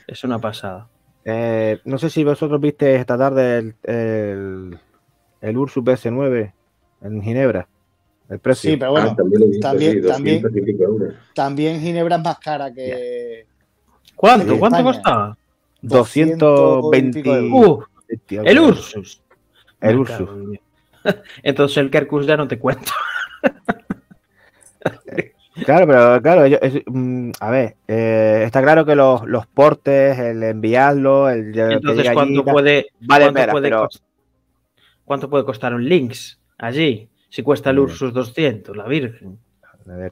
Es 0.08 0.24
una 0.24 0.40
pasada. 0.40 0.88
Eh, 1.26 1.80
no 1.86 1.98
sé 1.98 2.10
si 2.10 2.24
vosotros 2.24 2.60
viste 2.60 2.96
esta 2.96 3.18
tarde 3.18 3.58
el, 3.60 3.76
el, 3.84 4.80
el 5.42 5.58
Ursus 5.58 5.84
PS9 5.84 6.52
en 7.02 7.22
Ginebra. 7.22 7.68
El 8.30 8.40
precio. 8.40 8.72
Sí, 8.72 8.78
pero 8.78 8.92
bueno, 8.92 9.10
Ah, 9.12 9.16
también 9.16 9.40
lo 9.42 9.46
he 9.46 9.50
visto, 9.50 9.68
también- 9.68 9.92
sí, 9.94 10.00
200 10.00 10.16
también- 10.52 10.58
y 10.58 10.62
pico 10.72 10.84
euros. 10.84 11.14
también 11.36 11.80
Ginebra 11.82 12.16
es 12.18 12.24
más 12.24 12.40
cara 12.40 12.74
que. 12.74 13.46
¿Cuánto? 14.16 14.58
¿Cuánto 14.58 14.84
costaba? 14.84 15.38
220 15.82 17.20
y 17.20 17.24
pico 17.24 17.36
euros. 17.36 17.70
Uh, 17.70 17.84
el 18.46 18.60
Ursus. 18.60 19.22
El 19.82 19.98
Ursus. 20.00 20.30
Entonces 21.44 21.78
el 21.78 21.90
Kerkus 21.92 22.26
ya 22.26 22.38
no 22.38 22.48
te 22.48 22.58
cuento. 22.60 22.92
Claro, 25.66 25.86
pero 25.88 26.22
claro, 26.22 26.46
ellos- 26.46 26.60
es- 26.62 26.82
mm, 26.86 27.32
a 27.40 27.50
ver, 27.52 27.76
eh, 27.88 28.44
está 28.46 28.62
claro 28.62 28.86
que 28.86 28.96
los, 28.96 29.24
los 29.26 29.46
portes, 29.48 30.18
el 30.18 30.42
enviarlo, 30.44 31.30
el 31.30 31.58
Entonces, 31.58 32.08
allí, 32.08 32.14
¿cuánto 32.16 32.44
tal, 32.44 32.54
puede, 32.54 32.88
vale 33.02 33.32
cuánto, 33.32 33.52
puede 33.52 33.70
pero- 33.70 33.84
cost- 33.88 34.02
cuánto 35.06 35.30
puede 35.30 35.46
costar 35.46 35.74
un 35.76 35.88
Lynx 35.88 36.40
allí? 36.58 37.08
Si 37.30 37.44
cuesta 37.44 37.70
el 37.70 37.78
Mm. 37.78 37.82
Ursus 37.82 38.14
200, 38.14 38.76
la 38.76 38.86
Virgen. 38.88 39.38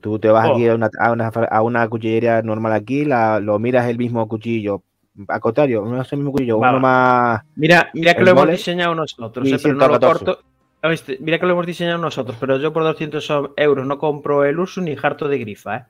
Tú 0.01 0.19
te 0.19 0.27
vas 0.27 0.49
Oh. 0.49 0.53
aquí 0.53 0.67
a 0.67 0.75
una, 0.75 0.89
a, 0.99 1.11
una, 1.11 1.27
a 1.27 1.61
una 1.61 1.87
cuchillería 1.87 2.41
normal 2.41 2.73
aquí, 2.73 3.05
la, 3.05 3.39
lo 3.39 3.57
miras 3.57 3.87
el 3.87 3.97
mismo 3.97 4.27
cuchillo. 4.27 4.83
Al 5.27 5.39
contrario, 5.39 5.83
no 5.85 6.01
es 6.01 6.11
el 6.11 6.19
mismo 6.19 6.31
cuchillo, 6.33 6.59
Va, 6.59 6.71
uno 6.71 6.79
más. 6.81 7.41
Mira, 7.55 7.89
mira 7.93 8.13
que 8.13 8.23
lo 8.23 8.31
hemos 8.31 8.49
diseñado 8.49 8.93
nosotros, 8.95 9.47
eh, 9.47 9.57
pero 9.61 9.73
no 9.75 9.87
lo 9.87 9.97
114. 9.97 10.25
corto. 10.25 10.43
¿Oíste? 10.83 11.17
Mira 11.19 11.39
que 11.39 11.45
lo 11.45 11.53
hemos 11.53 11.65
diseñado 11.67 11.97
nosotros, 11.99 12.35
pero 12.39 12.57
yo 12.57 12.73
por 12.73 12.83
200 12.83 13.29
euros 13.55 13.85
no 13.85 13.99
compro 13.99 14.43
el 14.45 14.59
Ursus 14.59 14.83
ni 14.83 14.95
harto 15.01 15.27
de 15.27 15.37
grifa, 15.37 15.77
¿eh? 15.77 15.85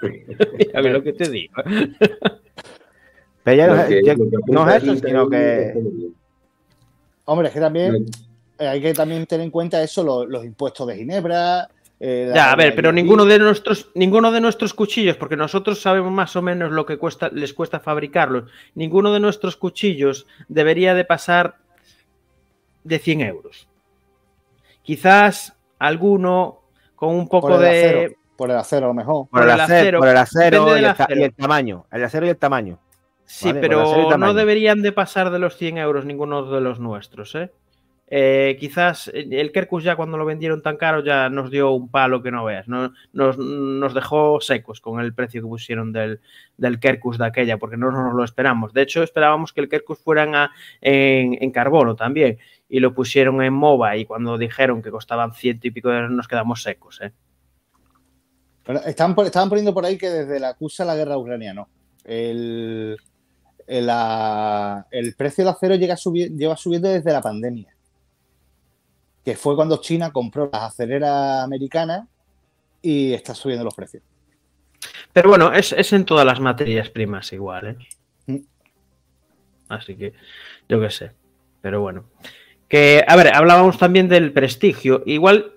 Mira 0.58 0.80
ve 0.82 0.90
lo 0.90 1.02
que 1.02 1.12
te 1.14 1.28
digo. 1.30 1.54
Pero 3.42 3.56
ya 3.56 3.66
no, 3.66 3.86
que- 3.88 4.02
ya 4.04 4.14
lo 4.14 4.24
que 4.24 4.30
no 4.30 4.38
apunta 4.62 4.76
es 4.76 4.82
eso, 4.84 5.06
sino 5.06 5.28
que. 5.30 5.72
Hombre, 7.24 7.48
es 7.48 7.54
que 7.54 7.60
también 7.60 8.06
eh, 8.58 8.66
hay 8.66 8.80
que 8.80 8.92
también 8.94 9.26
tener 9.26 9.44
en 9.44 9.50
cuenta 9.50 9.82
eso, 9.82 10.04
lo- 10.04 10.26
los, 10.26 10.44
impuestos 10.44 10.86
de 10.86 10.96
Ginebra. 10.96 11.68
eh, 11.98 12.30
Ya, 12.34 12.52
a 12.52 12.56
ver, 12.56 12.74
pero 12.74 12.92
ninguno 12.92 13.24
de 13.24 13.38
nuestros, 13.38 13.88
ninguno 13.94 14.30
de 14.30 14.40
nuestros 14.42 14.74
cuchillos, 14.74 15.16
porque 15.16 15.36
nosotros 15.36 15.80
sabemos 15.80 16.12
más 16.12 16.36
o 16.36 16.42
menos 16.42 16.70
lo 16.70 16.84
que 16.86 16.96
cuesta, 16.98 17.28
les 17.32 17.52
cuesta 17.54 17.80
fabricarlos. 17.80 18.50
Ninguno 18.74 19.12
de 19.12 19.20
nuestros 19.20 19.56
cuchillos 19.56 20.26
debería 20.48 20.94
de 20.94 21.04
pasar 21.04 21.56
de 22.84 22.98
100 22.98 23.22
euros. 23.22 23.66
Quizás 24.88 25.54
alguno 25.78 26.60
con 26.96 27.10
un 27.14 27.28
por 27.28 27.42
poco 27.42 27.56
el, 27.56 27.60
de. 27.60 27.68
acero, 27.68 28.12
por 28.38 28.50
el 28.50 28.56
acero 28.56 28.86
a 28.86 28.88
lo 28.88 28.94
mejor. 28.94 29.28
Por 29.28 29.42
el 29.42 29.50
acero, 29.50 29.98
por 29.98 30.08
el 30.08 30.16
acero 30.16 30.66
y 30.66 30.78
el, 30.78 30.84
ta- 30.96 31.04
acero. 31.04 31.20
y 31.20 31.24
el 31.24 31.34
tamaño. 31.34 31.84
El 31.92 32.04
acero 32.04 32.24
y 32.24 32.30
el 32.30 32.38
tamaño. 32.38 32.78
Sí, 33.26 33.48
Vale, 33.48 33.60
pero 33.60 34.16
no 34.16 34.32
deberían 34.32 34.80
de 34.80 34.92
pasar 34.92 35.30
de 35.30 35.38
los 35.38 35.58
100 35.58 35.76
euros 35.76 36.06
ninguno 36.06 36.50
de 36.50 36.62
los 36.62 36.80
nuestros, 36.80 37.34
¿eh? 37.34 37.52
Eh, 38.10 38.56
quizás 38.58 39.10
el 39.12 39.52
Kerkus 39.52 39.84
ya 39.84 39.94
cuando 39.94 40.16
lo 40.16 40.24
vendieron 40.24 40.62
tan 40.62 40.78
caro 40.78 41.04
ya 41.04 41.28
nos 41.28 41.50
dio 41.50 41.72
un 41.72 41.90
palo 41.90 42.22
que 42.22 42.30
no 42.30 42.42
veas, 42.46 42.66
no- 42.66 42.94
nos, 43.12 43.36
nos 43.36 43.92
dejó 43.92 44.40
secos 44.40 44.80
con 44.80 45.00
el 45.00 45.12
precio 45.12 45.42
que 45.42 45.48
pusieron 45.48 45.92
del, 45.92 46.18
del 46.56 46.80
Kerkus 46.80 47.18
de 47.18 47.26
aquella, 47.26 47.58
porque 47.58 47.76
no 47.76 47.90
nos 47.90 48.14
lo 48.14 48.24
esperamos. 48.24 48.72
De 48.72 48.80
hecho, 48.80 49.02
esperábamos 49.02 49.52
que 49.52 49.60
el 49.60 49.68
Kerkus 49.68 49.98
fueran 49.98 50.34
a- 50.34 50.50
en, 50.80 51.36
en 51.38 51.50
carbono 51.50 51.94
también, 51.94 52.38
y 52.68 52.80
lo 52.80 52.94
pusieron 52.94 53.42
en 53.42 53.52
MOBA, 53.54 53.96
y 53.96 54.04
cuando 54.04 54.36
dijeron 54.36 54.82
que 54.82 54.90
costaban 54.90 55.32
ciento 55.32 55.66
y 55.66 55.70
pico 55.70 55.88
de 55.88 55.96
euros 55.96 56.10
nos 56.10 56.28
quedamos 56.28 56.62
secos, 56.62 57.00
¿eh? 57.00 57.12
Pero 58.64 58.80
estaban, 58.84 59.14
poniendo 59.14 59.72
por 59.72 59.86
ahí 59.86 59.96
que 59.96 60.10
desde 60.10 60.38
la 60.38 60.50
acusa 60.50 60.84
la 60.84 60.94
guerra 60.94 61.16
ucraniana, 61.16 61.66
el, 62.04 62.98
el, 63.66 63.86
la- 63.86 64.86
el 64.90 65.14
precio 65.14 65.42
del 65.44 65.54
acero 65.54 65.74
llega 65.76 65.94
subi- 65.96 66.36
lleva 66.36 66.54
subiendo 66.54 66.90
desde 66.90 67.10
la 67.10 67.22
pandemia. 67.22 67.74
Que 69.24 69.36
fue 69.36 69.56
cuando 69.56 69.80
China 69.80 70.10
compró 70.12 70.50
las 70.52 70.62
aceleras 70.64 71.42
americanas 71.42 72.06
y 72.82 73.14
está 73.14 73.34
subiendo 73.34 73.64
los 73.64 73.74
precios. 73.74 74.02
Pero 75.14 75.30
bueno, 75.30 75.50
es, 75.52 75.72
es 75.72 75.92
en 75.94 76.04
todas 76.04 76.26
las 76.26 76.38
materias 76.38 76.90
primas 76.90 77.32
igual, 77.32 77.66
¿eh? 77.68 77.76
Mm. 78.26 78.44
Así 79.70 79.96
que 79.96 80.12
yo 80.68 80.78
qué 80.78 80.90
sé. 80.90 81.12
Pero 81.62 81.80
bueno. 81.80 82.04
Que, 82.68 83.04
a 83.06 83.16
ver, 83.16 83.34
hablábamos 83.34 83.78
también 83.78 84.08
del 84.08 84.32
prestigio. 84.32 85.02
Igual, 85.06 85.52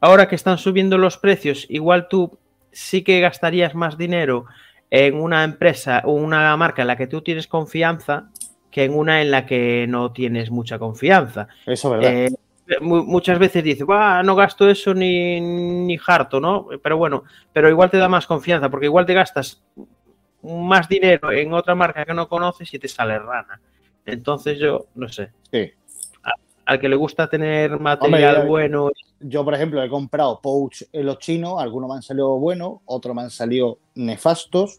ahora 0.00 0.28
que 0.28 0.34
están 0.34 0.58
subiendo 0.58 0.96
los 0.98 1.18
precios, 1.18 1.66
igual 1.68 2.08
tú 2.08 2.38
sí 2.72 3.02
que 3.02 3.20
gastarías 3.20 3.74
más 3.74 3.98
dinero 3.98 4.46
en 4.90 5.20
una 5.20 5.44
empresa 5.44 6.02
o 6.04 6.12
una 6.12 6.56
marca 6.56 6.82
en 6.82 6.88
la 6.88 6.96
que 6.96 7.06
tú 7.06 7.20
tienes 7.22 7.46
confianza 7.46 8.30
que 8.70 8.84
en 8.84 8.94
una 8.96 9.20
en 9.22 9.30
la 9.30 9.44
que 9.46 9.86
no 9.88 10.12
tienes 10.12 10.50
mucha 10.50 10.78
confianza. 10.78 11.48
Eso 11.66 11.94
es 11.94 12.00
verdad. 12.00 12.16
Eh, 12.68 12.78
mu- 12.80 13.04
muchas 13.04 13.38
veces 13.38 13.64
dices, 13.64 13.84
"Buah, 13.86 14.22
no 14.22 14.34
gasto 14.36 14.68
eso 14.68 14.92
ni, 14.94 15.40
ni 15.40 15.98
harto, 16.06 16.38
¿no? 16.40 16.68
Pero 16.82 16.96
bueno, 16.98 17.24
pero 17.52 17.68
igual 17.70 17.90
te 17.90 17.96
da 17.98 18.08
más 18.08 18.26
confianza, 18.26 18.68
porque 18.70 18.86
igual 18.86 19.06
te 19.06 19.14
gastas 19.14 19.62
más 20.42 20.88
dinero 20.88 21.32
en 21.32 21.52
otra 21.54 21.74
marca 21.74 22.04
que 22.04 22.14
no 22.14 22.28
conoces 22.28 22.72
y 22.72 22.78
te 22.78 22.88
sale 22.88 23.18
rana. 23.18 23.60
Entonces 24.06 24.58
yo, 24.58 24.86
no 24.94 25.08
sé, 25.08 25.30
Sí. 25.50 25.72
Al 26.68 26.78
que 26.78 26.88
le 26.88 26.96
gusta 26.96 27.28
tener 27.28 27.80
material 27.80 28.00
Hombre, 28.00 28.20
ya- 28.20 28.44
bueno, 28.48 28.90
Yo, 29.20 29.44
por 29.44 29.54
ejemplo, 29.54 29.82
he 29.82 29.88
comprado 29.88 30.38
pouch 30.40 30.82
en 30.92 31.06
los 31.06 31.18
chinos, 31.18 31.60
algunos 31.60 31.88
me 31.88 31.96
han 31.96 32.02
salido 32.02 32.38
buenos, 32.38 32.78
otros 32.84 33.16
me 33.16 33.22
han 33.22 33.30
salido 33.30 33.78
nefastos, 33.96 34.78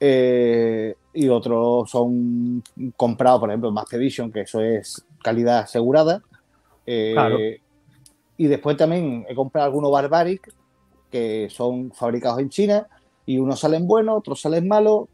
eh, 0.00 0.94
y 1.14 1.28
otros 1.28 1.88
son 1.90 2.62
comprados, 2.96 3.40
por 3.40 3.48
ejemplo, 3.50 3.70
Master 3.70 4.00
Edition, 4.00 4.30
que 4.30 4.42
eso 4.42 4.60
es 4.60 5.06
calidad 5.22 5.60
asegurada. 5.60 6.22
Eh, 6.84 7.12
Claro. 7.14 7.38
Y 8.38 8.46
después 8.48 8.76
también 8.76 9.24
he 9.28 9.34
comprado 9.34 9.66
algunos 9.66 9.90
Barbaric, 9.90 10.52
que 11.10 11.48
son 11.50 11.92
fabricados 11.92 12.40
en 12.40 12.50
China, 12.50 12.86
y 13.24 13.38
unos 13.38 13.60
salen 13.60 13.86
buenos, 13.86 14.18
otros 14.18 14.40
salen 14.40 14.68
malos, 14.68 15.08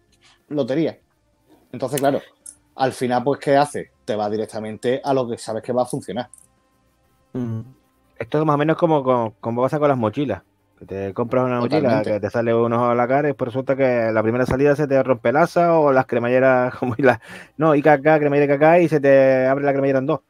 lotería. 0.49 0.99
Entonces, 1.71 2.01
claro, 2.01 2.21
al 2.75 2.93
final, 2.93 3.23
pues, 3.23 3.39
¿qué 3.39 3.57
hace? 3.57 3.91
Te 4.05 4.17
va 4.17 4.29
directamente 4.29 5.01
a 5.05 5.15
lo 5.15 5.29
que 5.29 5.39
sabes 5.39 5.63
que 5.63 5.73
va 5.73 5.83
a 5.83 5.87
funcionar. 5.87 6.29
Esto 8.19 8.39
es 8.39 8.45
más 8.45 8.55
o 8.55 8.59
menos 8.59 8.77
como, 8.77 9.03
como, 9.03 9.35
como 9.41 9.63
pasa 9.63 9.79
con 9.79 9.89
las 9.89 9.99
mochilas. 9.99 10.43
Que 10.79 10.87
te 10.87 11.15
compras 11.15 11.45
una 11.45 11.61
mochila 11.61 11.81
Totalmente. 11.81 12.13
que 12.13 12.21
te 12.21 12.31
sale 12.31 12.55
un 12.55 12.73
ojo 12.73 12.87
a 12.87 12.95
la 12.95 13.07
cara 13.07 13.29
y 13.29 13.33
resulta 13.39 13.77
que 13.77 14.11
la 14.13 14.23
primera 14.23 14.47
salida 14.47 14.75
se 14.75 14.89
te 14.89 15.01
rompe 15.03 15.29
el 15.29 15.37
asa 15.37 15.79
o 15.79 15.93
las 15.93 16.07
cremalleras 16.07 16.75
como 16.79 16.95
y 16.99 17.03
las... 17.03 17.21
No, 17.57 17.75
IKK, 17.75 18.03
cremallera 18.03 18.55
IKK 18.55 18.85
y 18.85 18.89
se 18.89 19.01
te 19.01 19.47
abre 19.47 19.65
la 19.65 19.73
cremallera 19.73 20.01
en 20.01 20.07
dos. 20.07 20.21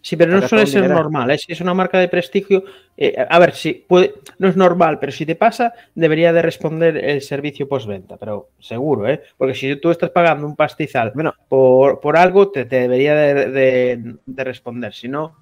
Sí, 0.00 0.16
pero 0.16 0.32
no 0.32 0.46
suele 0.46 0.66
ser 0.66 0.88
normal. 0.88 1.30
¿eh? 1.30 1.38
Si 1.38 1.52
es 1.52 1.60
una 1.60 1.74
marca 1.74 1.98
de 1.98 2.08
prestigio, 2.08 2.64
eh, 2.96 3.14
a 3.28 3.38
ver, 3.38 3.54
si 3.54 3.74
puede, 3.74 4.14
no 4.38 4.48
es 4.48 4.56
normal, 4.56 4.98
pero 4.98 5.12
si 5.12 5.26
te 5.26 5.34
pasa, 5.34 5.72
debería 5.94 6.32
de 6.32 6.42
responder 6.42 6.96
el 6.96 7.20
servicio 7.20 7.68
postventa, 7.68 8.16
pero 8.16 8.48
seguro, 8.58 9.08
¿eh? 9.08 9.22
Porque 9.36 9.54
si 9.54 9.76
tú 9.76 9.90
estás 9.90 10.10
pagando 10.10 10.46
un 10.46 10.56
pastizal 10.56 11.12
Bueno. 11.14 11.34
por, 11.48 12.00
por 12.00 12.16
algo, 12.16 12.50
te, 12.50 12.64
te 12.64 12.80
debería 12.80 13.14
de, 13.14 13.50
de- 13.50 14.14
de 14.24 14.44
responder. 14.44 14.94
Si 14.94 15.08
no, 15.08 15.36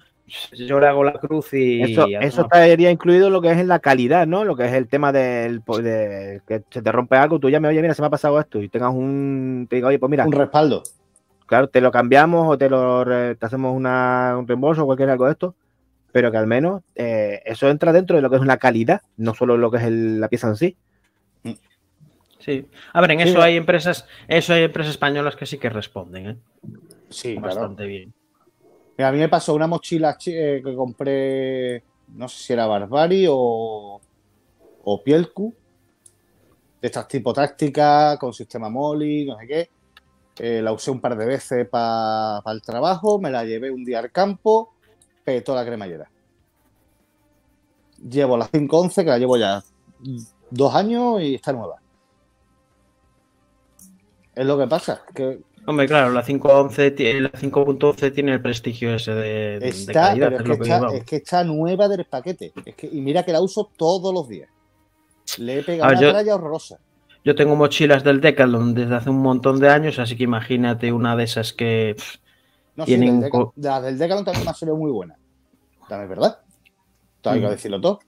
yo 0.51 0.79
le 0.79 0.87
hago 0.87 1.03
la 1.03 1.13
cruz 1.13 1.53
y. 1.53 1.81
Eso, 1.83 2.07
eso 2.19 2.41
estaría 2.41 2.91
incluido 2.91 3.29
lo 3.29 3.41
que 3.41 3.51
es 3.51 3.57
en 3.57 3.67
la 3.67 3.79
calidad, 3.79 4.27
¿no? 4.27 4.43
Lo 4.43 4.55
que 4.55 4.65
es 4.65 4.73
el 4.73 4.87
tema 4.87 5.11
del 5.11 5.61
de 5.65 6.41
que 6.47 6.63
se 6.69 6.81
te 6.81 6.91
rompe 6.91 7.15
algo, 7.15 7.39
tú 7.39 7.49
llames, 7.49 7.69
oye, 7.69 7.81
mira, 7.81 7.93
se 7.93 8.01
me 8.01 8.07
ha 8.07 8.11
pasado 8.11 8.39
esto, 8.39 8.61
y 8.61 8.69
tengas 8.69 8.93
un, 8.93 9.67
te 9.69 9.77
diga, 9.77 9.87
oye, 9.87 9.99
pues 9.99 10.09
mira, 10.09 10.25
Un 10.25 10.33
respaldo. 10.33 10.83
Claro, 11.47 11.69
te 11.69 11.81
lo 11.81 11.91
cambiamos 11.91 12.47
o 12.47 12.57
te 12.57 12.69
lo 12.69 13.03
te 13.05 13.37
hacemos 13.45 13.75
una, 13.75 14.35
un 14.37 14.47
reembolso 14.47 14.83
o 14.83 14.85
cualquier 14.85 15.09
algo 15.09 15.25
de 15.25 15.31
esto, 15.31 15.55
pero 16.11 16.31
que 16.31 16.37
al 16.37 16.47
menos 16.47 16.81
eh, 16.95 17.41
eso 17.45 17.69
entra 17.69 17.91
dentro 17.93 18.15
de 18.15 18.21
lo 18.21 18.29
que 18.29 18.35
es 18.37 18.41
una 18.41 18.57
calidad, 18.57 19.01
no 19.17 19.33
solo 19.33 19.57
lo 19.57 19.71
que 19.71 19.77
es 19.77 19.83
el- 19.83 20.19
la 20.19 20.29
pieza 20.29 20.47
en 20.49 20.55
sí. 20.55 20.77
Sí. 22.39 22.65
A 22.93 23.01
ver, 23.01 23.11
en 23.11 23.19
Sí, 23.21 23.29
eso 23.29 23.39
ya. 23.39 23.45
hay 23.45 23.57
empresas, 23.57 24.05
eso 24.27 24.53
hay 24.53 24.63
empresas 24.63 24.91
españolas 24.91 25.35
que 25.35 25.45
sí 25.45 25.57
que 25.57 25.69
responden, 25.69 26.27
¿eh? 26.27 26.37
Sí, 27.09 27.35
claro. 27.35 27.47
Bastante 27.47 27.85
bien. 27.85 28.13
Mira, 28.97 29.09
a 29.09 29.11
mí 29.11 29.17
me 29.19 29.29
pasó 29.29 29.53
una 29.53 29.67
mochila 29.67 30.17
chi- 30.17 30.33
eh, 30.35 30.61
que 30.63 30.75
compré, 30.75 31.83
no 32.15 32.27
sé 32.29 32.43
si 32.43 32.53
era 32.53 32.65
Barbari 32.67 33.25
o, 33.29 33.99
o 34.83 35.03
Pielku, 35.03 35.53
de 36.81 36.87
estas 36.87 37.07
tipo 37.07 37.33
tácticas, 37.33 38.17
con 38.17 38.33
sistema 38.33 38.69
Molly, 38.69 39.25
no 39.25 39.37
sé 39.39 39.47
qué. 39.47 39.69
Eh, 40.39 40.61
la 40.61 40.71
usé 40.71 40.91
un 40.91 41.01
par 41.01 41.17
de 41.17 41.25
veces 41.25 41.67
para 41.67 42.41
el 42.47 42.61
trabajo, 42.61 43.19
me 43.19 43.31
la 43.31 43.43
llevé 43.43 43.71
un 43.71 43.83
día 43.83 43.99
al 43.99 44.11
campo, 44.11 44.73
petó 45.23 45.55
la 45.55 45.65
cremallera. 45.65 46.09
Llevo 48.07 48.37
la 48.37 48.47
511, 48.47 49.03
que 49.03 49.09
la 49.09 49.17
llevo 49.17 49.37
ya 49.37 49.63
dos 50.51 50.75
años 50.75 51.21
y 51.21 51.35
está 51.35 51.51
nueva. 51.53 51.77
Es 54.35 54.45
lo 54.45 54.57
que 54.57 54.67
pasa, 54.67 55.01
que 55.15 55.39
Hombre, 55.65 55.85
claro, 55.85 56.11
la 56.13 56.23
5.11 56.23 56.95
ti- 56.95 57.19
la 57.19 57.29
5.11 57.31 58.13
tiene 58.13 58.31
el 58.33 58.41
prestigio 58.41 58.95
ese 58.95 59.11
de, 59.13 59.59
de 59.59 59.67
Está, 59.67 59.91
calidad. 60.09 60.29
pero 60.37 60.43
es 60.43 60.49
es 60.51 60.57
que, 60.57 60.63
está, 60.63 60.79
vamos. 60.79 60.93
es 60.93 61.03
que 61.03 61.15
está 61.17 61.43
nueva 61.43 61.87
del 61.89 62.05
paquete. 62.05 62.53
Es 62.63 62.75
que, 62.75 62.87
y 62.87 63.01
mira 63.01 63.23
que 63.23 63.33
la 63.33 63.41
uso 63.41 63.69
todos 63.75 64.13
los 64.13 64.29
días. 64.29 64.49
Le 65.39 65.59
he 65.59 65.63
pegado 65.63 65.89
ver, 65.99 66.09
una 66.11 66.21
yo- 66.21 66.35
horrorosa. 66.35 66.79
Yo 67.27 67.35
tengo 67.35 67.55
mochilas 67.55 68.03
del 68.05 68.21
Decathlon 68.21 68.73
desde 68.73 68.95
hace 68.95 69.09
un 69.09 69.21
montón 69.21 69.59
de 69.59 69.69
años, 69.69 69.99
así 69.99 70.15
que 70.17 70.23
imagínate 70.23 70.91
una 70.93 71.15
de 71.17 71.23
esas 71.25 71.53
que 71.53 71.95
pff, 71.97 72.15
No, 72.75 72.85
sí, 72.85 72.99
tienen 72.99 73.19
del 73.19 73.31
las 73.55 73.83
del 73.83 73.97
Decathlon 73.97 74.25
también 74.25 74.45
me 74.45 74.49
han 74.51 74.55
salido 74.55 74.77
muy 74.77 74.91
buenas. 74.91 75.17
También 75.87 76.03
es 76.05 76.09
verdad. 76.09 76.39
Todo 77.21 77.33
hay 77.35 77.41
que 77.41 77.47
Mm. 77.47 77.49
decirlo 77.49 77.81
todo. 77.81 77.99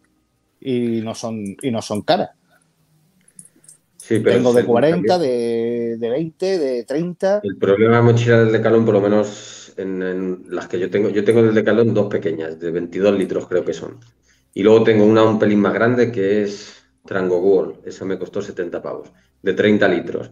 Y 0.61 1.01
no 1.01 1.15
son, 1.15 1.37
y 1.61 1.71
no 1.71 1.81
son 1.81 2.03
caras. 2.03 2.31
Sí, 3.97 4.19
pero 4.19 4.35
Tengo 4.35 4.53
de 4.53 4.63
sí, 4.63 4.65
40, 4.65 4.87
también. 4.87 5.17
de, 5.17 5.97
de 5.97 6.09
20, 6.09 6.57
de 6.59 6.83
30. 6.85 7.41
El 7.41 7.57
problema 7.57 7.97
de 7.97 8.01
mochila 8.03 8.39
del 8.39 8.51
Decalón, 8.51 8.85
por 8.85 8.93
lo 8.95 9.01
menos 9.01 9.73
en, 9.77 10.01
en 10.03 10.43
las 10.49 10.67
que 10.67 10.79
yo 10.79 10.89
tengo, 10.89 11.09
yo 11.09 11.23
tengo 11.23 11.41
del 11.43 11.55
Decalón 11.55 11.93
dos 11.93 12.07
pequeñas, 12.07 12.59
de 12.59 12.71
22 12.71 13.17
litros 13.17 13.47
creo 13.47 13.63
que 13.63 13.73
son. 13.73 13.99
Y 14.53 14.63
luego 14.63 14.83
tengo 14.83 15.05
una 15.05 15.23
un 15.23 15.39
pelín 15.39 15.59
más 15.61 15.73
grande 15.73 16.11
que 16.11 16.43
es 16.43 16.78
Trango 17.05 17.39
World, 17.39 17.87
esa 17.87 18.05
me 18.05 18.19
costó 18.19 18.41
70 18.41 18.81
pavos, 18.81 19.11
de 19.41 19.53
30 19.53 19.87
litros. 19.87 20.31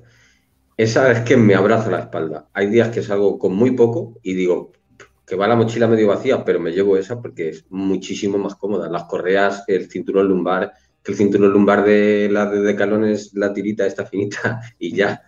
Esa 0.78 1.12
es 1.12 1.22
que 1.22 1.38
me 1.38 1.56
abraza 1.56 1.90
la 1.90 2.00
espalda. 2.00 2.50
Hay 2.54 2.68
días 2.68 2.90
que 2.90 3.02
salgo 3.02 3.40
con 3.40 3.56
muy 3.56 3.72
poco 3.72 4.20
y 4.22 4.36
digo 4.36 4.74
que 5.26 5.36
va 5.36 5.48
la 5.48 5.56
mochila 5.56 5.88
medio 5.88 6.08
vacía, 6.08 6.46
pero 6.46 6.60
me 6.60 6.72
llevo 6.72 6.96
esa 6.96 7.22
porque 7.22 7.50
es 7.50 7.66
muchísimo 7.70 8.38
más 8.38 8.56
cómoda. 8.56 8.88
Las 8.90 9.06
correas, 9.06 9.64
el 9.68 9.90
cinturón 9.90 10.28
lumbar, 10.28 10.72
que 11.04 11.12
el 11.12 11.18
cinturón 11.18 11.52
lumbar 11.52 11.84
de 11.84 12.30
la 12.32 12.46
de 12.46 12.62
Decalón 12.62 13.06
es 13.06 13.34
la 13.34 13.54
tirita 13.54 13.86
esta 13.86 14.06
finita 14.06 14.62
y 14.80 14.96
ya. 14.96 15.22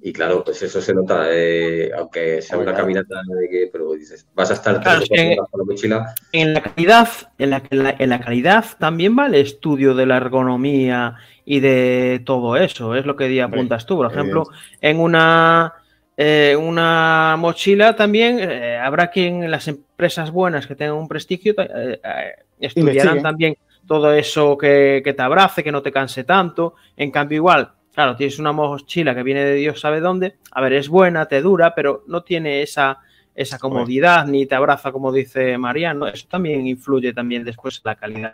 Y 0.00 0.12
claro, 0.12 0.44
pues 0.44 0.62
eso 0.62 0.80
se 0.80 0.94
nota, 0.94 1.26
eh, 1.32 1.90
aunque 1.96 2.40
sea 2.40 2.58
una 2.58 2.72
caminata 2.74 3.20
de 3.40 3.48
que, 3.48 3.68
pero 3.72 3.92
dices, 3.94 4.28
vas 4.32 4.50
a 4.50 4.54
estar 4.54 4.80
Claro, 4.82 5.00
tres 5.00 5.10
horas 5.24 5.48
con 5.50 5.58
la 5.60 5.64
mochila. 5.64 6.14
en 6.30 6.54
la 6.54 6.62
calidad, 6.62 7.08
en 7.38 7.50
la, 7.50 7.62
en 7.70 7.82
la- 7.82 7.96
en 7.98 8.10
la 8.10 8.20
calidad 8.20 8.64
también 8.78 9.16
va 9.18 9.26
el 9.26 9.34
estudio 9.34 9.94
de 9.94 10.06
la 10.06 10.18
ergonomía 10.18 11.16
y 11.44 11.60
de 11.60 12.22
todo 12.24 12.56
eso, 12.56 12.94
es 12.94 13.06
lo 13.06 13.16
que 13.16 13.28
di 13.28 13.40
apuntas 13.40 13.86
tú. 13.86 13.96
Por 13.96 14.06
ejemplo, 14.10 14.48
en 14.80 15.00
una, 15.00 15.72
eh, 16.16 16.54
una 16.58 17.36
mochila 17.38 17.96
también 17.96 18.38
eh, 18.40 18.76
habrá 18.78 19.10
quien, 19.10 19.50
las 19.50 19.68
empresas 19.68 20.30
buenas 20.30 20.66
que 20.66 20.74
tengan 20.76 20.96
un 20.96 21.08
prestigio, 21.08 21.54
eh, 21.58 22.00
eh, 22.04 22.32
estudiarán 22.60 23.20
también 23.22 23.56
todo 23.86 24.12
eso 24.12 24.58
que, 24.58 25.00
que 25.04 25.14
te 25.14 25.22
abrace, 25.22 25.64
que 25.64 25.72
no 25.72 25.82
te 25.82 25.92
canse 25.92 26.24
tanto. 26.24 26.74
En 26.96 27.10
cambio, 27.10 27.36
igual, 27.36 27.72
claro, 27.98 28.14
tienes 28.14 28.38
una 28.38 28.52
mochila 28.52 29.12
que 29.12 29.24
viene 29.24 29.44
de 29.44 29.54
Dios 29.54 29.80
sabe 29.80 29.98
dónde. 29.98 30.36
A 30.52 30.60
ver, 30.60 30.72
es 30.74 30.88
buena, 30.88 31.26
te 31.26 31.42
dura, 31.42 31.74
pero 31.74 32.04
no 32.06 32.22
tiene 32.22 32.62
esa, 32.62 33.00
esa 33.34 33.58
comodidad 33.58 34.24
ni 34.24 34.46
te 34.46 34.54
abraza 34.54 34.92
como 34.92 35.10
dice 35.10 35.58
Mariano. 35.58 36.06
Eso 36.06 36.28
también 36.30 36.64
influye 36.68 37.12
también 37.12 37.42
después 37.42 37.78
en 37.78 37.82
la 37.86 37.96
calidad. 37.96 38.32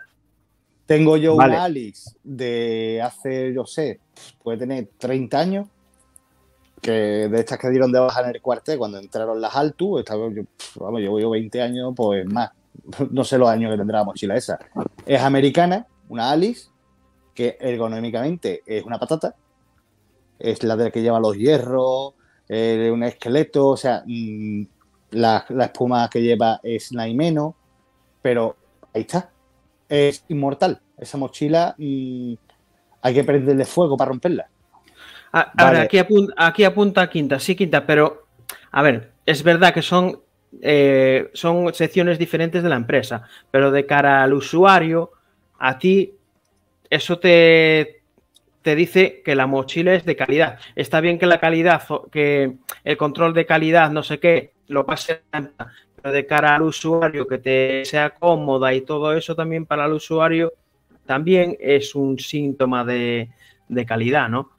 Tengo 0.85 1.17
yo 1.17 1.35
Vale. 1.35 1.55
una 1.55 1.63
Alice 1.63 2.11
de 2.23 3.01
hace, 3.03 3.55
yo 3.55 3.65
sé, 3.65 4.01
puede 4.43 4.59
tener 4.59 4.87
30 4.99 5.39
años, 5.39 5.67
que 6.79 6.91
de 6.91 7.39
estas 7.39 7.57
que 7.57 7.71
dieron 7.71 7.91
de 7.91 7.97
baja 7.97 8.21
en 8.21 8.35
el 8.35 8.43
cuartel 8.43 8.77
cuando 8.77 8.99
entraron 8.99 9.41
las 9.41 9.55
Altu, 9.55 9.97
estaba 9.97 10.29
yo, 10.31 10.43
vamos, 10.75 11.01
llevo 11.01 11.19
yo 11.19 11.31
20 11.31 11.61
años, 11.63 11.91
pues 11.95 12.23
más, 12.27 12.51
no 13.09 13.23
sé 13.23 13.39
los 13.39 13.49
años 13.49 13.71
que 13.71 13.79
tendrá 13.79 13.97
la 13.97 14.05
mochila 14.05 14.35
esa. 14.35 14.59
Es 15.07 15.23
americana, 15.23 15.87
una 16.07 16.29
Alice, 16.29 16.69
que 17.33 17.57
ergonómicamente 17.59 18.61
es 18.67 18.83
una 18.83 18.99
patata, 18.99 19.33
es 20.39 20.63
la 20.63 20.75
de 20.75 20.85
la 20.85 20.91
que 20.91 21.01
lleva 21.01 21.19
los 21.19 21.37
hierros, 21.37 22.13
eh, 22.47 22.89
un 22.91 23.03
esqueleto, 23.03 23.67
o 23.69 23.77
sea, 23.77 24.03
mm, 24.05 24.63
la, 25.11 25.45
la 25.49 25.65
espuma 25.65 26.09
que 26.09 26.21
lleva 26.21 26.59
es 26.63 26.91
Naimeno, 26.91 27.55
pero 28.21 28.55
ahí 28.93 29.01
está 29.01 29.31
es 29.89 30.23
inmortal. 30.29 30.81
Esa 30.97 31.17
mochila 31.17 31.75
mm, 31.77 32.33
hay 33.01 33.13
que 33.13 33.23
prenderle 33.23 33.65
fuego 33.65 33.97
para 33.97 34.09
romperla. 34.09 34.49
A- 35.31 35.41
Ahora, 35.57 35.79
Vale. 35.79 35.79
aquí, 35.81 35.97
apun- 35.97 36.33
aquí 36.37 36.63
apunta 36.63 37.09
Quinta, 37.09 37.39
sí, 37.39 37.55
Quinta, 37.55 37.85
pero 37.85 38.27
a 38.71 38.81
ver, 38.81 39.13
es 39.25 39.43
verdad 39.43 39.73
que 39.73 39.81
son, 39.81 40.21
eh, 40.61 41.29
son 41.33 41.73
secciones 41.73 42.17
diferentes 42.17 42.63
de 42.63 42.69
la 42.69 42.75
empresa, 42.77 43.27
pero 43.51 43.71
de 43.71 43.85
cara 43.85 44.23
al 44.23 44.33
usuario, 44.33 45.11
a 45.59 45.77
ti, 45.77 46.13
eso 46.89 47.19
te, 47.19 47.94
te 48.65 48.75
dice 48.75 49.21
que 49.23 49.35
la 49.35 49.45
mochila 49.45 49.93
es 49.93 50.05
de 50.05 50.15
calidad. 50.15 50.57
Está 50.75 50.99
bien 50.99 51.19
que 51.19 51.27
la 51.27 51.39
calidad, 51.39 51.83
que 52.11 52.53
el 52.83 52.97
control 52.97 53.35
de 53.35 53.45
calidad, 53.45 53.91
no 53.91 54.01
sé 54.01 54.19
qué, 54.19 54.53
lo 54.69 54.87
pase, 54.87 55.21
pero 56.01 56.11
de 56.11 56.25
cara 56.25 56.55
al 56.55 56.63
usuario, 56.63 57.27
que 57.27 57.37
te 57.37 57.85
sea 57.85 58.09
cómoda 58.09 58.73
y 58.73 58.81
todo 58.81 59.13
eso 59.13 59.35
también 59.35 59.67
para 59.67 59.85
el 59.85 59.93
usuario, 59.93 60.51
también 61.05 61.55
es 61.59 61.93
un 61.93 62.17
síntoma 62.17 62.83
de, 62.83 63.29
de 63.67 63.85
calidad, 63.85 64.29
¿no? 64.29 64.49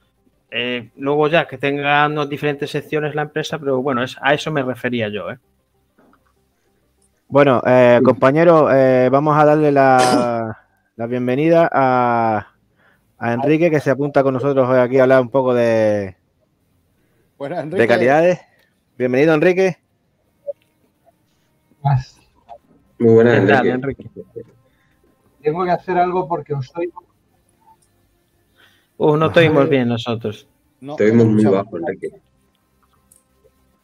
Eh, 0.51 0.89
luego 0.95 1.27
ya 1.27 1.45
que 1.45 1.57
tengan 1.57 2.29
diferentes 2.29 2.71
secciones 2.71 3.13
la 3.13 3.23
empresa, 3.23 3.59
pero 3.59 3.81
bueno, 3.81 4.01
es, 4.03 4.15
a 4.21 4.33
eso 4.33 4.53
me 4.53 4.63
refería 4.63 5.09
yo. 5.09 5.31
¿eh? 5.31 5.37
Bueno, 7.27 7.61
eh, 7.67 7.99
compañeros, 8.01 8.71
eh, 8.73 9.09
vamos 9.11 9.37
a 9.37 9.43
darle 9.43 9.69
la, 9.69 10.57
la 10.95 11.07
bienvenida 11.07 11.69
a, 11.69 12.53
a 13.19 13.33
Enrique, 13.33 13.71
que 13.71 13.79
se 13.79 13.89
apunta 13.89 14.23
con 14.23 14.33
nosotros 14.33 14.67
hoy 14.69 14.79
aquí 14.79 14.99
a 14.99 15.03
hablar 15.03 15.21
un 15.21 15.29
poco 15.29 15.53
de, 15.53 16.15
Bueno, 17.37 17.59
Enrique, 17.59 17.81
de 17.81 17.87
calidades. 17.87 18.39
Bienvenido, 18.97 19.33
Enrique. 19.33 19.77
Muy 22.99 23.13
buenas, 23.13 23.41
¿Qué 23.41 23.47
tal, 23.47 23.67
Enrique. 23.67 24.03
Enrique? 24.03 24.51
Tengo 25.41 25.63
que 25.63 25.71
hacer 25.71 25.97
algo 25.97 26.27
porque 26.27 26.53
os 26.53 26.65
estoy. 26.65 26.91
Uh, 28.97 29.15
no 29.15 29.31
te 29.31 29.41
oímos 29.41 29.69
bien 29.69 29.87
nosotros. 29.87 30.47
no, 30.81 30.95
Te 30.95 31.05
oímos 31.05 31.27
muy 31.27 31.45
bajo, 31.45 31.77
Enrique. 31.77 32.09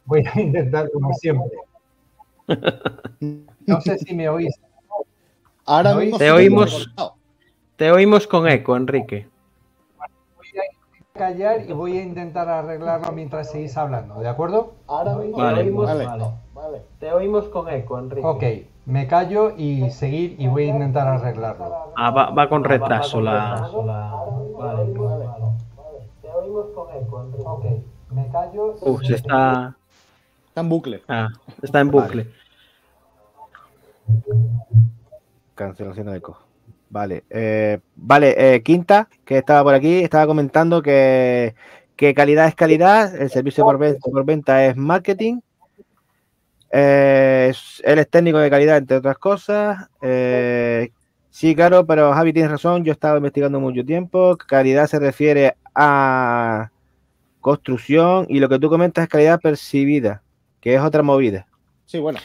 Voy 0.06 0.24
a 0.34 0.42
intentar 0.42 0.90
como 0.92 1.14
siempre. 1.14 1.52
No 3.66 3.80
sé 3.80 3.98
si 4.00 4.14
me 4.14 4.28
oís. 4.28 4.54
Ahora 5.66 5.96
¿Me 5.96 6.12
Te 6.12 6.30
oímos. 6.30 6.94
Te 7.84 7.92
oímos 7.92 8.28
con 8.28 8.48
eco, 8.48 8.78
Enrique. 8.78 9.28
Voy 10.38 10.48
a 10.58 11.20
callar 11.20 11.70
y 11.70 11.74
voy 11.74 11.98
a 11.98 12.02
intentar 12.02 12.48
arreglarlo 12.48 13.12
mientras 13.12 13.52
seguís 13.52 13.76
hablando, 13.76 14.22
¿de 14.22 14.30
acuerdo? 14.30 14.76
Ahora 14.88 15.16
mismo 15.18 15.40
Vale. 15.40 15.56
te 15.58 15.64
oímos. 15.64 15.86
Vale. 15.88 16.08
Vale. 16.54 16.82
Te 17.02 17.12
oímos 17.12 17.50
con 17.50 17.68
eco, 17.68 18.00
Enrique. 18.00 18.26
Ok, 18.26 18.44
me 18.86 19.06
callo 19.06 19.52
y 19.58 19.90
seguir 19.92 20.38
y 20.40 20.48
voy 20.48 20.70
a 20.70 20.76
intentar 20.76 21.10
arreglarlo. 21.10 21.92
Ah, 21.98 22.10
va, 22.12 22.30
va 22.30 22.48
con 22.48 22.64
retraso 22.64 23.20
la. 23.20 23.70
Vale, 24.58 24.94
vale. 24.94 25.26
Te 26.22 26.30
oímos 26.30 26.68
con 26.74 26.88
eco, 26.96 27.22
Enrique. 27.22 27.44
Ok, 27.46 27.66
me 28.12 28.30
callo. 28.30 28.76
y 28.82 28.90
Uh, 28.90 29.00
se 29.04 29.16
está. 29.16 29.76
Está 30.48 30.62
en 30.62 30.70
bucle. 30.70 31.04
ah, 31.10 31.28
está 31.62 31.82
en 31.82 31.92
bucle. 31.92 32.32
Cancelación 35.56 36.08
de 36.08 36.16
eco. 36.16 36.38
Vale, 36.94 37.24
eh, 37.32 37.80
vale, 37.96 38.36
eh, 38.38 38.62
Quinta, 38.62 39.10
que 39.26 39.40
estaba 39.40 39.64
por 39.64 39.74
aquí, 39.74 40.04
estaba 40.04 40.28
comentando 40.28 40.84
que, 40.84 41.56
que 41.96 42.14
calidad 42.14 42.48
es 42.48 42.54
calidad, 42.54 43.20
el 43.20 43.32
servicio 43.32 43.66
por 43.66 44.24
venta, 44.26 44.64
es 44.68 44.78
marketing, 44.78 45.40
eh, 46.72 47.52
él 47.84 47.98
es 47.98 48.10
técnico 48.12 48.38
de 48.38 48.52
calidad, 48.52 48.78
entre 48.78 48.98
otras 48.98 49.18
cosas. 49.18 49.90
sí, 51.32 51.56
claro, 51.56 51.84
pero 51.88 52.14
Javi 52.14 52.32
tienes 52.32 52.52
razón, 52.52 52.84
yo 52.84 52.92
he 52.92 52.94
estado 52.94 53.18
investigando 53.18 53.60
mucho 53.60 53.84
tiempo, 53.84 54.38
calidad 54.38 54.86
se 54.86 55.00
refiere 55.00 55.56
a 55.74 56.70
construcción 57.42 58.28
y 58.30 58.40
lo 58.40 58.50
que 58.50 58.60
tú 58.60 58.70
comentas 58.70 59.06
es 59.06 59.10
calidad 59.10 59.42
percibida, 59.42 60.22
que 60.62 60.76
es 60.76 60.82
otra 60.82 61.02
movida. 61.02 61.48
Sí, 61.88 61.98
bueno. 61.98 62.20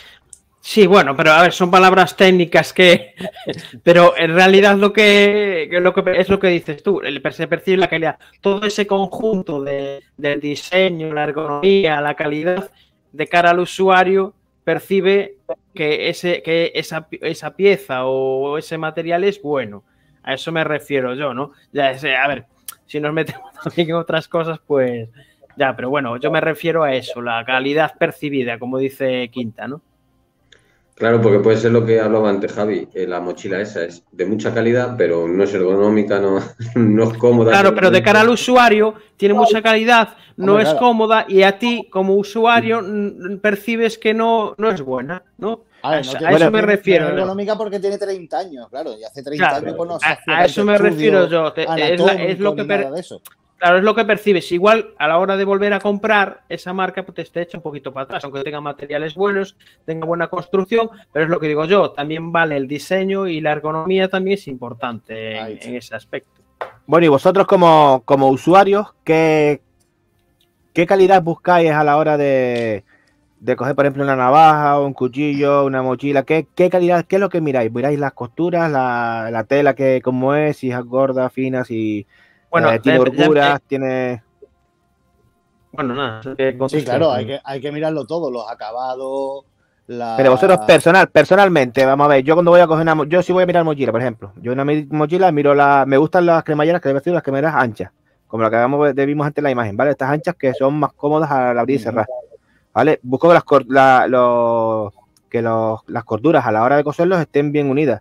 Sí, 0.71 0.87
bueno, 0.87 1.17
pero 1.17 1.31
a 1.33 1.41
ver, 1.43 1.53
son 1.53 1.71
palabras 1.71 2.15
técnicas 2.15 2.75
que. 2.75 3.15
Pero 3.83 4.15
en 4.19 4.35
realidad 4.35 4.77
lo 4.77 4.93
que, 4.93 5.67
lo 5.81 5.95
que 5.95 6.03
es 6.21 6.29
lo 6.29 6.39
que 6.39 6.49
dices 6.49 6.83
tú, 6.83 7.01
el, 7.01 7.23
se 7.33 7.49
percibe 7.49 7.79
la 7.79 7.89
calidad. 7.89 8.19
Todo 8.43 8.67
ese 8.67 8.87
conjunto 8.87 9.63
de, 9.63 10.03
del 10.19 10.41
diseño, 10.41 11.15
la 11.15 11.25
ergonomía, 11.25 12.03
la 12.03 12.15
calidad 12.15 12.71
de 13.13 13.27
cara 13.27 13.51
al 13.51 13.61
usuario 13.61 14.35
percibe 14.65 15.37
que, 15.75 16.11
ese, 16.11 16.43
que 16.43 16.71
esa, 16.75 17.09
esa 17.23 17.57
pieza 17.57 18.05
o 18.05 18.59
ese 18.59 18.77
material 18.77 19.25
es 19.25 19.41
bueno. 19.41 19.85
A 20.23 20.35
eso 20.35 20.53
me 20.53 20.65
refiero 20.65 21.15
yo, 21.15 21.33
¿no? 21.33 21.53
Ya, 21.73 21.93
ese- 21.93 22.15
a 22.15 22.29
ver, 22.29 22.45
si 22.85 23.01
nos 23.01 23.15
metemos 23.15 23.55
también 23.65 23.89
en 23.89 23.95
otras 23.97 24.29
cosas, 24.29 24.61
pues 24.67 25.09
ya, 25.57 25.75
pero 25.75 25.89
bueno, 25.89 26.19
yo 26.19 26.31
me 26.31 26.43
refiero 26.43 26.83
a 26.85 26.93
eso, 26.95 27.23
la 27.23 27.43
calidad 27.47 27.95
percibida, 27.99 28.59
como 28.59 28.77
dice 28.77 29.31
Quinta, 29.33 29.67
¿no? 29.67 29.81
Claro, 30.99 31.21
porque 31.21 31.39
puede 31.39 31.57
ser 31.57 31.71
lo 31.71 31.87
que 31.87 32.01
hablaba 32.01 32.29
antes 32.29 32.53
Javi, 32.53 32.89
eh, 32.93 33.07
la 33.07 33.21
mochila 33.21 33.61
esa 33.61 33.85
es 33.85 34.03
de 34.11 34.27
mucha 34.27 34.53
calidad, 34.53 34.97
pero 34.99 35.29
no 35.29 35.45
es 35.45 35.55
ergonómica, 35.55 36.19
no, 36.19 36.41
no 36.75 37.05
es 37.05 37.17
cómoda. 37.19 37.53
Claro, 37.53 37.73
pero 37.75 37.91
de 37.91 38.03
cara 38.03 38.23
al 38.23 38.31
usuario 38.31 38.95
tiene 39.17 39.35
mucha 39.35 39.63
calidad, 39.63 40.17
no 40.37 40.53
Hombre, 40.53 40.65
es 40.65 40.71
claro. 40.71 40.85
cómoda 40.87 41.25
y 41.29 41.43
a 41.43 41.57
ti 41.59 41.87
como 41.91 42.15
usuario 42.17 42.83
percibes 43.41 43.97
que 43.97 44.13
no, 44.13 44.55
no 44.59 44.71
es 44.71 44.81
buena, 44.83 45.23
¿no? 45.39 45.65
A 45.83 45.91
A 45.93 46.01
no 46.03 46.11
a 46.11 46.19
tiene- 46.19 46.35
eso 46.35 46.45
me 46.47 46.51
tiene- 46.59 46.67
refiero, 46.67 47.05
tiene 47.05 47.17
¿no? 47.17 47.19
económica 47.23 47.57
porque 47.57 47.79
tiene 47.79 47.97
30 47.99 48.39
años, 48.39 48.69
claro, 48.69 48.91
y 48.99 49.05
hace 49.05 49.23
30 49.23 49.49
Claro, 49.49 49.65
años 49.67 49.77
pues, 49.77 49.89
no 49.89 49.99
se 50.01 50.07
a- 50.07 50.19
a 50.41 50.45
eso 50.45 50.65
me 50.65 50.77
refiero 50.79 51.29
yo, 51.29 51.53
es 51.57 52.01
la- 52.01 52.13
es 52.25 52.41
lo 52.41 52.57
que 52.57 52.65
per- 52.65 52.89
eso. 52.97 53.23
Claro, 53.59 53.79
es 53.79 53.83
lo 53.83 53.95
que 53.95 54.05
percibes. 54.05 54.53
Igual 54.53 54.95
a 54.99 55.09
la 55.09 55.19
hora 55.19 55.37
de 55.37 55.45
volver 55.45 55.73
a 55.73 55.81
comprar, 55.81 56.43
esa 56.49 56.73
marca 56.73 57.03
pues, 57.03 57.17
te 57.17 57.23
está 57.23 57.41
hecha 57.41 57.59
un 57.59 57.63
poquito 57.63 57.93
para 57.93 58.05
atrás, 58.05 58.23
aunque 58.23 58.45
tenga 58.45 58.61
materiales 58.61 59.17
buenos, 59.17 59.57
tenga 59.85 60.07
buena 60.07 60.29
construcción, 60.29 60.89
pero 61.13 61.25
es 61.25 61.31
lo 61.31 61.41
que 61.41 61.49
digo 61.49 61.65
yo, 61.65 61.91
también 61.91 62.31
vale 62.31 62.57
el 62.57 62.69
diseño 62.69 63.27
y 63.27 63.41
la 63.41 63.51
ergonomía 63.51 64.09
también 64.09 64.39
es 64.39 64.47
importante 64.47 65.37
en, 65.39 65.75
ese 65.75 65.97
aspecto. 65.97 66.41
Bueno, 66.87 67.07
y 67.07 67.09
vosotros 67.09 67.49
como, 67.49 68.03
como 68.05 68.29
usuarios, 68.29 68.95
¿qué, 69.03 69.61
¿qué 70.73 70.87
calidad 70.87 71.21
buscáis 71.21 71.73
a 71.73 71.83
la 71.83 71.97
hora 71.97 72.17
de, 72.17 72.85
de 73.41 73.57
coger, 73.57 73.75
por 73.75 73.87
ejemplo, 73.87 74.05
una 74.05 74.15
navaja 74.15 74.81
un 74.81 74.93
cuchillo, 74.93 75.65
una 75.65 75.83
mochila? 75.83 76.23
¿Qué, 76.23 76.47
qué 76.55 76.71
calidad, 76.71 77.07
qué 77.07 77.17
es 77.17 77.21
lo 77.21 77.29
que 77.29 77.41
miráis? 77.41 77.73
¿Miráis 77.73 77.99
las 77.99 78.13
costuras, 78.13 78.71
la, 78.71 79.31
la 79.33 79.43
tela, 79.43 79.75
que 79.75 80.01
cómo 80.01 80.37
es, 80.37 80.59
si 80.59 80.71
es 80.71 80.81
gorda, 80.85 81.29
fina, 81.29 81.65
si 81.65 82.07
Bueno, 82.51 82.71
eh, 82.73 82.81
tiene 82.81 82.99
holguras, 82.99 83.61
tiene... 83.67 84.23
bueno, 85.73 85.95
nada. 85.95 86.23
Sí, 86.69 86.85
claro, 86.85 87.13
hay 87.13 87.27
que, 87.27 87.41
hay 87.45 87.61
que 87.61 87.73
mirarlo 87.73 88.07
todo, 88.07 88.31
los 88.31 88.51
acabados, 88.51 89.45
la... 89.87 90.15
Pero 90.17 90.31
vosotros 90.33 90.59
personal, 90.67 91.09
personalmente, 91.09 91.85
vamos 91.85 92.07
a 92.07 92.09
ver, 92.09 92.25
yo 92.25 92.35
cuando 92.35 92.51
voy 92.51 92.61
a 92.61 92.67
coger 92.67 92.83
una, 92.89 93.05
yo 93.07 93.23
sí 93.23 93.33
voy 93.33 93.43
a 93.43 93.47
mirar 93.47 93.65
mochila, 93.65 93.93
por 93.93 94.01
ejemplo, 94.01 94.33
yo 94.37 94.53
una 94.53 94.65
mi- 94.65 94.87
mochila 94.91 95.31
miro 95.31 95.55
la, 95.55 95.85
me 95.87 95.97
gustan 95.99 96.27
las 96.27 96.43
cremalleras 96.45 96.81
que 96.81 96.89
debe 96.89 97.01
ser 97.01 97.13
las 97.13 97.23
cremalleras 97.23 97.55
anchas, 97.55 97.91
como 98.27 98.43
la 98.43 98.51
que 98.51 98.57
habíamos, 98.57 98.95
vimos 98.95 99.27
antes 99.27 99.39
en 99.39 99.45
la 99.45 99.51
imagen, 99.51 99.77
¿vale? 99.77 99.91
Estas 99.93 100.11
anchas 100.11 100.35
que 100.37 100.55
son 100.55 100.79
más 100.79 100.93
cómodas 100.95 101.31
al 101.31 101.59
abrir 101.59 101.77
y 101.77 101.79
cerrar, 101.83 102.07
¿vale? 102.73 102.99
Busco 103.03 103.29
que 103.29 103.35
las, 103.35 103.45
la- 103.69 104.07
los- 104.09 104.93
que 105.31 105.43
los- 105.43 105.81
las 105.87 106.05
corduras 106.05 106.47
a 106.47 106.53
la 106.53 106.63
hora 106.63 106.77
de 106.77 106.85
coserlos 106.85 107.21
estén 107.21 107.53
bien 107.53 107.71
unidas, 107.71 108.01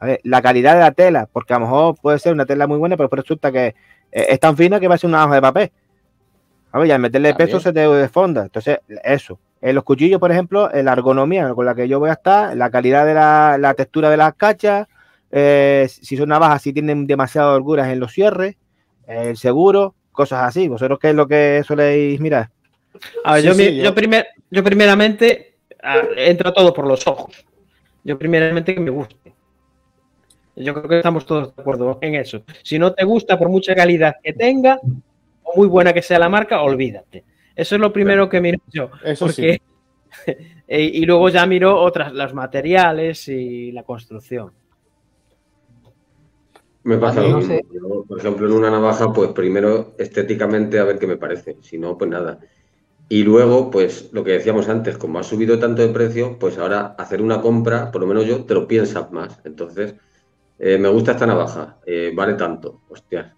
¿vale? 0.00 0.20
La 0.24 0.42
calidad 0.42 0.74
de 0.74 0.80
la 0.80 0.92
tela, 0.92 1.28
porque 1.32 1.54
a 1.54 1.58
lo 1.58 1.66
mejor 1.66 1.96
puede 2.00 2.18
ser 2.18 2.32
una 2.32 2.46
tela 2.46 2.66
muy 2.66 2.78
buena, 2.78 2.96
pero 2.96 3.08
resulta 3.10 3.50
que 3.52 3.66
eh, 3.68 3.74
es 4.28 4.40
tan 4.40 4.56
fina 4.56 4.78
que 4.80 4.88
va 4.88 4.94
a 4.94 4.98
ser 4.98 5.08
una 5.08 5.24
hoja 5.24 5.34
de 5.36 5.40
papel, 5.42 5.72
¿vale? 6.72 6.88
Y 6.88 6.90
al 6.90 7.00
meterle 7.00 7.34
peso 7.34 7.58
se 7.60 7.72
te 7.72 7.80
desfonda, 7.88 8.42
entonces 8.42 8.78
eso. 9.04 9.38
En 9.62 9.74
los 9.74 9.84
cuchillos, 9.84 10.20
por 10.20 10.30
ejemplo, 10.30 10.72
en 10.72 10.84
la 10.84 10.92
ergonomía 10.92 11.52
con 11.54 11.64
la 11.64 11.74
que 11.74 11.88
yo 11.88 11.98
voy 11.98 12.10
a 12.10 12.14
estar, 12.14 12.56
la 12.56 12.70
calidad 12.70 13.06
de 13.06 13.14
la, 13.14 13.56
la 13.58 13.74
textura 13.74 14.10
de 14.10 14.16
las 14.18 14.34
cachas, 14.34 14.86
eh, 15.32 15.88
si 15.88 16.16
son 16.16 16.28
navajas, 16.28 16.62
si 16.62 16.72
tienen 16.72 17.06
demasiadas 17.06 17.56
holguras 17.56 17.88
en 17.88 17.98
los 17.98 18.12
cierres, 18.12 18.56
eh, 19.08 19.30
el 19.30 19.36
seguro, 19.36 19.94
cosas 20.12 20.42
así. 20.44 20.68
¿Vosotros 20.68 20.98
qué 21.00 21.10
es 21.10 21.14
lo 21.16 21.26
que 21.26 21.62
soléis 21.66 22.20
mirar? 22.20 22.50
A 23.24 23.32
ver, 23.32 23.42
Sí, 23.42 23.48
yo, 23.48 23.54
sí, 23.54 23.62
mi- 23.70 23.76
yo- 23.78 23.84
yo 23.84 23.94
primer- 23.94 24.26
yo 24.50 24.62
primeramente 24.62 25.56
ah, 25.82 26.02
entra 26.16 26.52
todo 26.52 26.72
por 26.72 26.86
los 26.86 27.06
ojos. 27.06 27.34
Yo 28.04 28.18
primeramente 28.18 28.74
que 28.74 28.80
me 28.80 28.90
guste. 28.90 29.16
Yo 30.56 30.72
creo 30.72 30.88
que 30.88 30.96
estamos 30.96 31.26
todos 31.26 31.54
de 31.54 31.60
acuerdo 31.60 31.98
en 32.00 32.14
eso. 32.14 32.42
Si 32.62 32.78
no 32.78 32.94
te 32.94 33.04
gusta, 33.04 33.38
por 33.38 33.50
mucha 33.50 33.74
calidad 33.74 34.16
que 34.22 34.32
tenga, 34.32 34.80
o 35.42 35.56
muy 35.56 35.68
buena 35.68 35.92
que 35.92 36.02
sea 36.02 36.18
la 36.18 36.30
marca, 36.30 36.62
olvídate. 36.62 37.24
Eso 37.54 37.74
es 37.74 37.80
lo 37.80 37.92
primero 37.92 38.28
que 38.28 38.40
miro 38.40 38.58
yo. 38.72 38.90
Eso 39.04 39.28
sí. 39.28 39.42
Porque, 39.42 39.60
eh, 40.68 40.82
y 40.82 41.04
luego 41.04 41.28
ya 41.28 41.44
miro 41.46 41.78
otras, 41.78 42.12
los 42.12 42.32
materiales 42.32 43.28
y 43.28 43.70
la 43.72 43.82
construcción. 43.82 44.50
Me 46.84 46.98
pasa 46.98 47.20
lo 47.20 47.28
no 47.30 47.38
mismo. 47.38 47.54
sé. 47.54 47.64
Yo, 47.72 48.04
por 48.06 48.18
ejemplo, 48.18 48.46
en 48.46 48.52
una 48.52 48.70
navaja, 48.70 49.12
pues 49.12 49.30
primero 49.32 49.94
estéticamente 49.98 50.78
a 50.78 50.84
ver 50.84 50.98
qué 50.98 51.06
me 51.06 51.16
parece. 51.16 51.56
Si 51.60 51.78
no, 51.78 51.98
pues 51.98 52.10
nada. 52.10 52.38
Y 53.08 53.24
luego, 53.24 53.70
pues 53.70 54.10
lo 54.12 54.24
que 54.24 54.32
decíamos 54.32 54.68
antes, 54.68 54.96
como 54.96 55.18
ha 55.18 55.22
subido 55.22 55.58
tanto 55.58 55.82
de 55.82 55.88
precio, 55.88 56.38
pues 56.38 56.58
ahora 56.58 56.94
hacer 56.98 57.20
una 57.20 57.40
compra, 57.40 57.90
por 57.90 58.00
lo 58.00 58.06
menos 58.06 58.24
yo, 58.24 58.44
te 58.44 58.54
lo 58.54 58.66
piensas 58.66 59.12
más. 59.12 59.40
Entonces, 59.44 59.96
eh, 60.58 60.78
me 60.78 60.88
gusta 60.88 61.12
esta 61.12 61.26
navaja, 61.26 61.78
eh, 61.86 62.12
vale 62.14 62.34
tanto, 62.34 62.82
hostias. 62.88 63.32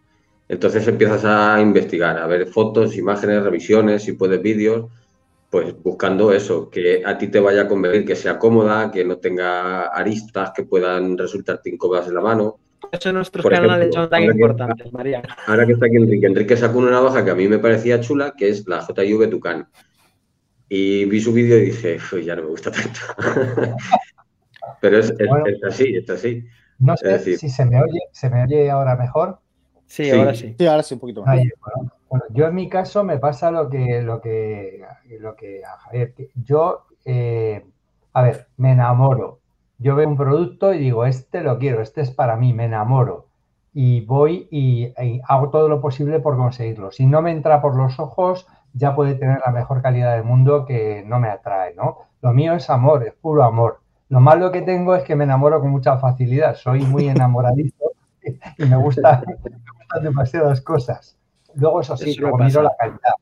Entonces 0.49 0.87
empiezas 0.89 1.25
a 1.25 1.61
investigar, 1.61 2.19
a 2.19 2.27
ver 2.27 2.47
fotos, 2.47 2.97
imágenes, 2.97 3.43
revisiones, 3.43 4.03
si 4.05 4.13
puedes 4.13 4.41
vídeos, 4.41 4.87
pues 5.51 5.75
buscando 5.83 6.33
eso, 6.33 6.69
que 6.71 7.03
a 7.05 7.17
ti 7.19 7.29
te 7.29 7.41
vaya 7.41 7.63
a 7.63 7.69
convenir, 7.69 8.05
que 8.05 8.17
sea 8.17 8.39
cómoda, 8.39 8.91
que 8.91 9.05
no 9.05 9.17
tenga 9.19 9.87
aristas 9.89 10.53
que 10.55 10.65
puedan 10.65 11.17
resultarte 11.19 11.71
incómodas 11.71 12.09
en 12.09 12.15
la 12.15 12.21
mano. 12.21 12.59
Eso 12.93 13.13
nuestros 13.13 13.43
Por 13.43 13.53
ejemplo, 13.53 13.71
canales 13.73 13.95
son 13.95 14.09
tan 14.09 14.21
que- 14.21 14.27
importantes, 14.33 14.93
María. 14.93 15.23
Ahora 15.47 15.67
que 15.67 15.73
está 15.73 15.87
aquí 15.87 15.97
Enrique, 15.97 16.27
Enrique 16.27 16.57
sacó 16.57 16.79
una 16.79 16.91
navaja 16.93 17.25
que 17.25 17.31
a 17.31 17.35
mí 17.35 17.49
me 17.49 17.59
parecía 17.59 18.01
chula, 18.01 18.35
que 18.37 18.49
es 18.49 18.67
la 18.69 18.81
JV 18.87 19.27
Tucán. 19.29 19.69
Y 20.69 21.07
vi 21.07 21.21
su 21.21 21.33
vídeo 21.33 21.57
y 21.59 21.67
dije, 21.67 21.99
"Uy, 22.13 22.25
ya 22.25 22.37
no 22.37 22.43
me 22.43 22.49
gusta 22.49 22.71
tanto. 22.71 23.01
Pero 24.81 24.99
es, 24.99 25.11
es- 25.19 25.29
Bueno. 25.29 25.47
es 25.47 25.65
así, 25.65 25.95
es 25.97 26.09
así. 26.11 26.45
No 26.79 26.97
sé 26.97 27.09
decir- 27.09 27.39
si 27.39 27.49
se 27.49 27.65
me 27.65 27.81
oye, 27.83 28.01
se 28.13 28.31
me 28.31 28.45
oye 28.45 28.71
ahora 28.71 28.97
mejor. 28.97 29.39
Sí, 29.87 30.05
Sí. 30.05 30.11
ahora 30.11 30.35
sí. 30.35 30.55
Sí, 30.59 30.67
ahora 30.67 30.83
sí, 30.83 30.95
un 30.95 31.01
poquito 31.01 31.25
más. 31.25 31.39
Ahí, 31.39 31.49
bueno, 31.61 31.93
bueno, 32.11 32.25
yo 32.31 32.47
en 32.47 32.55
mi 32.55 32.69
caso 32.69 33.05
me 33.05 33.19
pasa 33.19 33.51
lo 33.51 33.69
que, 33.71 34.03
lo 34.03 34.21
que, 34.21 34.83
lo 35.21 35.35
que 35.35 35.63
a 35.65 35.79
Javier, 35.79 36.15
yo, 36.35 36.85
eh, 37.05 37.65
a 38.13 38.23
ver, 38.23 38.49
me 38.57 38.73
enamoro. 38.73 39.41
Yo 39.79 39.95
veo 39.95 40.09
un 40.09 40.17
producto 40.17 40.75
y 40.75 40.79
digo, 40.79 41.05
este 41.07 41.41
lo 41.43 41.59
quiero, 41.59 41.81
este 41.83 42.01
es 42.03 42.11
para 42.11 42.37
mí, 42.37 42.53
me 42.53 42.65
enamoro. 42.67 43.27
Y 43.73 44.01
voy 44.03 44.49
y, 44.51 44.87
y 45.03 45.21
hago 45.27 45.51
todo 45.51 45.69
lo 45.69 45.81
posible 45.81 46.19
por 46.21 46.37
conseguirlo. 46.37 46.91
Si 46.91 47.07
no 47.07 47.23
me 47.23 47.31
entra 47.31 47.61
por 47.63 47.77
los 47.77 47.99
ojos, 48.01 48.47
ya 48.73 48.95
puede 48.95 49.15
tener 49.15 49.41
la 49.45 49.53
mejor 49.53 49.81
calidad 49.83 50.15
del 50.15 50.25
mundo 50.25 50.65
que 50.67 51.03
no 51.07 51.19
me 51.21 51.29
atrae, 51.29 51.75
¿no? 51.75 51.99
Lo 52.23 52.33
mío 52.33 52.55
es 52.55 52.69
amor, 52.71 53.07
es 53.07 53.15
puro 53.15 53.45
amor. 53.45 53.81
Lo 54.09 54.21
malo 54.21 54.51
que 54.51 54.63
tengo 54.63 54.95
es 54.95 55.05
que 55.05 55.15
me 55.15 55.25
enamoro 55.25 55.61
con 55.61 55.71
mucha 55.71 55.99
facilidad. 55.99 56.55
Soy 56.55 56.83
muy 56.83 57.09
enamoradizo 57.09 57.93
y 58.57 58.65
me 58.65 58.77
gusta, 58.77 59.23
me 59.27 59.35
gustan 59.35 60.03
demasiadas 60.03 60.61
cosas. 60.61 61.19
Luego, 61.55 61.81
eso 61.81 61.97
sí, 61.97 62.11
Eso 62.11 62.23
luego 62.23 62.39
miro 62.39 62.63
la 62.63 62.75
calidad. 62.79 63.15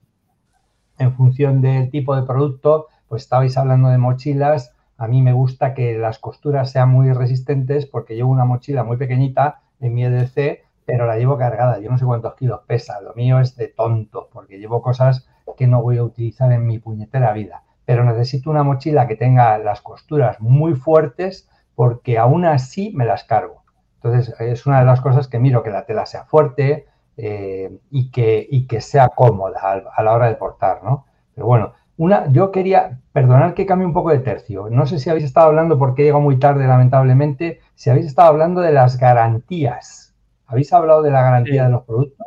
En 0.98 1.12
función 1.14 1.60
del 1.60 1.90
tipo 1.90 2.16
de 2.16 2.22
producto, 2.22 2.86
pues 3.08 3.22
estabais 3.22 3.56
hablando 3.56 3.88
de 3.88 3.98
mochilas. 3.98 4.74
A 4.98 5.08
mí 5.08 5.22
me 5.22 5.32
gusta 5.32 5.74
que 5.74 5.98
las 5.98 6.18
costuras 6.18 6.70
sean 6.70 6.88
muy 6.88 7.12
resistentes 7.12 7.86
porque 7.86 8.14
llevo 8.14 8.30
una 8.30 8.44
mochila 8.44 8.82
muy 8.82 8.96
pequeñita 8.96 9.60
en 9.80 9.94
mi 9.94 10.04
EDC, 10.04 10.64
pero 10.84 11.06
la 11.06 11.18
llevo 11.18 11.36
cargada. 11.36 11.78
Yo 11.80 11.90
no 11.90 11.98
sé 11.98 12.04
cuántos 12.04 12.34
kilos 12.34 12.60
pesa. 12.66 13.00
Lo 13.00 13.12
mío 13.14 13.40
es 13.40 13.56
de 13.56 13.68
tonto 13.68 14.28
porque 14.32 14.58
llevo 14.58 14.82
cosas 14.82 15.28
que 15.56 15.66
no 15.66 15.82
voy 15.82 15.98
a 15.98 16.04
utilizar 16.04 16.50
en 16.52 16.66
mi 16.66 16.78
puñetera 16.78 17.32
vida. 17.32 17.62
Pero 17.86 18.04
necesito 18.04 18.50
una 18.50 18.62
mochila 18.62 19.06
que 19.06 19.16
tenga 19.16 19.56
las 19.58 19.80
costuras 19.80 20.40
muy 20.40 20.74
fuertes 20.74 21.48
porque 21.74 22.18
aún 22.18 22.44
así 22.44 22.92
me 22.94 23.06
las 23.06 23.24
cargo. 23.24 23.62
Entonces, 24.02 24.34
es 24.40 24.66
una 24.66 24.80
de 24.80 24.84
las 24.86 25.00
cosas 25.00 25.28
que 25.28 25.38
miro, 25.38 25.62
que 25.62 25.70
la 25.70 25.86
tela 25.86 26.04
sea 26.04 26.24
fuerte 26.24 26.86
eh, 27.16 27.78
y, 27.90 28.10
que, 28.10 28.46
y 28.50 28.66
que 28.66 28.80
sea 28.82 29.08
cómoda 29.08 29.58
a, 29.62 29.82
a 29.96 30.02
la 30.02 30.12
hora 30.12 30.26
de 30.28 30.34
portar, 30.34 30.82
¿no? 30.84 31.06
Pero 31.34 31.46
bueno, 31.46 31.72
una, 31.96 32.30
yo 32.30 32.50
quería, 32.52 32.98
perdonad 33.12 33.54
que 33.54 33.64
cambie 33.64 33.86
un 33.86 33.94
poco 33.94 34.10
de 34.10 34.18
tercio. 34.18 34.68
No 34.70 34.84
sé 34.86 34.98
si 34.98 35.08
habéis 35.08 35.24
estado 35.24 35.46
hablando, 35.46 35.78
porque 35.78 36.02
he 36.02 36.04
llegado 36.06 36.20
muy 36.22 36.38
tarde, 36.38 36.66
lamentablemente, 36.66 37.60
si 37.74 37.88
habéis 37.88 38.06
estado 38.06 38.28
hablando 38.28 38.60
de 38.60 38.72
las 38.72 38.98
garantías. 38.98 40.14
¿Habéis 40.46 40.72
hablado 40.72 41.02
de 41.02 41.10
la 41.10 41.22
garantía 41.22 41.62
Sí. 41.62 41.66
de 41.66 41.70
los 41.70 41.82
productos? 41.84 42.26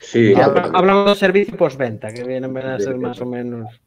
Sí, 0.00 0.34
Hablamos 0.74 1.06
de 1.06 1.14
servicio 1.16 1.56
postventa, 1.56 2.12
que 2.12 2.22
vienen 2.22 2.56
a 2.56 2.78
ser 2.78 2.96
más 2.98 3.20
o 3.20 3.26
menos. 3.26 3.80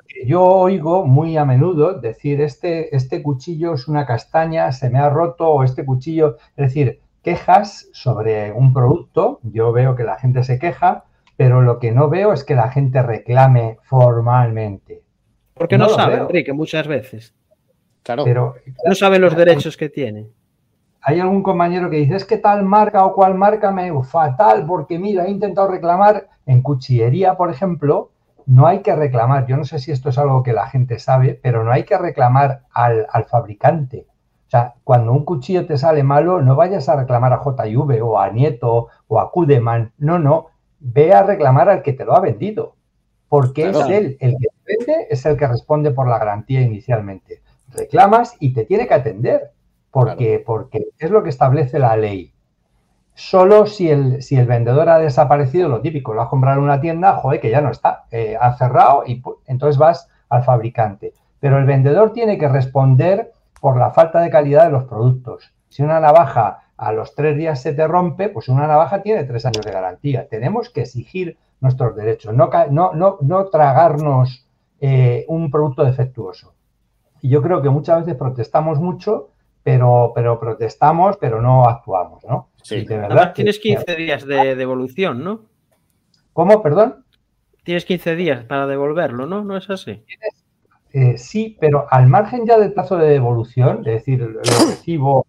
Porque 0.00 0.24
yo 0.26 0.44
oigo 0.44 1.04
muy 1.04 1.36
a 1.36 1.44
menudo 1.44 1.94
decir, 1.94 2.40
este, 2.40 2.94
este 2.94 3.20
cuchillo 3.20 3.74
es 3.74 3.88
una 3.88 4.06
castaña, 4.06 4.70
se 4.70 4.90
me 4.90 5.00
ha 5.00 5.10
roto, 5.10 5.48
o 5.48 5.64
este 5.64 5.84
cuchillo, 5.84 6.36
es 6.56 6.68
decir, 6.68 7.00
quejas 7.24 7.88
sobre 7.92 8.52
un 8.52 8.72
producto, 8.72 9.40
yo 9.42 9.72
veo 9.72 9.96
que 9.96 10.04
la 10.04 10.16
gente 10.16 10.44
se 10.44 10.60
queja, 10.60 11.04
pero 11.36 11.62
lo 11.62 11.80
que 11.80 11.90
no 11.90 12.08
veo 12.08 12.32
es 12.32 12.44
que 12.44 12.54
la 12.54 12.70
gente 12.70 13.02
reclame 13.02 13.78
formalmente. 13.82 15.02
Porque 15.54 15.76
No 15.76 15.88
veo. 15.96 16.28
Enrique, 16.28 16.52
muchas 16.52 16.86
veces. 16.86 17.34
Claro. 18.04 18.22
Pero 18.22 18.54
No 18.86 18.94
saben 18.94 19.20
los 19.20 19.36
derechos 19.36 19.76
que 19.76 19.88
tienen. 19.88 20.28
hay 21.00 21.18
algún 21.18 21.42
compañero 21.42 21.90
que 21.90 21.96
dice, 21.96 22.14
es 22.14 22.24
que 22.24 22.38
tal 22.38 22.64
marca 22.64 23.04
o 23.04 23.14
cual 23.14 23.34
marca 23.34 23.72
me 23.72 23.90
fatal 24.04 24.64
porque 24.64 24.96
mira, 24.96 25.26
he 25.26 25.30
intentado 25.30 25.68
reclamar 25.68 26.28
en 26.46 26.62
cuchillería, 26.62 27.36
por 27.36 27.50
ejemplo, 27.50 28.12
no 28.48 28.66
hay 28.66 28.80
que 28.82 28.96
reclamar, 28.96 29.46
yo 29.46 29.56
no 29.56 29.64
sé 29.64 29.78
si 29.78 29.92
esto 29.92 30.08
es 30.08 30.18
algo 30.18 30.42
que 30.42 30.52
la 30.54 30.66
gente 30.68 30.98
sabe, 30.98 31.38
pero 31.42 31.64
no 31.64 31.70
hay 31.72 31.84
que 31.84 31.98
reclamar 31.98 32.62
al, 32.72 33.06
al 33.12 33.24
fabricante. 33.26 34.06
O 34.46 34.50
sea, 34.50 34.74
cuando 34.84 35.12
un 35.12 35.24
cuchillo 35.26 35.66
te 35.66 35.76
sale 35.76 36.02
malo, 36.02 36.40
no 36.42 36.56
vayas 36.56 36.88
a 36.88 36.96
reclamar 36.96 37.32
a 37.34 37.42
JV 37.44 38.00
o 38.02 38.18
a 38.18 38.30
Nieto 38.30 38.88
o 39.06 39.20
a 39.20 39.30
Kudeman, 39.30 39.92
no, 39.98 40.18
no, 40.18 40.46
ve 40.80 41.12
a 41.12 41.22
reclamar 41.22 41.68
al 41.68 41.82
que 41.82 41.92
te 41.92 42.04
lo 42.06 42.16
ha 42.16 42.20
vendido, 42.20 42.74
porque 43.28 43.70
Claro. 43.70 43.80
es 43.80 43.90
él 43.90 44.16
el 44.20 44.32
que 44.38 44.46
te 44.64 44.76
vende, 44.78 45.06
es 45.10 45.26
el 45.26 45.36
que 45.36 45.46
responde 45.46 45.90
por 45.90 46.08
la 46.08 46.18
garantía 46.18 46.62
inicialmente. 46.62 47.42
reclamas 47.70 48.34
y 48.40 48.54
te 48.54 48.64
tiene 48.64 48.86
que 48.88 48.94
atender, 48.94 49.52
porque, 49.90 50.42
porque 50.46 50.86
es 50.98 51.10
lo 51.10 51.22
que 51.22 51.28
establece 51.30 51.78
la 51.78 51.96
ley. 51.98 52.32
Solo 53.18 53.66
si 53.66 53.90
el, 53.90 54.22
si 54.22 54.36
el 54.36 54.46
vendedor 54.46 54.88
ha 54.88 55.00
desaparecido, 55.00 55.68
lo 55.68 55.80
típico, 55.80 56.14
lo 56.14 56.22
has 56.22 56.28
comprado 56.28 56.58
en 56.58 56.64
una 56.64 56.80
tienda, 56.80 57.14
joder, 57.14 57.40
que 57.40 57.50
ya 57.50 57.60
no 57.60 57.72
está, 57.72 58.04
eh, 58.12 58.38
ha 58.40 58.56
cerrado 58.56 59.02
y 59.04 59.20
entonces 59.46 59.76
vas 59.76 60.08
al 60.28 60.44
fabricante. 60.44 61.14
Pero 61.40 61.58
el 61.58 61.64
vendedor 61.64 62.12
tiene 62.12 62.38
que 62.38 62.46
responder 62.46 63.32
por 63.60 63.76
la 63.76 63.90
falta 63.90 64.20
de 64.20 64.30
calidad 64.30 64.66
de 64.66 64.70
los 64.70 64.84
productos. 64.84 65.52
Si 65.68 65.82
una 65.82 65.98
navaja 65.98 66.60
a 66.76 66.92
los 66.92 67.16
tres 67.16 67.36
días 67.36 67.60
se 67.60 67.72
te 67.72 67.88
rompe, 67.88 68.28
pues 68.28 68.48
una 68.48 68.68
navaja 68.68 69.02
tiene 69.02 69.24
tres 69.24 69.44
años 69.44 69.64
de 69.64 69.72
garantía. 69.72 70.28
Tenemos 70.28 70.70
que 70.70 70.82
exigir 70.82 71.36
nuestros 71.58 71.96
derechos, 71.96 72.32
no, 72.34 72.50
no, 72.70 73.18
no, 73.20 73.46
tragarnos 73.46 74.46
eh, 74.80 75.24
un 75.26 75.50
producto 75.50 75.82
defectuoso. 75.82 76.54
Y 77.20 77.30
yo 77.30 77.42
creo 77.42 77.62
que 77.62 77.68
muchas 77.68 77.98
veces 77.98 78.14
protestamos 78.14 78.78
mucho, 78.78 79.30
pero, 79.64 80.12
pero 80.14 80.38
protestamos, 80.38 81.16
pero 81.16 81.42
no 81.42 81.64
actuamos, 81.64 82.22
¿no? 82.24 82.47
Sí. 82.68 82.84
De 82.84 82.98
verdad 82.98 83.32
tienes 83.32 83.58
15 83.58 83.96
días 83.96 84.26
de 84.26 84.54
devolución, 84.54 85.24
¿no? 85.24 85.46
¿Cómo? 86.34 86.62
Perdón. 86.62 87.04
Tienes 87.64 87.86
15 87.86 88.14
días 88.14 88.44
para 88.44 88.66
devolverlo, 88.66 89.26
¿no? 89.26 89.42
¿No 89.42 89.56
es 89.56 89.70
así? 89.70 90.04
Eh, 90.92 91.16
sí, 91.16 91.56
pero 91.58 91.86
al 91.90 92.08
margen 92.08 92.46
ya 92.46 92.58
del 92.58 92.74
plazo 92.74 92.98
de 92.98 93.08
devolución, 93.08 93.78
es 93.86 93.94
decir, 93.94 94.20
lo 94.20 94.40
recibo, 94.40 95.26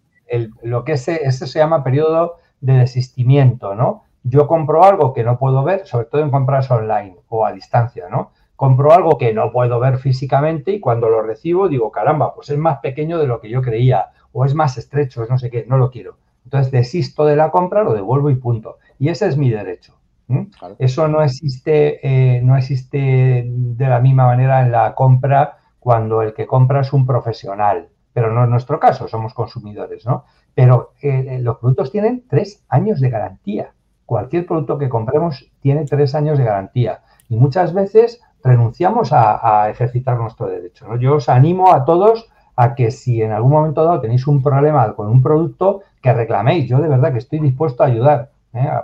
lo 0.63 0.83
que 0.83 0.93
ese, 0.93 1.23
ese 1.23 1.47
se 1.47 1.59
llama 1.59 1.81
periodo 1.81 2.39
de 2.59 2.73
desistimiento, 2.73 3.73
¿no? 3.73 4.03
Yo 4.23 4.45
compro 4.45 4.83
algo 4.83 5.13
que 5.13 5.23
no 5.23 5.39
puedo 5.39 5.63
ver, 5.63 5.87
sobre 5.87 6.07
todo 6.07 6.21
en 6.21 6.31
compras 6.31 6.69
online 6.69 7.15
o 7.29 7.45
a 7.45 7.53
distancia, 7.53 8.09
¿no? 8.09 8.33
Compro 8.57 8.91
algo 8.91 9.17
que 9.17 9.33
no 9.33 9.53
puedo 9.53 9.79
ver 9.79 9.97
físicamente 9.97 10.73
y 10.73 10.81
cuando 10.81 11.07
lo 11.07 11.21
recibo 11.21 11.69
digo, 11.69 11.89
caramba, 11.89 12.35
pues 12.35 12.49
es 12.49 12.57
más 12.57 12.79
pequeño 12.79 13.17
de 13.17 13.27
lo 13.27 13.39
que 13.39 13.49
yo 13.49 13.61
creía 13.61 14.09
o 14.33 14.43
es 14.43 14.53
más 14.53 14.77
estrecho, 14.77 15.23
es 15.23 15.29
no 15.29 15.39
sé 15.39 15.49
qué, 15.49 15.65
no 15.65 15.77
lo 15.77 15.89
quiero. 15.89 16.17
Entonces 16.49 16.71
desisto 16.71 17.25
de 17.25 17.35
la 17.35 17.51
compra, 17.51 17.83
lo 17.83 17.93
devuelvo 17.93 18.31
y 18.31 18.35
punto. 18.35 18.79
Y 18.97 19.09
ese 19.09 19.27
es 19.27 19.37
mi 19.37 19.51
derecho. 19.51 19.93
Eso 20.79 21.07
no 21.07 21.21
existe, 21.21 21.99
eh, 22.01 22.41
no 22.41 22.57
existe 22.57 23.45
de 23.47 23.87
la 23.87 23.99
misma 23.99 24.25
manera 24.25 24.61
en 24.63 24.71
la 24.71 24.95
compra 24.95 25.59
cuando 25.79 26.23
el 26.23 26.33
que 26.33 26.47
compra 26.47 26.81
es 26.81 26.91
un 26.91 27.05
profesional, 27.05 27.89
pero 28.13 28.31
no 28.31 28.43
es 28.43 28.49
nuestro 28.49 28.79
caso, 28.79 29.07
somos 29.07 29.35
consumidores, 29.35 30.07
¿no? 30.07 30.25
Pero 30.55 30.93
eh, 31.03 31.25
eh, 31.29 31.39
los 31.39 31.57
productos 31.57 31.91
tienen 31.91 32.25
tres 32.27 32.65
años 32.67 32.99
de 32.99 33.11
garantía. 33.11 33.73
Cualquier 34.07 34.47
producto 34.47 34.79
que 34.79 34.89
compremos 34.89 35.51
tiene 35.61 35.85
tres 35.85 36.15
años 36.15 36.39
de 36.39 36.45
garantía. 36.45 37.01
Y 37.27 37.35
muchas 37.35 37.73
veces 37.73 38.21
renunciamos 38.43 39.11
a, 39.13 39.69
ejercitar 39.69 40.17
nuestro 40.17 40.47
derecho. 40.47 40.87
¿no? 40.87 40.95
Yo 40.97 41.15
os 41.15 41.29
animo 41.29 41.73
a 41.73 41.85
todos 41.85 42.27
a 42.55 42.75
que 42.75 42.91
si 42.91 43.21
en 43.21 43.31
algún 43.31 43.51
momento 43.51 43.85
dado 43.85 44.01
tenéis 44.01 44.27
un 44.27 44.41
problema 44.43 44.93
con 44.93 45.07
un 45.07 45.21
producto, 45.21 45.81
que 46.01 46.13
reclaméis. 46.13 46.67
Yo 46.69 46.79
de 46.79 46.87
verdad 46.87 47.11
que 47.11 47.19
estoy 47.19 47.39
dispuesto 47.39 47.83
a 47.83 47.87
ayudar, 47.87 48.31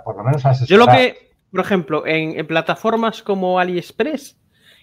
por 0.04 0.16
lo 0.16 0.24
menos 0.24 0.44
a 0.46 0.50
asesorar. 0.50 0.68
Yo 0.68 0.86
lo 0.86 0.92
que, 0.92 1.32
por 1.50 1.60
ejemplo, 1.60 2.06
en, 2.06 2.46
plataformas 2.46 3.22
como 3.22 3.58
AliExpress, 3.58 4.36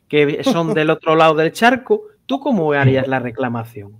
que 0.07 0.43
son 0.43 0.73
del 0.73 0.89
otro 0.89 1.15
lado 1.15 1.35
del 1.35 1.51
charco, 1.51 2.03
¿tú 2.25 2.39
cómo 2.39 2.71
harías 2.73 3.07
la 3.07 3.19
reclamación? 3.19 3.93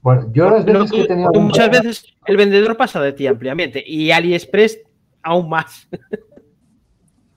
Bueno, 0.00 0.28
yo 0.32 0.48
las 0.48 0.64
veces 0.64 0.90
que 0.92 1.02
he 1.02 1.06
tenido 1.06 1.30
Muchas 1.32 1.70
veces 1.70 2.14
el 2.26 2.36
vendedor 2.36 2.76
pasa 2.76 3.00
de 3.00 3.12
ti 3.12 3.26
ampliamente 3.26 3.82
y 3.84 4.10
AliExpress 4.10 4.80
aún 5.22 5.48
más. 5.48 5.88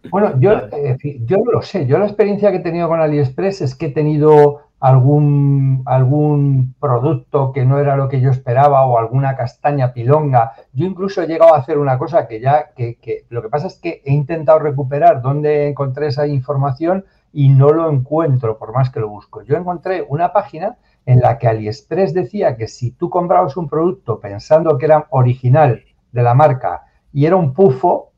Bueno, 0.09 0.33
yo, 0.39 0.53
eh, 0.53 0.97
yo 1.25 1.37
no 1.37 1.51
lo 1.51 1.61
sé. 1.61 1.85
Yo 1.85 1.97
la 1.97 2.05
experiencia 2.05 2.51
que 2.51 2.57
he 2.57 2.61
tenido 2.61 2.87
con 2.87 2.99
AliExpress 2.99 3.61
es 3.61 3.75
que 3.75 3.87
he 3.87 3.91
tenido 3.91 4.70
algún, 4.81 5.83
algún 5.85 6.73
producto 6.79 7.51
que 7.53 7.65
no 7.65 7.77
era 7.77 7.95
lo 7.95 8.09
que 8.09 8.19
yo 8.19 8.31
esperaba 8.31 8.85
o 8.87 8.97
alguna 8.97 9.35
castaña 9.35 9.93
pilonga. 9.93 10.53
Yo 10.73 10.87
incluso 10.87 11.21
he 11.21 11.27
llegado 11.27 11.53
a 11.53 11.59
hacer 11.59 11.77
una 11.77 11.99
cosa 11.99 12.27
que 12.27 12.41
ya, 12.41 12.71
que, 12.75 12.97
lo 13.29 13.43
que 13.43 13.49
pasa 13.49 13.67
es 13.67 13.75
que 13.75 14.01
he 14.03 14.11
intentado 14.11 14.57
recuperar 14.57 15.21
dónde 15.21 15.67
encontré 15.67 16.07
esa 16.07 16.25
información 16.25 17.05
y 17.31 17.49
no 17.49 17.69
lo 17.69 17.91
encuentro 17.91 18.57
por 18.57 18.73
más 18.73 18.89
que 18.89 18.99
lo 18.99 19.07
busco. 19.07 19.43
Yo 19.43 19.55
encontré 19.55 20.03
una 20.09 20.33
página 20.33 20.77
en 21.05 21.19
la 21.19 21.37
que 21.37 21.47
AliExpress 21.47 22.15
decía 22.15 22.57
que 22.57 22.67
si 22.67 22.91
tú 22.91 23.11
comprabas 23.11 23.57
un 23.57 23.69
producto 23.69 24.19
pensando 24.19 24.79
que 24.79 24.87
era 24.87 25.05
original 25.11 25.83
de 26.11 26.23
la 26.23 26.33
marca 26.33 26.85
y 27.13 27.27
era 27.27 27.35
un 27.35 27.53
pufo, 27.53 28.13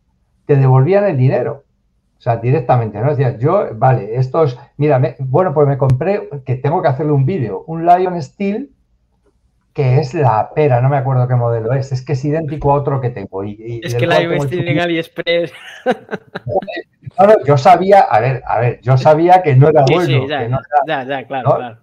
te 0.45 0.55
devolvían 0.55 1.03
el 1.03 1.17
dinero. 1.17 1.63
O 2.23 2.29
sea, 2.31 2.37
directamente, 2.37 2.97
¿no? 3.01 3.09
Decías, 3.09 3.37
yo, 3.37 3.67
vale, 3.73 4.15
estos, 4.15 4.57
mira, 4.77 5.17
bueno, 5.19 5.53
pues 5.53 5.67
me 5.67 5.77
compré, 5.77 6.29
que 6.45 6.55
tengo 6.55 6.81
que 6.81 6.87
hacerle 6.87 7.11
un 7.11 7.25
vídeo, 7.25 7.65
un 7.67 7.85
Lion 7.85 8.21
Steel, 8.21 8.69
que 9.73 9.99
es 9.99 10.13
la 10.13 10.51
pera, 10.55 10.79
no 10.79 10.87
me 10.87 10.95
acuerdo 10.95 11.27
qué 11.27 11.35
modelo 11.35 11.73
es, 11.73 11.91
es 11.91 12.01
que 12.01 12.13
es 12.13 12.23
idéntico 12.23 12.71
a 12.71 12.75
otro 12.75 13.01
que 13.01 13.09
tengo. 13.09 13.43
Y, 13.43 13.81
es 13.83 13.95
que 13.95 14.07
Lion 14.07 14.39
Steel 14.39 14.69
en 14.69 14.79
AliExpress. 14.79 15.51
yo 17.45 17.57
sabía, 17.57 17.99
a 17.99 18.21
ver, 18.21 18.41
a 18.47 18.57
ver, 18.57 18.79
yo 18.79 18.95
sabía 18.95 19.43
que 19.43 19.57
no 19.57 19.67
era 19.67 19.83
bueno. 19.85 20.05
Sí, 20.05 20.25
ya, 20.29 20.47
ya, 20.87 21.03
ya, 21.03 21.27
claro, 21.27 21.55
claro. 21.57 21.77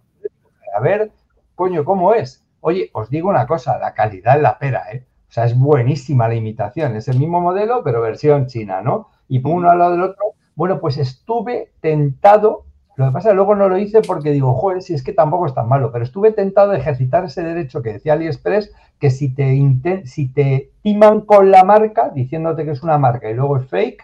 A 0.75 0.81
ver, 0.81 1.11
coño, 1.55 1.85
¿cómo 1.85 2.15
es? 2.15 2.43
Oye, 2.61 2.89
os 2.95 3.11
digo 3.11 3.29
una 3.29 3.47
cosa, 3.47 3.79
la 3.79 3.93
calidad 3.93 4.37
es 4.37 4.43
la 4.43 4.59
pera, 4.59 4.85
¿eh? 4.91 5.05
O 5.29 5.33
sea, 5.33 5.45
es 5.45 5.55
buenísima 5.55 6.29
la 6.29 6.35
imitación, 6.35 6.97
es 6.97 7.09
el 7.09 7.19
mismo 7.19 7.43
modelo, 7.43 7.83
pero 7.85 8.01
versión 8.01 8.47
china, 8.47 8.81
¿no? 8.81 9.11
Y 9.31 9.39
pongo 9.39 9.57
uno 9.57 9.71
al 9.71 9.79
lado 9.79 9.93
del 9.93 10.03
otro, 10.03 10.35
bueno, 10.57 10.81
pues 10.81 10.99
estuve 10.99 11.71
tentado, 11.81 12.65
lo 12.97 13.07
que 13.07 13.13
pasa 13.13 13.29
es 13.29 13.33
que 13.33 13.37
luego 13.37 13.55
no 13.55 13.69
lo 13.69 13.79
hice 13.79 14.03
porque 14.03 14.33
digo, 14.33 14.53
joder, 14.55 14.83
si 14.83 14.93
es 14.93 15.05
que 15.05 15.13
tampoco 15.13 15.47
es 15.47 15.55
tan 15.55 15.69
malo, 15.69 15.93
pero 15.93 16.05
estuve 16.05 16.33
tentado 16.33 16.73
de 16.73 16.79
ejercitar 16.79 17.25
ese 17.25 17.43
derecho 17.45 17.81
que 17.81 17.95
decía 17.95 18.15
AliExpress, 18.15 18.73
que 18.99 19.11
si 19.11 19.33
te, 19.33 19.57
si 20.05 20.29
te 20.33 20.73
timan 20.83 21.21
con 21.23 21.53
la 21.53 21.63
marca, 21.63 22.11
diciéndote 22.11 22.65
que 22.65 22.73
es 22.73 22.83
una 22.83 22.99
marca 22.99 23.31
y 23.31 23.35
luego 23.35 23.57
es 23.57 23.69
fake, 23.69 24.03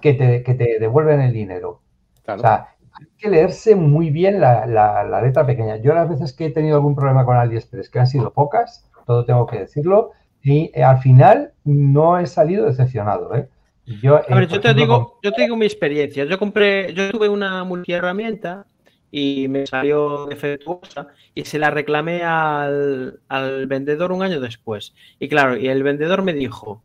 que 0.00 0.12
te, 0.12 0.42
que 0.42 0.54
te 0.54 0.78
devuelven 0.78 1.22
el 1.22 1.32
dinero. 1.32 1.80
O 2.28 2.38
sea, 2.38 2.68
hay 2.92 3.06
que 3.16 3.30
leerse 3.30 3.74
muy 3.76 4.10
bien 4.10 4.40
la, 4.40 4.66
la, 4.66 5.22
letra 5.22 5.46
pequeña. 5.46 5.78
Yo 5.78 5.94
las 5.94 6.08
veces 6.08 6.34
que 6.34 6.46
he 6.46 6.50
tenido 6.50 6.76
algún 6.76 6.94
problema 6.94 7.24
con 7.24 7.38
AliExpress, 7.38 7.88
que 7.88 7.98
han 7.98 8.06
sido 8.06 8.30
pocas, 8.30 8.88
todo 9.06 9.24
tengo 9.24 9.46
que 9.46 9.60
decirlo, 9.60 10.12
y 10.42 10.70
eh, 10.74 10.84
al 10.84 10.98
final 10.98 11.54
no 11.64 12.18
he 12.18 12.26
salido 12.26 12.66
decepcionado. 12.66 13.34
¿eh? 13.34 13.48
Yo, 13.86 14.16
a 14.16 14.34
ver, 14.34 14.44
eh, 14.44 14.48
yo 14.50 14.60
te 14.60 14.74
digo, 14.74 15.18
yo 15.22 15.32
te 15.32 15.42
digo 15.42 15.56
mi 15.56 15.66
experiencia. 15.66 16.24
Yo 16.24 16.38
compré, 16.38 16.92
yo 16.92 17.10
tuve 17.10 17.28
una 17.28 17.62
multiherramienta 17.64 18.66
y 19.10 19.46
me 19.48 19.66
salió 19.66 20.26
defectuosa 20.26 21.08
y 21.34 21.44
se 21.44 21.58
la 21.58 21.70
reclamé 21.70 22.22
al, 22.24 23.20
vendedor 23.68 24.10
un 24.10 24.22
año 24.22 24.40
después. 24.40 24.94
Y 25.20 25.28
claro, 25.28 25.56
y 25.56 25.68
el 25.68 25.82
vendedor 25.84 26.22
me 26.22 26.32
dijo 26.32 26.82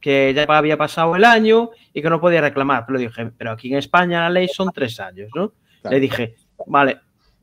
que 0.00 0.32
ya 0.34 0.44
había 0.48 0.78
pasado 0.78 1.16
el 1.16 1.24
año 1.24 1.70
y 1.92 2.00
que 2.00 2.08
no 2.08 2.20
podía 2.20 2.40
reclamar. 2.40 2.84
Pero 2.86 2.98
dije, 2.98 3.30
pero 3.36 3.52
aquí 3.52 3.70
en 3.70 3.78
España 3.78 4.22
la 4.22 4.30
ley 4.30 4.48
son 4.48 4.70
tres 4.72 4.98
años, 5.00 5.28
¿no? 5.34 5.52
Le 5.90 6.00
dije, 6.00 6.36
vale, 6.66 6.98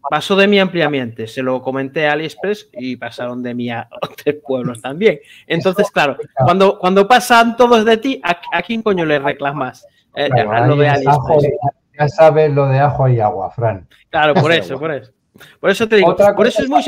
pasó 0.09 0.35
de 0.35 0.47
mí 0.47 0.59
ampliamente. 0.59 1.27
Se 1.27 1.41
lo 1.41 1.61
comenté 1.61 2.07
a 2.07 2.13
AliExpress 2.13 2.69
y 2.73 2.95
pasaron 2.95 3.41
de 3.43 3.53
mí 3.53 3.69
a 3.69 3.87
otros 4.01 4.35
pueblos 4.45 4.81
también. 4.81 5.19
Entonces, 5.47 5.89
claro, 5.91 6.17
cuando, 6.43 6.79
cuando 6.79 7.07
pasan 7.07 7.55
todos 7.55 7.85
de 7.85 7.97
ti, 7.97 8.21
¿a, 8.23 8.61
quién 8.61 8.81
coño 8.81 9.05
le 9.05 9.19
reclamas? 9.19 9.87
Eh, 10.15 10.29
lo 10.29 10.75
de 10.75 10.87
AliExpress. 10.87 11.53
ya 11.99 12.07
sabes 12.07 12.51
lo 12.53 12.67
de 12.67 12.79
ajo 12.79 13.07
y 13.07 13.19
agua, 13.19 13.51
Fran. 13.51 13.87
Claro, 14.09 14.33
por 14.33 14.51
eso, 14.51 14.79
por 14.79 14.91
eso. 14.91 15.11
Por 15.59 15.69
eso 15.69 15.87
te 15.87 15.97
digo, 15.97 16.15
por 16.15 16.47
eso, 16.47 16.63
es 16.63 16.69
muy, 16.69 16.83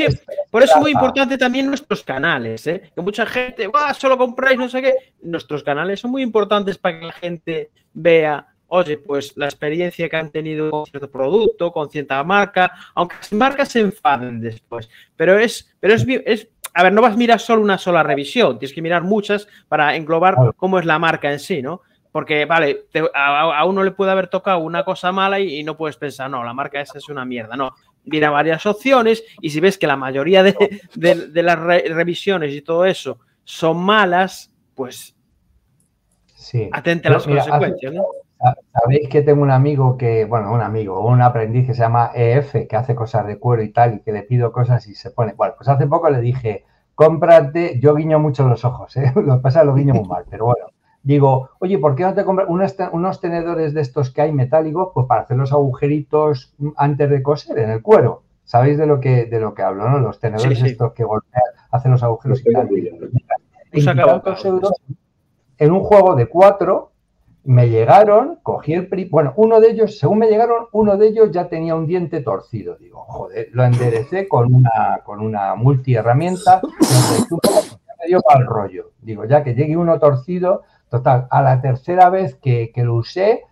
por 0.50 0.62
eso 0.62 0.74
es 0.76 0.80
muy 0.80 0.92
importante 0.92 1.36
también 1.36 1.66
nuestros 1.66 2.02
canales, 2.02 2.66
¿eh? 2.66 2.90
que 2.94 3.00
mucha 3.02 3.26
gente, 3.26 3.68
solo 3.98 4.16
compráis 4.16 4.58
no 4.58 4.68
sé 4.70 4.80
qué. 4.80 4.94
Nuestros 5.20 5.62
canales 5.62 6.00
son 6.00 6.10
muy 6.10 6.22
importantes 6.22 6.78
para 6.78 6.98
que 6.98 7.06
la 7.06 7.12
gente 7.12 7.70
vea 7.92 8.46
oye, 8.68 8.98
pues 8.98 9.36
la 9.36 9.46
experiencia 9.46 10.08
que 10.08 10.16
han 10.16 10.30
tenido 10.30 10.70
con 10.70 10.86
cierto 10.86 11.10
producto, 11.10 11.72
con 11.72 11.90
cierta 11.90 12.22
marca, 12.22 12.72
aunque 12.94 13.16
las 13.16 13.32
marcas 13.32 13.68
se 13.70 13.80
enfaden 13.80 14.40
después. 14.40 14.88
Pero 15.16 15.38
es, 15.38 15.74
pero 15.80 15.94
es, 15.94 16.06
es 16.24 16.48
a 16.74 16.82
ver, 16.82 16.92
no 16.92 17.02
vas 17.02 17.14
a 17.14 17.16
mirar 17.16 17.40
solo 17.40 17.62
una 17.62 17.78
sola 17.78 18.02
revisión, 18.02 18.58
tienes 18.58 18.74
que 18.74 18.82
mirar 18.82 19.02
muchas 19.02 19.48
para 19.68 19.96
englobar 19.96 20.36
cómo 20.56 20.78
es 20.78 20.86
la 20.86 20.98
marca 20.98 21.32
en 21.32 21.40
sí, 21.40 21.62
¿no? 21.62 21.82
Porque, 22.12 22.44
vale, 22.44 22.86
a, 23.14 23.64
uno 23.64 23.82
le 23.82 23.90
puede 23.90 24.10
haber 24.10 24.28
tocado 24.28 24.58
una 24.60 24.84
cosa 24.84 25.12
mala 25.12 25.40
y, 25.40 25.62
no 25.62 25.76
puedes 25.76 25.96
pensar, 25.96 26.30
no, 26.30 26.44
la 26.44 26.54
marca 26.54 26.80
esa 26.80 26.98
es 26.98 27.08
una 27.08 27.24
mierda, 27.24 27.56
no. 27.56 27.74
Mira 28.04 28.30
varias 28.30 28.64
opciones 28.64 29.22
y 29.40 29.50
si 29.50 29.60
ves 29.60 29.76
que 29.76 29.86
la 29.86 29.96
mayoría 29.96 30.42
de, 30.42 30.80
las 30.94 31.58
revisiones 31.58 32.54
y 32.54 32.62
todo 32.62 32.86
eso 32.86 33.18
son 33.44 33.78
malas, 33.78 34.50
pues 34.74 35.14
sí. 36.34 36.68
atente 36.72 37.08
a 37.08 37.12
las 37.12 37.24
consecuencias, 37.24 37.92
¿no? 37.92 38.06
Sabéis 38.72 39.08
que 39.08 39.22
tengo 39.22 39.42
un 39.42 39.50
amigo 39.50 39.96
que, 39.96 40.24
bueno, 40.24 40.52
un 40.52 40.60
amigo, 40.60 41.04
un 41.04 41.20
aprendiz 41.22 41.66
que 41.66 41.74
se 41.74 41.80
llama 41.80 42.12
EF, 42.14 42.68
que 42.68 42.76
hace 42.76 42.94
cosas 42.94 43.26
de 43.26 43.38
cuero 43.38 43.62
y 43.62 43.70
tal, 43.70 43.94
y 43.94 44.00
que 44.00 44.12
le 44.12 44.22
pido 44.22 44.52
cosas 44.52 44.86
y 44.86 44.94
se 44.94 45.10
pone. 45.10 45.34
Bueno, 45.34 45.54
pues 45.56 45.68
hace 45.68 45.86
poco 45.86 46.08
le 46.08 46.20
dije, 46.20 46.64
cómprate, 46.94 47.80
yo 47.80 47.94
guiño 47.94 48.18
mucho 48.18 48.46
los 48.48 48.64
ojos, 48.64 48.96
¿eh? 48.96 49.12
lo 49.16 49.36
que 49.36 49.42
pasa 49.42 49.60
es 49.60 49.66
lo 49.66 49.74
guiño 49.74 49.94
muy 49.94 50.08
mal, 50.08 50.24
pero 50.30 50.46
bueno. 50.46 50.66
Digo, 51.02 51.50
oye, 51.60 51.78
¿por 51.78 51.94
qué 51.94 52.02
no 52.02 52.14
te 52.14 52.24
compras 52.24 52.48
unos, 52.50 53.20
tenedores 53.20 53.72
de 53.72 53.80
estos 53.80 54.10
que 54.10 54.20
hay 54.20 54.32
metálicos? 54.32 54.90
Pues 54.92 55.06
para 55.06 55.22
hacer 55.22 55.36
los 55.36 55.52
agujeritos 55.52 56.54
antes 56.76 57.08
de 57.08 57.22
coser 57.22 57.58
en 57.58 57.70
el 57.70 57.82
cuero. 57.82 58.22
¿Sabéis 58.44 58.78
de 58.78 58.86
lo 58.86 59.00
que, 59.00 59.26
de 59.26 59.40
lo 59.40 59.54
que 59.54 59.62
hablo, 59.62 59.88
no? 59.88 59.98
Los 60.00 60.20
tenedores 60.20 60.58
Sí, 60.58 60.64
sí. 60.64 60.70
estos 60.72 60.92
que 60.92 61.04
golpean, 61.04 61.42
hacen 61.70 61.92
los 61.92 62.02
agujeros 62.02 62.40
y 62.44 62.52
tal. 62.52 62.68
20 62.68 64.48
euros 64.48 64.72
en 65.58 65.72
un 65.72 65.80
juego 65.80 66.14
de 66.14 66.26
cuatro, 66.26 66.92
me 67.48 67.70
llegaron, 67.70 68.38
cogí 68.42 68.74
el 68.74 68.88
pri- 68.88 69.08
bueno, 69.08 69.32
uno 69.36 69.58
de 69.58 69.70
ellos, 69.70 69.98
según 69.98 70.18
me 70.18 70.28
llegaron, 70.28 70.66
uno 70.72 70.98
de 70.98 71.08
ellos 71.08 71.30
ya 71.30 71.48
tenía 71.48 71.74
un 71.74 71.86
diente 71.86 72.20
torcido. 72.20 72.76
Digo, 72.76 72.98
joder, 73.06 73.48
lo 73.52 73.64
enderecé 73.64 74.28
con 74.28 74.52
una, 74.54 75.00
con 75.02 75.20
una 75.20 75.54
multiherramienta, 75.54 76.60
me 78.00 78.06
dio 78.06 78.20
para 78.20 78.40
el 78.40 78.46
rollo. 78.46 78.90
Digo, 79.00 79.24
ya 79.24 79.42
que 79.42 79.54
llegue 79.54 79.76
uno 79.78 79.98
torcido, 79.98 80.62
total, 80.90 81.26
a 81.30 81.40
la 81.40 81.60
tercera 81.62 82.10
vez 82.10 82.34
que, 82.34 82.70
que 82.70 82.84
lo 82.84 82.96
usé, 82.96 83.44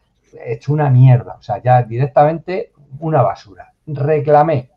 he 0.45 0.53
hecho 0.55 0.75
una 0.75 0.91
mierda, 0.91 1.37
o 1.39 1.43
sea, 1.43 1.63
ya 1.63 1.83
directamente 1.83 2.73
una 3.01 3.23
basura. 3.23 3.73
Reclamé, 3.87 4.69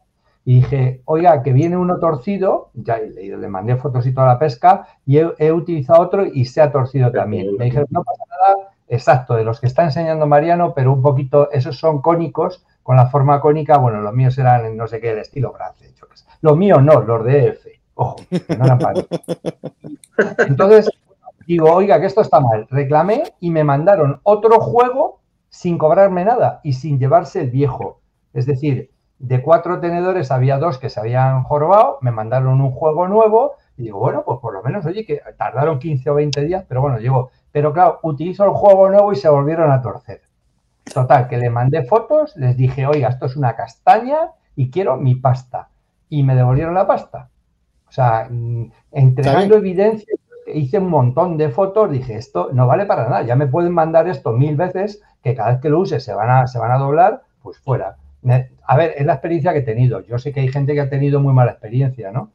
y 0.46 0.56
dije, 0.62 1.02
oiga, 1.06 1.44
que 1.44 1.52
viene 1.52 1.76
uno 1.76 2.00
torcido, 2.00 2.70
ya 2.74 2.98
le, 2.98 3.36
le 3.38 3.48
mandé 3.50 3.76
fotos 3.76 4.08
y 4.08 4.14
toda 4.14 4.28
la 4.28 4.40
pesca, 4.40 4.88
y 5.06 5.18
he, 5.18 5.30
he 5.40 5.52
utilizado 5.52 6.02
otro 6.02 6.26
y 6.26 6.46
se 6.46 6.62
ha 6.62 6.72
torcido 6.72 7.12
también. 7.12 7.58
Me 7.58 7.66
dijeron, 7.66 7.88
no 7.92 8.02
pasa 8.04 8.24
nada, 8.30 8.70
exacto, 8.90 9.36
de 9.36 9.44
los 9.44 9.60
que 9.62 9.68
está 9.68 9.84
enseñando 9.84 10.28
Mariano, 10.28 10.74
pero 10.74 10.92
un 10.92 11.02
poquito, 11.02 11.50
esos 11.52 11.78
son 11.78 12.02
cónicos, 12.02 12.66
con 12.84 12.96
la 12.96 13.08
forma 13.08 13.40
cónica, 13.40 13.78
bueno, 13.78 14.02
los 14.02 14.14
míos 14.14 14.38
eran 14.38 14.76
no 14.76 14.88
sé 14.88 15.00
qué, 15.00 15.12
el 15.12 15.20
estilo 15.20 15.54
France, 15.54 15.94
yo 15.96 16.08
qué 16.08 16.18
sé. 16.18 16.26
Los 16.42 16.58
míos 16.58 16.84
no, 16.84 17.02
los 17.02 17.24
de 17.24 17.48
F, 17.50 17.80
ojo, 17.94 18.18
que 18.30 18.58
no 18.58 18.66
eran 18.66 18.80
para 18.80 18.94
mí. 18.96 19.08
Entonces, 20.48 20.90
digo, 21.46 21.72
oiga, 21.72 22.00
que 22.00 22.08
esto 22.08 22.22
está 22.22 22.40
mal. 22.40 22.68
Reclamé 22.70 23.24
y 23.40 23.52
me 23.52 23.64
mandaron 23.64 24.20
otro 24.24 24.60
juego 24.60 25.22
sin 25.50 25.78
cobrarme 25.78 26.26
nada 26.26 26.62
y 26.64 26.74
sin 26.74 27.00
llevarse 27.00 27.42
el 27.42 27.52
viejo. 27.52 28.02
Es 28.34 28.46
decir, 28.46 28.92
de 29.20 29.42
cuatro 29.42 29.80
tenedores 29.80 30.32
había 30.32 30.58
dos 30.58 30.78
que 30.78 30.90
se 30.90 31.00
habían 31.00 31.44
jorobado, 31.44 31.98
me 32.02 32.12
mandaron 32.12 32.62
un 32.62 32.72
juego 32.72 33.08
nuevo 33.08 33.56
y 33.78 33.84
digo, 33.84 34.00
bueno, 34.00 34.24
pues 34.26 34.40
por 34.40 34.54
lo 34.54 34.64
menos, 34.64 34.86
oye, 34.86 35.06
que 35.06 35.22
tardaron 35.38 35.80
15 35.80 36.10
o 36.10 36.16
20 36.16 36.42
días, 36.46 36.66
pero 36.68 36.82
bueno, 36.82 37.00
llegó. 37.00 37.32
Pero 37.52 37.74
claro, 37.74 38.00
utilizo 38.04 38.44
el 38.46 38.52
juego 38.52 38.90
nuevo 38.90 39.12
y 39.12 39.16
se 39.16 39.30
volvieron 39.30 39.72
a 39.72 39.82
torcer. 39.82 40.22
Total, 40.94 41.28
que 41.28 41.38
le 41.38 41.50
mandé 41.50 41.84
fotos, 41.84 42.36
les 42.36 42.58
dije, 42.58 42.86
oiga, 42.88 43.10
esto 43.10 43.26
es 43.28 43.36
una 43.36 43.56
castaña 43.56 44.32
y 44.56 44.70
quiero 44.72 44.98
mi 44.98 45.16
pasta. 45.16 45.70
Y 46.10 46.24
me 46.24 46.36
devolvieron 46.36 46.74
la 46.74 46.88
pasta. 46.88 47.30
O 47.88 47.92
sea, 47.92 48.28
mm, 48.30 48.72
entregando 48.92 49.56
evidencia, 49.58 50.14
hice 50.54 50.80
un 50.80 50.90
montón 50.90 51.38
de 51.38 51.50
fotos, 51.50 51.92
dije, 51.92 52.16
esto 52.16 52.50
no 52.54 52.66
vale 52.68 52.86
para 52.86 53.04
nada, 53.08 53.22
ya 53.24 53.36
me 53.36 53.48
pueden 53.48 53.72
mandar 53.74 54.08
esto 54.08 54.32
mil 54.32 54.56
veces, 54.56 55.02
que 55.24 55.36
cada 55.36 55.52
vez 55.52 55.62
que 55.62 55.70
lo 55.70 55.80
use 55.80 56.00
se 56.00 56.14
van 56.14 56.30
a, 56.30 56.48
se 56.48 56.58
van 56.60 56.72
a 56.72 56.78
doblar, 56.78 57.22
pues 57.44 57.58
fuera. 57.60 57.98
Me- 58.22 58.50
A 58.66 58.76
ver, 58.78 58.94
es 58.98 59.06
la 59.06 59.14
experiencia 59.14 59.54
que 59.54 59.60
he 59.60 59.64
tenido. 59.64 60.02
Yo 60.02 60.18
sé 60.20 60.32
que 60.34 60.40
hay 60.42 60.48
gente 60.50 60.74
que 60.74 60.82
ha 60.82 60.90
tenido 60.90 61.20
muy 61.20 61.34
mala 61.34 61.52
experiencia, 61.52 62.12
¿no? 62.12 62.32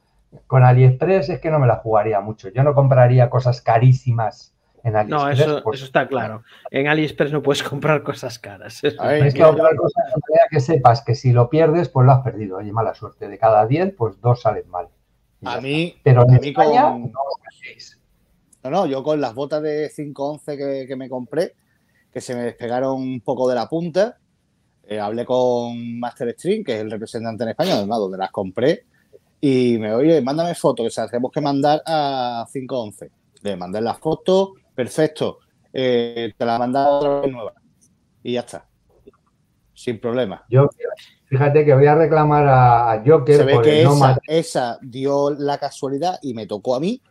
Con 0.48 0.64
AliExpress 0.64 1.28
es 1.28 1.40
que 1.40 1.50
no 1.50 1.58
me 1.60 1.66
la 1.66 1.76
jugaría 1.76 2.20
mucho. 2.20 2.48
Yo 2.48 2.62
no 2.64 2.74
compraría 2.74 3.30
cosas 3.30 3.60
carísimas 3.60 4.53
en 4.84 4.94
AliExpress. 4.96 5.08
No, 5.08 5.30
eso, 5.54 5.62
porque- 5.64 5.76
eso 5.76 5.86
está 5.86 6.06
claro. 6.06 6.42
En 6.70 6.86
AliExpress 6.88 7.32
no 7.32 7.42
puedes 7.42 7.62
comprar 7.62 8.02
cosas 8.02 8.38
caras. 8.38 8.82
Eso 8.84 9.00
A 9.02 9.06
ver, 9.08 9.14
está 9.16 9.26
Es 9.28 9.34
que 9.34 9.38
claro. 9.40 9.52
otra 9.54 9.70
cosa 9.76 10.02
de 10.04 10.10
manera 10.10 10.46
que 10.50 10.60
sepas 10.60 11.02
que 11.02 11.14
si 11.14 11.32
lo 11.32 11.48
pierdes, 11.50 11.88
pues 11.88 12.06
lo 12.06 12.12
has 12.12 12.22
perdido. 12.22 12.58
Oye, 12.58 12.70
mala 12.72 12.94
suerte. 12.94 13.28
De 13.28 13.38
cada 13.38 13.66
10, 13.66 13.94
pues 13.96 14.20
dos 14.20 14.40
salen 14.42 14.68
mal. 14.68 14.88
A 15.44 15.60
mí, 15.60 15.96
Pero 16.04 16.22
en 16.22 16.34
a 16.34 16.38
mí 16.38 16.48
España, 16.48 16.82
con- 16.90 17.02
no. 17.02 17.10
No, 18.64 18.70
no, 18.70 18.86
yo 18.86 19.02
con 19.02 19.20
las 19.20 19.34
botas 19.34 19.62
de 19.62 19.90
511 19.94 20.56
que, 20.56 20.84
que 20.88 20.96
me 20.96 21.08
compré, 21.08 21.54
que 22.10 22.20
se 22.22 22.34
me 22.34 22.42
despegaron 22.42 22.94
un 23.02 23.20
poco 23.20 23.46
de 23.48 23.54
la 23.54 23.68
punta, 23.68 24.16
eh, 24.84 24.98
hablé 25.00 25.26
con 25.26 25.98
Master 25.98 26.30
Stream, 26.32 26.64
que 26.64 26.76
es 26.76 26.80
el 26.80 26.90
representante 26.90 27.44
en 27.44 27.50
España, 27.50 27.74
además, 27.74 27.98
donde 27.98 28.16
las 28.18 28.30
compré, 28.30 28.84
y 29.40 29.76
me 29.78 29.92
oye, 29.94 30.22
mándame 30.22 30.54
fotos, 30.54 30.86
que 30.86 30.90
se 30.90 31.00
las 31.02 31.10
tenemos 31.10 31.30
que 31.30 31.42
mandar 31.42 31.82
a 31.86 32.46
511. 32.50 33.10
Le 33.42 33.56
mandé 33.56 33.82
las 33.82 33.98
fotos, 33.98 34.52
perfecto, 34.74 35.38
eh, 35.72 36.32
te 36.36 36.44
la 36.44 36.58
mandado 36.58 36.98
otra 36.98 37.20
vez 37.20 37.32
nueva. 37.32 37.52
Y 38.22 38.34
ya 38.34 38.40
está. 38.40 38.66
Sin 39.72 40.00
problema. 40.00 40.44
Yo, 40.48 40.68
fíjate 41.26 41.64
que 41.64 41.74
voy 41.74 41.86
a 41.86 41.94
reclamar 41.94 42.46
a, 42.48 43.02
Joker 43.04 43.36
Se 43.36 43.44
ve 43.44 43.54
por 43.54 43.64
que 43.64 43.80
el 43.80 43.84
no 43.86 44.16
esa, 44.26 44.78
dio 44.80 45.30
la 45.30 45.58
casualidad 45.58 46.18
y 46.22 46.32
me 46.32 46.46
tocó 46.46 46.76
a 46.76 46.80
mí. 46.80 47.02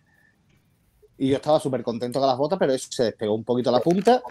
Y 1.18 1.30
yo 1.30 1.36
estaba 1.36 1.60
súper 1.60 1.84
contento 1.84 2.20
con 2.20 2.28
las 2.28 2.38
botas, 2.38 2.58
pero 2.58 2.74
eso 2.74 2.88
se 2.92 3.04
despegó 3.04 3.36
un 3.36 3.44
poquito 3.44 3.72
la 3.72 3.80
punta. 3.80 4.22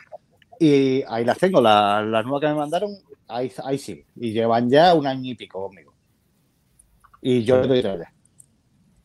Y 0.58 1.02
ahí 1.08 1.24
las 1.24 1.38
tengo, 1.38 1.60
las, 1.60 2.04
las 2.06 2.24
nuevas 2.24 2.40
que 2.40 2.48
me 2.48 2.54
mandaron, 2.54 2.90
ahí, 3.28 3.52
ahí 3.64 3.78
sí. 3.78 4.04
Y 4.16 4.32
llevan 4.32 4.68
ya 4.68 4.94
un 4.94 5.06
año 5.06 5.30
y 5.30 5.34
pico 5.34 5.62
conmigo. 5.62 5.92
Y 7.20 7.44
yo 7.44 7.60
le 7.60 7.68
doy 7.68 7.82
tres. 7.82 8.08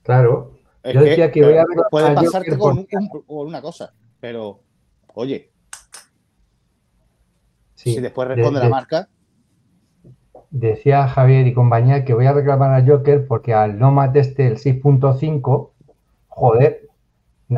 Claro. 0.03 0.57
Es 0.81 0.93
Yo 0.93 1.01
decía 1.01 1.31
que 1.31 1.43
voy 1.43 1.53
a 1.57 1.65
reclamar 1.65 1.89
puede 1.91 2.05
a 2.05 2.09
Joker 2.09 2.25
pasarte 2.25 2.57
con, 2.57 2.77
un- 2.79 2.85
con 3.09 3.23
una 3.47 3.61
cosa, 3.61 3.93
pero 4.19 4.59
oye, 5.13 5.51
sí, 7.75 7.93
si 7.95 8.01
después 8.01 8.27
de- 8.29 8.35
responde 8.35 8.59
de- 8.59 8.65
la 8.65 8.69
marca, 8.69 9.07
Decía 10.49 11.09
Javier 11.09 11.45
y 11.45 11.53
compañía 11.53 12.05
que 12.05 12.13
voy 12.13 12.25
a 12.25 12.31
reclamar 12.31 12.73
a 12.73 12.85
Joker 12.85 13.27
porque 13.27 13.53
al 13.53 13.77
Nomad 13.77 14.15
este, 14.15 14.47
el 14.47 14.57
6.5, 14.57 15.71
joder, 16.29 16.87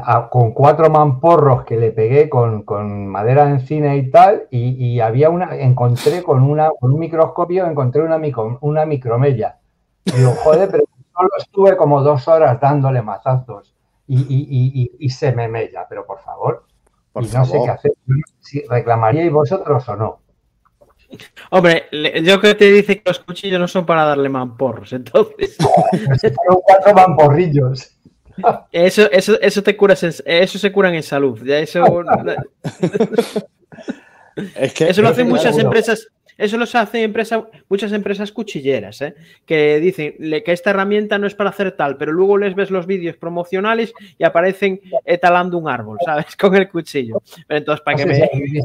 a- 0.01 0.28
con 0.30 0.53
cuatro 0.53 0.89
mamporros 0.89 1.66
que 1.66 1.78
le 1.78 1.91
pegué 1.91 2.30
con, 2.30 2.64
con 2.64 3.05
madera 3.07 3.45
de 3.45 3.51
encina 3.51 3.95
y 3.95 4.10
tal, 4.10 4.47
y, 4.49 4.70
y 4.84 5.01
había 5.01 5.30
una, 5.30 5.55
encontré 5.55 6.24
con, 6.24 6.41
una, 6.41 6.72
con 6.80 6.91
un 6.91 6.99
microscopio, 6.99 7.68
encontré 7.68 8.01
una, 8.01 8.18
micro- 8.18 8.57
una 8.62 8.86
micromella. 8.88 9.60
Y 10.05 10.12
digo, 10.14 10.32
joder, 10.43 10.70
pero 10.72 10.84
solo 11.16 11.30
estuve 11.38 11.78
como 11.78 12.01
dos 12.01 12.28
horas 12.28 12.60
dándole 12.60 13.03
mazazos 13.03 13.76
y, 14.10 14.18
y, 14.22 14.47
y, 14.49 14.82
y- 14.84 14.91
y 15.05 15.10
se 15.10 15.32
me 15.32 15.47
mella, 15.47 15.86
pero 15.88 16.05
por 16.05 16.20
favor, 16.20 16.66
por 17.14 17.24
y 17.24 17.28
no 17.28 17.45
sé 17.45 17.60
qué 17.64 17.70
hacer. 17.72 17.93
Si 18.41 18.62
reclamaríais 18.68 19.32
vosotros 19.32 19.88
o 19.88 19.95
no. 19.95 20.20
Hombre, 21.51 21.86
yo 22.24 22.39
que 22.39 22.53
te 22.55 22.72
dice 22.72 22.97
que 22.97 23.03
los 23.10 23.20
cuchillos 23.20 23.60
no 23.60 23.68
son 23.68 23.86
para 23.86 24.03
darle 24.05 24.30
mamporros, 24.30 24.93
entonces 24.93 25.55
Fueron 25.89 26.62
cuatro 26.64 26.93
mamporrillos. 26.93 27.95
eso, 28.72 29.10
eso, 29.12 29.39
eso 29.41 29.64
te 29.64 29.76
curas 29.78 30.03
en- 30.03 30.14
eso 30.26 30.60
se 30.60 30.72
curan 30.72 30.93
en 30.95 31.03
salud. 31.03 31.41
Ya 31.43 31.57
eso, 31.60 31.84
Es 34.55 34.74
que 34.74 34.89
eso 34.89 35.01
lo 35.01 35.10
hacen 35.10 35.28
muchas 35.28 35.57
empresas, 35.57 36.07
eso 36.40 36.58
lo 36.58 36.64
hacen 36.64 37.04
empresa, 37.04 37.48
muchas 37.68 37.92
empresas 37.92 38.32
cuchilleras, 38.32 39.02
¿eh? 39.02 39.14
que 39.46 39.80
dicen 39.82 40.16
que 40.18 40.54
esta 40.54 40.70
herramienta 40.70 41.20
no 41.20 41.28
es 41.28 41.36
para 41.36 41.50
hacer 41.50 41.74
tal, 41.74 41.98
pero 41.98 42.14
luego 42.14 42.38
les 42.38 42.56
ves 42.56 42.72
los 42.72 42.88
vídeos 42.88 43.18
promocionales 43.18 43.94
y 44.18 44.24
aparecen 44.24 44.80
eh, 45.04 45.18
talando 45.18 45.58
un 45.58 45.68
árbol, 45.68 45.98
¿sabes? 46.06 46.38
Con 46.38 46.56
el 46.56 46.70
cuchillo. 46.70 47.22
Pero 47.46 47.58
entonces, 47.58 47.84
para 47.84 47.98
No 47.98 48.06
que 48.06 48.16
si 48.16 48.22
me. 48.22 48.64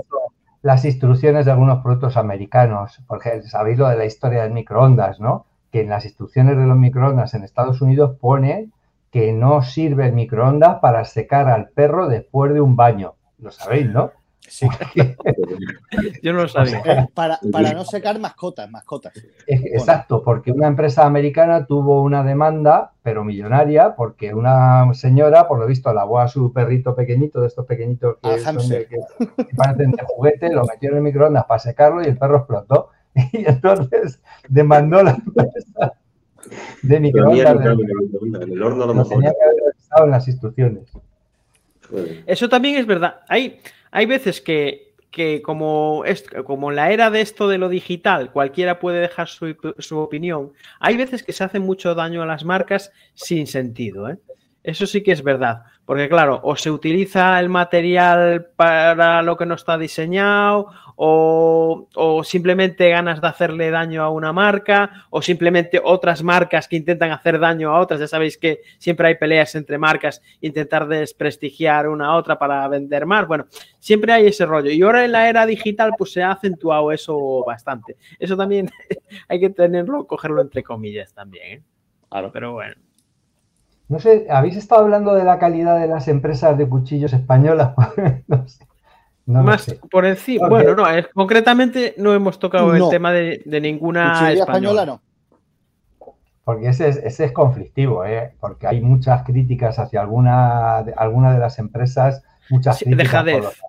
las 0.62 0.84
instrucciones 0.84 1.46
de 1.46 1.50
algunos 1.50 1.82
productos 1.82 2.16
americanos, 2.16 3.00
porque 3.08 3.42
sabéis 3.42 3.76
lo 3.76 3.88
de 3.88 3.96
la 3.96 4.04
historia 4.04 4.44
del 4.44 4.52
microondas, 4.52 5.18
¿no? 5.18 5.46
Que 5.72 5.80
en 5.80 5.88
las 5.88 6.04
instrucciones 6.04 6.56
de 6.56 6.66
los 6.66 6.76
microondas 6.76 7.34
en 7.34 7.42
Estados 7.42 7.82
Unidos 7.82 8.16
pone 8.20 8.68
que 9.10 9.32
no 9.32 9.62
sirve 9.62 10.06
el 10.06 10.12
microondas 10.12 10.78
para 10.78 11.04
secar 11.04 11.48
al 11.48 11.70
perro 11.70 12.06
después 12.06 12.54
de 12.54 12.60
un 12.60 12.76
baño. 12.76 13.14
Lo 13.38 13.50
sabéis, 13.50 13.86
¿no? 13.86 14.12
Sí, 14.48 14.66
Yo 16.22 16.32
no 16.32 16.42
lo 16.42 16.48
sabía. 16.48 16.80
eh, 16.84 17.06
para, 17.14 17.38
para 17.52 17.72
no 17.72 17.84
secar 17.84 18.18
mascotas, 18.18 18.70
mascotas. 18.70 19.12
Exacto, 19.46 20.22
porque 20.22 20.52
una 20.52 20.66
empresa 20.68 21.04
americana 21.06 21.66
tuvo 21.66 22.02
una 22.02 22.22
demanda, 22.22 22.92
pero 23.02 23.24
millonaria, 23.24 23.94
porque 23.96 24.34
una 24.34 24.92
señora, 24.94 25.46
por 25.48 25.58
lo 25.58 25.66
visto, 25.66 25.92
lavó 25.92 26.20
a 26.20 26.28
su 26.28 26.52
perrito 26.52 26.94
pequeñito, 26.94 27.40
de 27.40 27.48
estos 27.48 27.66
pequeñitos 27.66 28.16
que, 28.22 28.28
Al 28.28 28.40
son 28.40 28.56
de- 28.68 28.86
hámster. 28.86 28.88
que- 28.88 29.44
que 29.44 29.54
parecen 29.56 29.90
de 29.92 30.02
juguete, 30.06 30.52
lo 30.52 30.64
metió 30.64 30.90
en 30.90 30.96
el 30.96 31.02
microondas 31.02 31.44
para 31.44 31.58
secarlo 31.58 32.02
y 32.02 32.06
el 32.06 32.18
perro 32.18 32.38
explotó. 32.38 32.90
Y 33.32 33.44
entonces 33.48 34.20
demandó 34.48 35.02
la 35.02 35.12
empresa 35.12 35.92
de 36.82 37.00
microondas. 37.00 37.56
en 37.56 38.52
el 38.52 38.62
horno 38.62 38.84
a 38.84 38.86
lo 38.88 38.94
mejor. 38.94 39.08
tenía 39.12 39.30
que 39.32 39.44
haber 39.44 40.04
en 40.04 40.10
las 40.10 40.26
instrucciones. 40.26 40.90
Eso 42.26 42.48
también 42.48 42.76
es 42.76 42.86
verdad. 42.86 43.20
Hay, 43.28 43.60
hay 43.94 44.06
veces 44.06 44.40
que, 44.40 44.92
que 45.12 45.40
como, 45.40 46.02
es, 46.04 46.24
como 46.44 46.72
la 46.72 46.90
era 46.90 47.10
de 47.10 47.20
esto 47.20 47.46
de 47.46 47.58
lo 47.58 47.68
digital, 47.68 48.32
cualquiera 48.32 48.80
puede 48.80 48.98
dejar 48.98 49.28
su, 49.28 49.56
su 49.78 49.98
opinión, 49.98 50.52
hay 50.80 50.96
veces 50.96 51.22
que 51.22 51.32
se 51.32 51.44
hace 51.44 51.60
mucho 51.60 51.94
daño 51.94 52.20
a 52.20 52.26
las 52.26 52.44
marcas 52.44 52.90
sin 53.14 53.46
sentido. 53.46 54.10
¿eh? 54.10 54.18
Eso 54.64 54.86
sí 54.86 55.02
que 55.02 55.12
es 55.12 55.22
verdad. 55.22 55.64
Porque 55.84 56.08
claro, 56.08 56.40
o 56.42 56.56
se 56.56 56.70
utiliza 56.70 57.38
el 57.38 57.50
material 57.50 58.46
para 58.56 59.20
lo 59.20 59.36
que 59.36 59.44
no 59.44 59.54
está 59.54 59.76
diseñado, 59.76 60.68
o, 60.96 61.88
o, 61.94 62.24
simplemente 62.24 62.88
ganas 62.88 63.20
de 63.20 63.26
hacerle 63.26 63.70
daño 63.70 64.02
a 64.02 64.08
una 64.08 64.32
marca, 64.32 65.06
o 65.10 65.20
simplemente 65.20 65.80
otras 65.84 66.22
marcas 66.22 66.66
que 66.66 66.76
intentan 66.76 67.10
hacer 67.10 67.38
daño 67.38 67.70
a 67.70 67.80
otras. 67.80 68.00
Ya 68.00 68.08
sabéis 68.08 68.38
que 68.38 68.62
siempre 68.78 69.08
hay 69.08 69.16
peleas 69.16 69.54
entre 69.54 69.76
marcas, 69.76 70.22
intentar 70.40 70.88
desprestigiar 70.88 71.86
una 71.86 72.06
a 72.06 72.16
otra 72.16 72.38
para 72.38 72.66
vender 72.68 73.04
más. 73.04 73.28
Bueno, 73.28 73.46
siempre 73.78 74.14
hay 74.14 74.28
ese 74.28 74.46
rollo. 74.46 74.70
Y 74.70 74.80
ahora 74.80 75.04
en 75.04 75.12
la 75.12 75.28
era 75.28 75.44
digital, 75.44 75.92
pues 75.98 76.12
se 76.12 76.22
ha 76.22 76.32
acentuado 76.32 76.90
eso 76.90 77.44
bastante. 77.44 77.96
Eso 78.18 78.34
también 78.34 78.70
hay 79.28 79.40
que 79.40 79.50
tenerlo, 79.50 80.06
cogerlo 80.06 80.40
entre 80.40 80.62
comillas 80.62 81.12
también. 81.12 81.58
¿eh? 81.58 81.62
Claro. 82.08 82.30
Pero 82.32 82.52
bueno. 82.52 82.76
No 83.88 83.98
sé, 83.98 84.26
¿habéis 84.30 84.56
estado 84.56 84.82
hablando 84.82 85.14
de 85.14 85.24
la 85.24 85.38
calidad 85.38 85.78
de 85.78 85.86
las 85.86 86.08
empresas 86.08 86.56
de 86.56 86.68
cuchillos 86.68 87.12
españolas? 87.12 87.74
no 88.26 88.48
sé. 88.48 88.66
No 89.26 89.42
Más 89.42 89.74
por 89.90 90.04
encima. 90.04 90.48
Bueno, 90.48 90.74
no, 90.74 90.88
es, 90.88 91.08
concretamente 91.08 91.94
no 91.96 92.12
hemos 92.12 92.38
tocado 92.38 92.74
el 92.74 92.90
tema 92.90 93.10
de, 93.12 93.42
ninguna 93.60 94.32
española. 94.32 94.84
no. 94.84 95.00
Porque 96.44 96.68
ese 96.68 96.88
es, 96.88 96.96
ese 96.98 97.24
es 97.24 97.32
conflictivo, 97.32 98.04
¿eh? 98.04 98.34
porque 98.38 98.66
hay 98.66 98.82
muchas 98.82 99.22
críticas 99.22 99.78
hacia 99.78 100.02
alguna, 100.02 100.76
alguna 100.96 101.32
de 101.32 101.38
las 101.38 101.58
empresas, 101.58 102.22
muchas 102.50 102.76
sí, 102.76 102.84
críticas. 102.84 103.24
Dejadez. 103.24 103.62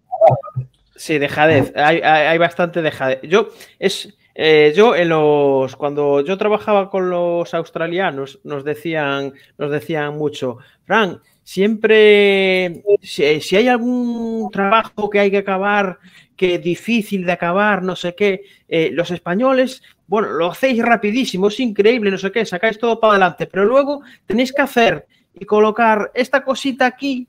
Sí, 0.98 1.18
dejadez. 1.18 1.72
Hay, 1.78 2.02
hay, 2.02 2.28
hay, 2.28 2.38
bastante 2.38 2.82
dejadez. 2.82 3.22
Yo, 3.24 3.48
es, 3.80 4.14
eh, 4.36 4.74
yo 4.76 4.96
en 4.96 5.10
los 5.10 5.76
cuando 5.78 6.20
yo 6.20 6.38
trabajaba 6.38 6.90
con 6.90 7.10
los 7.10 7.54
australianos 7.54 8.42
nos 8.44 8.66
decían 8.66 9.34
nos 9.58 9.72
decían 9.72 10.18
mucho, 10.18 10.58
Frank, 10.84 11.22
siempre 11.42 12.84
si, 13.02 13.24
hay 13.24 13.68
algún 13.70 14.50
trabajo 14.52 15.10
que 15.10 15.20
hay 15.20 15.32
que 15.32 15.38
acabar 15.38 16.00
que 16.36 16.60
difícil 16.60 17.26
de 17.26 17.32
acabar, 17.32 17.82
no 17.82 17.96
sé 17.96 18.14
qué, 18.14 18.42
eh, 18.68 18.90
los 18.92 19.10
españoles, 19.10 19.82
bueno, 20.06 20.32
lo 20.32 20.52
hacéis 20.52 20.84
rapidísimo, 20.84 21.48
es 21.48 21.60
increíble, 21.62 22.12
no 22.12 22.18
sé 22.18 22.30
qué, 22.32 22.46
sacáis 22.46 22.78
todo 22.78 23.00
para 23.00 23.12
adelante, 23.12 23.48
pero 23.48 23.64
luego 23.64 24.02
tenéis 24.26 24.52
que 24.52 24.62
hacer 24.62 25.08
y 25.34 25.46
colocar 25.46 26.12
esta 26.14 26.44
cosita 26.44 26.86
aquí 26.86 27.28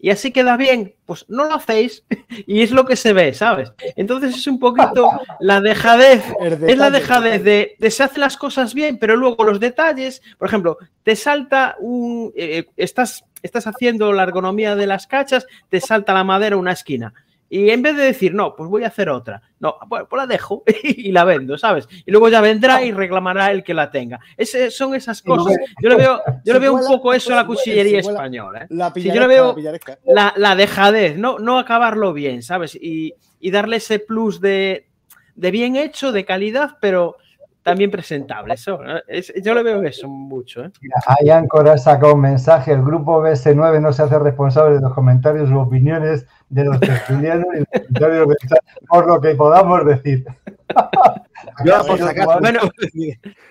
y 0.00 0.10
así 0.10 0.32
queda 0.32 0.56
bien, 0.56 0.94
pues 1.06 1.24
no 1.28 1.44
lo 1.44 1.54
hacéis 1.54 2.04
y 2.46 2.62
es 2.62 2.70
lo 2.70 2.84
que 2.84 2.96
se 2.96 3.12
ve, 3.12 3.34
¿sabes? 3.34 3.72
Entonces 3.96 4.36
es 4.36 4.46
un 4.46 4.58
poquito 4.58 5.10
la 5.40 5.60
dejadez, 5.60 6.24
es 6.66 6.78
la 6.78 6.90
dejadez 6.90 7.42
de, 7.42 7.76
de, 7.78 7.90
se 7.90 8.04
hacen 8.04 8.20
las 8.20 8.36
cosas 8.36 8.74
bien, 8.74 8.98
pero 8.98 9.16
luego 9.16 9.44
los 9.44 9.60
detalles, 9.60 10.22
por 10.38 10.48
ejemplo, 10.48 10.78
te 11.02 11.16
salta 11.16 11.76
un, 11.80 12.32
eh, 12.36 12.66
estás, 12.76 13.24
estás 13.42 13.66
haciendo 13.66 14.12
la 14.12 14.22
ergonomía 14.22 14.76
de 14.76 14.86
las 14.86 15.06
cachas, 15.06 15.46
te 15.68 15.80
salta 15.80 16.14
la 16.14 16.24
madera 16.24 16.56
una 16.56 16.72
esquina. 16.72 17.12
Y 17.50 17.70
en 17.70 17.80
vez 17.80 17.96
de 17.96 18.02
decir, 18.04 18.34
no, 18.34 18.54
pues 18.54 18.68
voy 18.68 18.84
a 18.84 18.88
hacer 18.88 19.08
otra, 19.08 19.40
no, 19.58 19.76
pues, 19.88 20.04
la 20.12 20.26
dejo 20.26 20.62
y 20.82 21.12
la 21.12 21.24
vendo, 21.24 21.56
¿sabes? 21.56 21.88
Y 22.04 22.10
luego 22.10 22.28
ya 22.28 22.40
vendrá 22.40 22.82
y 22.84 22.92
reclamará 22.92 23.50
el 23.50 23.64
que 23.64 23.74
la 23.74 23.90
tenga. 23.90 24.20
Ese, 24.36 24.70
son 24.70 24.94
esas 24.94 25.22
cosas. 25.22 25.56
Yo 25.82 25.88
le 25.88 25.96
veo, 25.96 26.20
yo 26.44 26.52
le 26.52 26.58
veo 26.58 26.74
un 26.74 26.86
poco 26.86 27.14
eso 27.14 27.32
a 27.32 27.36
la 27.36 27.46
cuchillería 27.46 28.00
española. 28.00 28.66
¿eh? 28.68 28.90
Si 29.00 29.08
yo 29.08 29.20
le 29.20 29.26
veo 29.26 29.56
la, 30.04 30.34
la, 30.36 30.56
dejadez, 30.56 31.16
no, 31.16 31.38
no 31.38 31.58
acabarlo 31.58 32.12
bien, 32.12 32.42
¿sabes? 32.42 32.74
Y, 32.74 33.14
y 33.40 33.50
darle 33.50 33.76
ese 33.76 33.98
plus 33.98 34.40
de, 34.40 34.88
de 35.34 35.50
bien 35.50 35.76
hecho, 35.76 36.12
de 36.12 36.24
calidad, 36.24 36.76
pero 36.80 37.16
también 37.62 37.90
presentable. 37.90 38.54
Eso, 38.54 38.80
es, 39.06 39.32
yo 39.42 39.54
le 39.54 39.62
veo 39.62 39.82
eso 39.82 40.08
mucho. 40.08 40.64
¿eh? 40.64 40.70
Ahí 41.06 41.30
Ancora 41.30 41.76
sacado 41.78 42.14
un 42.14 42.20
mensaje. 42.20 42.72
El 42.72 42.82
grupo 42.82 43.22
BS9 43.22 43.80
no 43.80 43.92
se 43.92 44.02
hace 44.02 44.18
responsable 44.18 44.76
de 44.76 44.80
los 44.80 44.94
comentarios 44.94 45.50
u 45.50 45.58
opiniones 45.58 46.26
de 46.48 46.64
los 46.64 46.80
tertulianos 46.80 47.46
y 47.54 47.58
los 47.58 47.68
comentarios 47.68 48.28
de 48.28 48.36
por 48.88 49.06
lo 49.06 49.20
que 49.20 49.34
podamos 49.34 49.84
decir. 49.86 50.24
yo, 51.64 51.86
por 51.86 51.98
sacar, 51.98 52.40
bueno, 52.40 52.60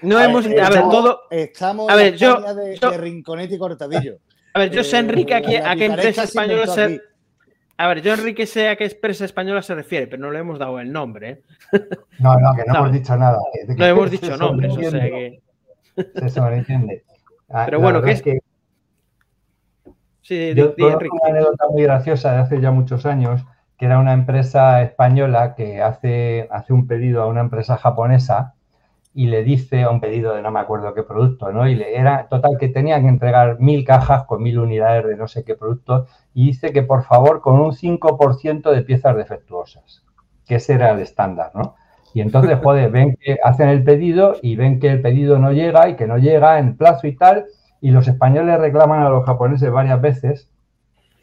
no 0.02 0.20
hemos. 0.20 0.46
A 0.46 0.70
ver, 0.70 0.82
todo. 0.90 1.22
Estamos 1.30 1.90
a 1.92 1.96
ver, 1.96 2.16
yo, 2.16 2.42
de, 2.54 2.78
yo, 2.78 2.92
de 2.92 2.98
Rinconete 2.98 3.56
y 3.56 3.58
Cortadillo. 3.58 4.18
A 4.54 4.60
ver, 4.60 4.72
yo 4.72 4.84
sé, 4.84 4.98
Enrique, 4.98 5.36
aquí, 5.36 5.56
a 5.56 5.76
qué 5.76 5.86
empresa 5.86 6.24
española 6.24 6.68
se. 6.68 7.02
A 7.80 7.88
ver, 7.88 8.02
yo 8.02 8.14
Enrique 8.14 8.48
sé 8.48 8.70
a 8.70 8.76
qué 8.76 8.86
empresa 8.86 9.24
española 9.24 9.62
se 9.62 9.76
refiere, 9.76 10.08
pero 10.08 10.24
no 10.24 10.32
le 10.32 10.40
hemos 10.40 10.58
dado 10.58 10.80
el 10.80 10.92
nombre. 10.92 11.30
¿eh? 11.30 11.44
No, 12.20 12.40
no, 12.40 12.56
que 12.56 12.64
no, 12.66 12.74
no, 12.74 12.80
hemos 12.80 12.92
dicho 12.92 13.16
nada. 13.16 13.38
no 13.68 13.86
hemos 13.86 14.12
dicho 14.12 14.36
nombres, 14.36 14.76
o 14.76 14.82
sea 14.82 15.04
que. 15.04 15.42
Se 16.16 16.30
sobreentiende. 16.30 17.04
Ah, 17.50 17.64
pero 17.66 17.80
bueno, 17.80 18.02
¿qué 18.02 18.12
es 18.12 18.22
que. 18.22 18.40
Sí, 20.22 20.54
yo 20.56 20.74
tengo 20.74 20.98
una 20.98 21.30
anécdota 21.30 21.68
muy 21.70 21.84
graciosa 21.84 22.34
de 22.34 22.40
hace 22.40 22.60
ya 22.60 22.72
muchos 22.72 23.06
años, 23.06 23.46
que 23.78 23.86
era 23.86 24.00
una 24.00 24.14
empresa 24.14 24.82
española 24.82 25.56
que 25.56 25.82
hace, 25.82 26.48
hace 26.52 26.74
un 26.74 26.88
pedido 26.88 27.22
a 27.22 27.28
una 27.28 27.42
empresa 27.42 27.78
japonesa 27.78 28.56
y 29.18 29.26
le 29.26 29.44
dice 29.44 29.82
a 29.82 29.90
un 29.90 30.00
pedido 30.00 30.36
de 30.36 30.44
no 30.44 30.52
me 30.52 30.60
acuerdo 30.60 30.94
qué 30.94 31.02
producto, 31.02 31.52
¿no? 31.52 31.68
Y 31.68 31.74
le, 31.74 31.98
era 31.98 32.28
total 32.28 32.56
que 32.60 32.70
tenía 32.70 33.02
que 33.02 33.08
entregar 33.08 33.60
mil 33.60 33.84
cajas 33.84 34.26
con 34.26 34.44
mil 34.44 34.60
unidades 34.60 35.08
de 35.08 35.16
no 35.16 35.28
sé 35.28 35.44
qué 35.44 35.56
producto 35.56 36.06
y 36.36 36.46
dice 36.46 36.72
que 36.72 36.84
por 36.84 37.02
favor 37.02 37.42
con 37.42 37.60
un 37.60 37.72
5% 37.72 38.70
de 38.70 38.84
piezas 38.84 39.18
defectuosas, 39.18 40.04
que 40.46 40.58
ese 40.58 40.74
era 40.74 40.92
el 40.92 41.00
estándar, 41.00 41.50
¿no? 41.56 41.74
Y 42.14 42.22
entonces, 42.22 42.60
joder, 42.62 42.92
ven 42.92 43.18
que 43.20 43.40
hacen 43.44 43.70
el 43.70 43.84
pedido 43.84 44.36
y 44.44 44.56
ven 44.56 44.80
que 44.80 44.90
el 44.92 45.02
pedido 45.02 45.40
no 45.40 45.52
llega 45.52 45.90
y 45.90 45.96
que 45.96 46.06
no 46.06 46.20
llega 46.20 46.60
en 46.60 46.78
plazo 46.78 47.08
y 47.08 47.16
tal, 47.16 47.48
y 47.82 47.90
los 47.90 48.08
españoles 48.08 48.60
reclaman 48.60 49.02
a 49.02 49.10
los 49.10 49.26
japoneses 49.26 49.72
varias 49.72 50.00
veces, 50.00 50.48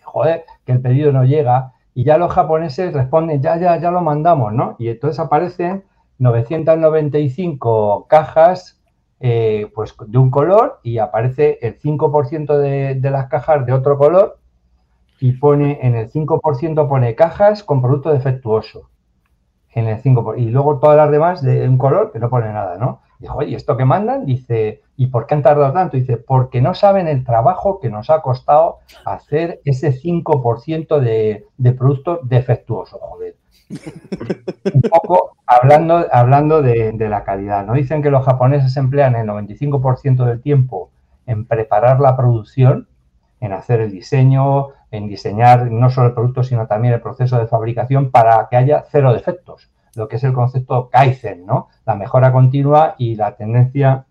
joder, 0.03 0.45
que 0.67 0.73
el 0.73 0.81
pedido 0.81 1.13
no 1.13 1.25
llega, 1.25 1.75
y 1.95 2.03
ya 2.03 2.19
los 2.19 2.33
japoneses 2.33 2.93
responden, 2.93 3.41
ya, 3.41 3.57
ya, 3.57 3.77
ya 3.77 3.93
lo 3.93 4.01
mandamos, 4.01 4.53
¿no? 4.53 4.75
Y 4.81 4.89
entonces 4.89 5.21
aparecen 5.21 5.85
995 6.19 8.07
cajas 8.09 8.81
eh, 9.21 9.71
pues 9.75 9.95
de 10.07 10.19
un 10.19 10.31
color 10.31 10.81
y 10.83 10.99
aparece 10.99 11.59
el 11.63 11.81
5% 11.81 12.59
de, 12.59 12.95
de, 12.97 13.11
las 13.11 13.29
cajas 13.29 13.65
de 13.65 13.73
otro 13.73 13.97
color 13.97 14.39
y 15.21 15.33
pone 15.33 15.79
en 15.83 15.95
el 15.95 16.11
5% 16.11 16.89
pone 16.89 17.15
cajas 17.15 17.63
con 17.63 17.81
producto 17.81 18.13
defectuoso. 18.13 18.91
En 19.71 19.87
el 19.87 20.03
5%, 20.03 20.39
y 20.39 20.51
luego 20.51 20.79
todas 20.79 20.97
las 20.97 21.11
demás 21.11 21.43
de 21.43 21.69
un 21.69 21.79
color 21.79 22.13
que 22.13 22.19
no 22.19 22.29
pone 22.31 22.53
nada, 22.53 22.77
¿no? 22.77 23.01
Dijo, 23.19 23.39
oye, 23.39 23.57
¿esto 23.57 23.77
que 23.77 23.85
mandan? 23.85 24.27
Dice, 24.27 24.83
¿y 24.97 25.07
por 25.07 25.27
qué 25.27 25.35
han 25.35 25.43
tardado 25.43 25.73
tanto? 25.73 25.97
Dice, 25.97 26.17
porque 26.17 26.61
no 26.61 26.75
saben 26.75 27.09
el 27.09 27.25
trabajo 27.25 27.81
que 27.81 27.91
nos 27.91 28.11
ha 28.11 28.21
costado 28.21 28.79
hacer 29.05 29.61
ese 29.65 29.93
5% 29.93 31.01
de, 31.01 31.47
de 31.57 31.73
producto 31.73 32.21
defectuoso. 32.23 32.99
Joder 32.99 33.37
un 33.71 34.81
poco 34.91 35.37
hablando, 35.47 36.07
hablando 36.13 36.63
de, 36.63 36.93
la 37.09 37.25
calidad. 37.25 37.65
¿no? 37.67 37.75
Dicen 37.75 38.03
que 38.03 38.11
los 38.11 38.25
japoneses 38.25 38.77
emplean 38.77 39.17
el 39.17 39.27
95% 39.27 40.25
del 40.25 40.41
tiempo 40.41 40.91
en 41.27 41.47
preparar 41.47 42.01
la 42.01 42.17
producción, 42.17 42.89
en 43.41 43.53
hacer 43.53 43.81
el 43.81 43.91
diseño, 43.91 44.69
en 44.91 45.09
diseñar 45.09 45.71
no 45.71 45.91
solo 45.91 46.09
el 46.09 46.15
producto, 46.15 46.43
sino 46.43 46.67
también 46.67 46.95
el 46.95 47.01
proceso 47.01 47.39
de 47.39 47.47
fabricación 47.47 48.11
para 48.11 48.49
que 48.49 48.57
haya 48.57 48.85
cero 48.91 49.13
defectos, 49.13 49.71
lo 49.97 50.09
que 50.09 50.17
es 50.17 50.25
el 50.25 50.33
concepto 50.33 50.89
Kaizen, 50.91 51.47
¿no? 51.47 51.69
La 51.85 51.95
mejora 51.95 52.33
continua 52.33 52.95
y 52.99 53.17
la 53.17 53.37
tendencia 53.37 54.07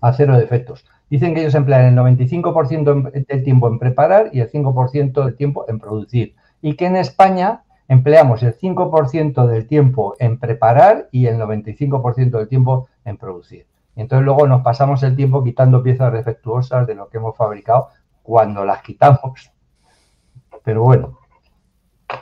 a 0.00 0.12
cero 0.12 0.38
defectos. 0.38 0.84
Dicen 1.08 1.34
que 1.34 1.40
ellos 1.40 1.54
emplean 1.54 1.84
el 1.84 1.96
95% 1.96 3.26
del 3.26 3.44
tiempo 3.44 3.68
en 3.68 3.78
preparar 3.78 4.30
y 4.32 4.40
el 4.40 4.50
5% 4.50 5.24
del 5.24 5.36
tiempo 5.36 5.64
en 5.68 5.78
producir. 5.78 6.34
Y 6.60 6.74
que 6.74 6.86
en 6.86 6.96
España 6.96 7.62
empleamos 7.88 8.42
el 8.42 8.56
5% 8.56 9.46
del 9.46 9.66
tiempo 9.66 10.16
en 10.18 10.38
preparar 10.38 11.08
y 11.12 11.26
el 11.26 11.36
95% 11.36 12.30
del 12.30 12.48
tiempo 12.48 12.88
en 13.04 13.16
producir. 13.16 13.66
Y 13.94 14.02
entonces 14.02 14.24
luego 14.24 14.46
nos 14.46 14.62
pasamos 14.62 15.02
el 15.02 15.16
tiempo 15.16 15.42
quitando 15.42 15.82
piezas 15.82 16.12
defectuosas 16.12 16.86
de 16.86 16.94
lo 16.94 17.08
que 17.08 17.18
hemos 17.18 17.36
fabricado 17.36 17.88
cuando 18.22 18.64
las 18.64 18.82
quitamos. 18.82 19.50
Pero 20.64 20.82
bueno, 20.82 21.18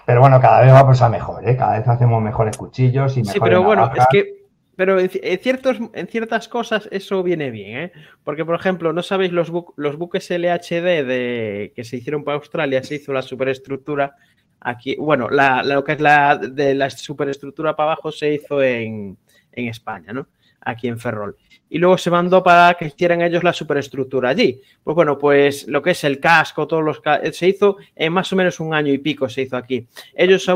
pero 0.07 0.21
bueno, 0.21 0.41
cada 0.41 0.61
vez 0.61 0.73
vamos 0.73 1.01
a 1.03 1.09
mejor, 1.09 1.49
¿eh? 1.49 1.57
Cada 1.57 1.79
vez 1.79 1.89
hacemos 1.89 2.23
mejores 2.23 2.57
cuchillos 2.57 3.17
y 3.17 3.21
mejores 3.21 3.33
Sí, 3.33 3.41
pero 3.41 3.63
bueno, 3.63 3.91
es 3.95 4.07
que 4.11 4.45
pero 4.77 4.99
en, 4.99 5.09
ciertos, 5.09 5.79
en 5.93 6.07
ciertas 6.09 6.49
cosas 6.49 6.89
eso 6.91 7.23
viene 7.23 7.51
bien, 7.51 7.79
¿eh? 7.79 7.93
Porque, 8.25 8.45
por 8.45 8.57
ejemplo, 8.57 8.93
¿no 8.93 9.03
sabéis 9.03 9.33
los, 9.33 9.51
bu 9.51 9.73
los 9.77 9.97
buques 9.97 10.31
LHD 10.31 11.05
de, 11.07 11.73
que 11.77 11.85
se 11.85 11.97
hicieron 11.97 12.25
para 12.25 12.37
Australia? 12.37 12.83
Se 12.83 12.97
hizo 12.97 13.13
la 13.13 13.23
superestructura 13.23 14.17
Aquí, 14.65 14.97
bueno, 14.97 15.29
la, 15.31 15.63
lo 15.63 15.85
que 15.85 15.93
es 15.93 16.01
la 16.01 16.37
de 16.37 16.75
la 16.75 16.91
superestructura 16.91 17.77
para 17.77 17.93
abajo 17.93 18.11
se 18.11 18.35
hizo 18.35 18.63
en, 18.63 19.17
en 19.53 19.69
España, 19.69 20.13
¿no? 20.13 20.29
Aquí 20.61 20.89
en 20.89 20.99
Ferrol. 20.99 21.37
Y 21.69 21.79
luego 21.79 21.99
se 21.99 22.11
mandó 22.11 22.43
para 22.43 22.75
que 22.75 22.87
hicieran 22.87 23.21
ellos 23.21 23.45
la 23.45 23.53
superestructura 23.53 24.31
allí. 24.31 24.61
Pues 24.83 24.95
bueno, 24.95 25.19
pues 25.19 25.69
lo 25.69 25.83
que 25.83 25.91
es 25.91 26.03
el 26.05 26.19
casco, 26.19 26.67
todos 26.67 26.83
los 26.83 27.03
se 27.33 27.49
hizo 27.49 27.77
en 27.95 28.13
más 28.13 28.33
o 28.33 28.37
menos 28.37 28.59
un 28.61 28.73
año 28.73 28.93
y 28.93 28.99
pico 28.99 29.29
se 29.29 29.43
hizo 29.43 29.57
aquí. 29.57 29.87
Ellos, 30.15 30.47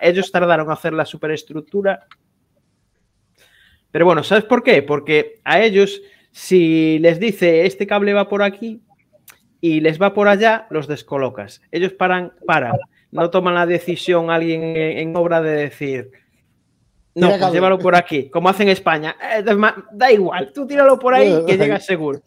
ellos 0.00 0.30
tardaron 0.30 0.66
en 0.66 0.72
hacer 0.72 0.92
la 0.92 1.04
superestructura. 1.04 2.06
Pero 3.90 4.04
bueno, 4.04 4.22
¿sabes 4.22 4.44
por 4.44 4.62
qué? 4.62 4.82
Porque 4.82 5.40
a 5.44 5.60
ellos, 5.60 6.00
si 6.30 6.98
les 7.00 7.18
dice 7.18 7.66
este 7.66 7.86
cable 7.86 8.12
va 8.12 8.28
por 8.28 8.42
aquí, 8.42 8.82
y 9.60 9.80
les 9.80 10.00
va 10.00 10.14
por 10.14 10.28
allá, 10.28 10.66
los 10.70 10.86
descolocas. 10.86 11.62
Ellos 11.72 11.92
paran, 11.92 12.32
paran. 12.46 12.76
No 13.10 13.30
toman 13.30 13.54
la 13.54 13.66
decisión 13.66 14.30
alguien 14.30 14.62
en, 14.62 15.16
obra 15.16 15.40
de 15.40 15.52
decir, 15.52 16.10
no, 17.14 17.30
pues 17.38 17.52
llévalo 17.52 17.78
por 17.78 17.94
aquí, 17.94 18.28
como 18.28 18.48
hacen 18.48 18.68
en 18.68 18.72
España. 18.72 19.16
Eh, 19.36 19.44
da 19.92 20.12
igual, 20.12 20.52
tú 20.52 20.66
tíralo 20.66 20.98
por 20.98 21.14
ahí 21.14 21.44
que 21.46 21.56
llega 21.56 21.80
seguro. 21.80 22.20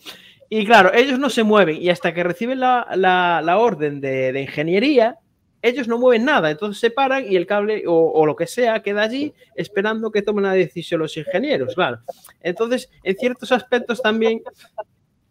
Y 0.49 0.65
claro, 0.65 0.91
ellos 0.93 1.19
no 1.19 1.29
se 1.29 1.43
mueven 1.43 1.77
y 1.79 1.89
hasta 1.89 2.11
que 2.11 2.23
reciben 2.23 2.59
la, 2.59 3.57
orden 3.59 4.01
de, 4.01 4.41
ingeniería, 4.41 5.19
ellos 5.61 5.87
no 5.87 5.99
mueven 5.99 6.25
nada. 6.25 6.49
Entonces 6.49 6.81
se 6.81 6.89
paran 6.89 7.23
y 7.29 7.35
el 7.35 7.45
cable 7.45 7.83
o, 7.85 8.25
lo 8.25 8.35
que 8.35 8.47
sea 8.47 8.81
queda 8.81 9.03
allí 9.03 9.31
esperando 9.55 10.11
que 10.11 10.23
tomen 10.23 10.45
la 10.45 10.53
decisión 10.53 11.01
los 11.01 11.15
ingenieros, 11.15 11.75
claro. 11.75 11.99
Entonces, 12.41 12.89
en 13.03 13.15
ciertos 13.15 13.51
aspectos 13.51 14.01
también 14.01 14.41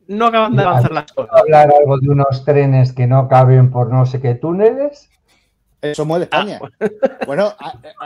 no 0.07 0.26
acaban 0.26 0.55
de 0.55 0.62
avanzar 0.62 0.92
las 0.92 1.12
cosas. 1.12 1.34
hablar 1.34 1.72
algo 1.72 1.99
de 1.99 2.09
unos 2.11 2.44
trenes 2.44 2.92
que 2.92 3.09
no 3.09 3.26
caben 3.26 3.72
por 3.72 3.90
no 3.90 4.07
sé 4.07 4.20
qué 4.20 4.36
túneles? 4.36 5.11
Eso 5.81 6.05
mueve 6.05 6.29
ah, 6.31 6.41
España. 6.41 6.61
bueno, 7.26 7.53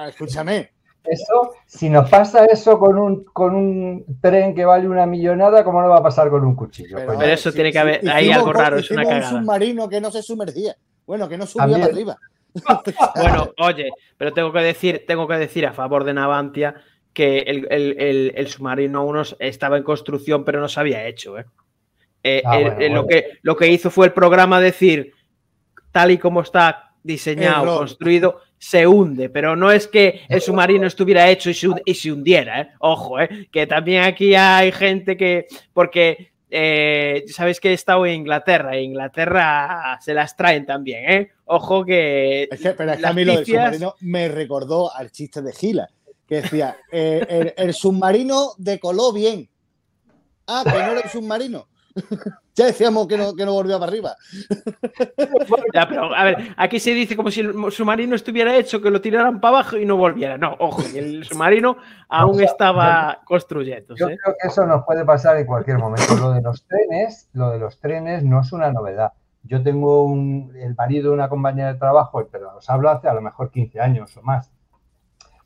escúchame, 0.08 0.70
eso, 1.04 1.54
si 1.66 1.88
nos 1.88 2.08
pasa 2.08 2.44
eso 2.44 2.78
con 2.78 2.96
un, 2.96 3.24
con 3.24 3.54
un 3.54 4.04
tren 4.20 4.54
que 4.54 4.64
vale 4.64 4.88
una 4.88 5.04
millonada, 5.04 5.64
¿cómo 5.64 5.82
no 5.82 5.88
va 5.88 5.98
a 5.98 6.02
pasar 6.02 6.30
con 6.30 6.44
un 6.44 6.54
cuchillo? 6.54 6.96
Pero, 6.96 7.20
eso 7.22 7.52
tiene 7.52 7.72
que 7.72 7.78
haber, 7.78 8.08
ahí 8.08 8.30
algo 8.30 8.52
raro, 8.52 8.78
es 8.78 8.90
una 8.90 9.02
cagada. 9.02 9.34
un 9.34 9.40
submarino 9.40 9.88
que 9.88 10.00
no 10.00 10.10
se 10.10 10.22
sumergía. 10.22 10.76
Bueno, 11.04 11.28
que 11.28 11.36
no 11.36 11.46
subía 11.46 11.66
para 11.66 11.84
arriba. 11.86 12.16
bueno, 13.16 13.50
oye, 13.58 13.90
pero 14.16 14.32
tengo 14.32 14.52
que 14.52 14.60
decir, 14.60 15.04
tengo 15.06 15.26
que 15.26 15.34
decir 15.34 15.66
a 15.66 15.72
favor 15.72 16.04
de 16.04 16.14
Navantia 16.14 16.76
que 17.12 17.38
el, 17.40 18.48
submarino 18.48 19.04
1 19.04 19.22
estaba 19.40 19.76
en 19.78 19.82
construcción, 19.82 20.44
pero 20.44 20.60
no 20.60 20.68
se 20.68 20.78
había 20.78 21.06
hecho. 21.06 21.38
¿eh? 21.38 21.46
Eh, 22.22 22.42
ah, 22.44 22.60
lo, 22.90 23.06
que, 23.06 23.38
lo 23.42 23.56
que 23.56 23.68
hizo 23.68 23.90
fue 23.90 24.06
el 24.06 24.12
programa 24.12 24.60
decir, 24.60 25.12
tal 25.90 26.12
y 26.12 26.18
como 26.18 26.42
está 26.42 26.91
diseñado, 27.02 27.78
construido, 27.78 28.40
se 28.58 28.86
hunde, 28.86 29.28
pero 29.28 29.56
no 29.56 29.72
es 29.72 29.88
que 29.88 30.20
el 30.28 30.40
submarino 30.40 30.86
estuviera 30.86 31.28
hecho 31.28 31.50
y 31.50 31.54
se, 31.94 32.12
hundiera, 32.12 32.60
¿eh? 32.60 32.68
ojo, 32.78 33.20
¿eh? 33.20 33.48
que 33.50 33.66
también 33.66 34.04
aquí 34.04 34.34
hay 34.34 34.70
gente 34.70 35.16
que, 35.16 35.46
porque 35.72 36.32
eh, 36.48 37.24
sabéis 37.28 37.58
que 37.58 37.70
he 37.70 37.72
estado 37.72 38.06
en 38.06 38.14
Inglaterra, 38.14 38.76
e 38.76 38.82
Inglaterra 38.82 39.98
se 40.00 40.14
las 40.14 40.36
traen 40.36 40.64
también, 40.64 41.10
¿eh? 41.10 41.30
ojo 41.46 41.84
que... 41.84 42.44
Es 42.50 42.60
que 42.60 42.70
pero 42.70 42.92
es 42.92 43.00
que 43.00 43.06
a 43.06 43.12
mí 43.12 43.24
lo 43.24 43.34
del 43.34 43.46
submarino 43.46 43.94
me 44.00 44.28
recordó 44.28 44.94
al 44.94 45.10
chiste 45.10 45.42
de 45.42 45.52
Gila, 45.52 45.90
que 46.26 46.42
decía, 46.42 46.76
el, 46.90 47.52
el 47.56 47.74
submarino 47.74 48.52
decoló 48.58 49.12
bien. 49.12 49.48
Ah, 50.46 50.62
que 50.64 50.70
no 50.70 50.92
era 50.92 51.00
el 51.00 51.10
submarino. 51.10 51.68
ya 52.54 52.66
decíamos 52.66 53.06
que 53.06 53.16
no, 53.16 53.34
que 53.34 53.44
no 53.44 53.52
volvió 53.52 53.78
para 53.78 53.90
arriba. 53.90 54.16
ya, 55.74 55.88
pero 55.88 56.14
a 56.14 56.24
ver, 56.24 56.54
aquí 56.56 56.80
se 56.80 56.90
dice 56.92 57.16
como 57.16 57.30
si 57.30 57.40
el 57.40 57.54
submarino 57.70 58.14
estuviera 58.14 58.56
hecho, 58.56 58.80
que 58.80 58.90
lo 58.90 59.00
tiraran 59.00 59.40
para 59.40 59.58
abajo 59.58 59.76
y 59.76 59.84
no 59.84 59.96
volviera. 59.96 60.38
No, 60.38 60.56
ojo, 60.58 60.82
el 60.94 61.24
submarino 61.28 61.76
aún 62.08 62.40
estaba 62.42 63.20
construyendo. 63.24 63.94
Yo 63.96 64.06
creo 64.06 64.36
que 64.40 64.48
eso 64.48 64.66
nos 64.66 64.84
puede 64.84 65.04
pasar 65.04 65.36
en 65.36 65.46
cualquier 65.46 65.78
momento. 65.78 66.16
Lo 66.16 66.32
de 66.32 66.42
los 66.42 66.66
trenes, 66.66 67.28
lo 67.32 67.50
de 67.50 67.58
los 67.58 67.78
trenes 67.78 68.24
no 68.24 68.40
es 68.40 68.52
una 68.52 68.72
novedad. 68.72 69.12
Yo 69.44 69.62
tengo 69.62 70.04
un, 70.04 70.52
el 70.56 70.74
marido 70.76 71.10
de 71.10 71.14
una 71.14 71.28
compañía 71.28 71.66
de 71.66 71.78
trabajo, 71.78 72.26
pero 72.30 72.56
os 72.56 72.70
hablo 72.70 72.90
hace 72.90 73.08
a 73.08 73.14
lo 73.14 73.20
mejor 73.20 73.50
15 73.50 73.80
años 73.80 74.16
o 74.16 74.22
más, 74.22 74.52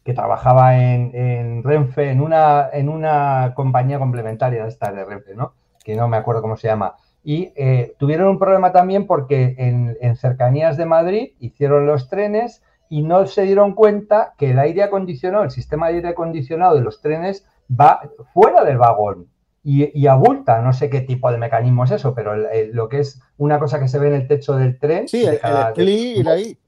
que 0.04 0.12
trabajaba 0.12 0.76
en, 0.76 1.14
en 1.14 1.62
Renfe, 1.62 2.10
en 2.10 2.20
una, 2.20 2.68
en 2.72 2.88
una 2.88 3.54
compañía 3.54 3.98
complementaria 3.98 4.64
de 4.64 4.68
esta 4.68 4.92
de 4.92 5.04
Renfe, 5.04 5.34
¿no? 5.34 5.54
Que 5.86 5.94
no 5.94 6.08
me 6.08 6.16
acuerdo 6.16 6.42
cómo 6.42 6.56
se 6.56 6.66
llama. 6.66 6.96
Y 7.22 7.52
eh, 7.54 7.94
tuvieron 7.96 8.26
un 8.26 8.40
problema 8.40 8.72
también 8.72 9.06
porque 9.06 9.54
en, 9.56 10.16
cercanías 10.16 10.76
de 10.76 10.84
Madrid 10.84 11.30
hicieron 11.38 11.86
los 11.86 12.08
trenes 12.08 12.60
y 12.88 13.02
no 13.02 13.24
se 13.28 13.42
dieron 13.42 13.72
cuenta 13.72 14.34
que 14.36 14.50
el 14.50 14.58
aire 14.58 14.82
acondicionado, 14.82 15.44
el 15.44 15.52
sistema 15.52 15.86
de 15.86 15.94
aire 15.94 16.08
acondicionado 16.08 16.74
de 16.74 16.80
los 16.80 17.00
trenes 17.00 17.46
va 17.70 18.00
fuera 18.34 18.64
del 18.64 18.78
vagón 18.78 19.28
y, 19.62 20.08
abulta. 20.08 20.60
No 20.60 20.72
sé 20.72 20.90
qué 20.90 21.02
tipo 21.02 21.30
de 21.30 21.38
mecanismo 21.38 21.84
es 21.84 21.92
eso, 21.92 22.14
pero 22.14 22.34
lo 22.72 22.88
que 22.88 22.98
es 22.98 23.22
una 23.38 23.60
cosa 23.60 23.78
que 23.78 23.86
se 23.86 24.00
ve 24.00 24.08
en 24.08 24.14
el 24.14 24.26
techo 24.26 24.56
del 24.56 24.80
tren. 24.80 25.06
Sí, 25.06 25.24
el, 25.24 25.38
el 25.76 26.28
ahí 26.28 26.58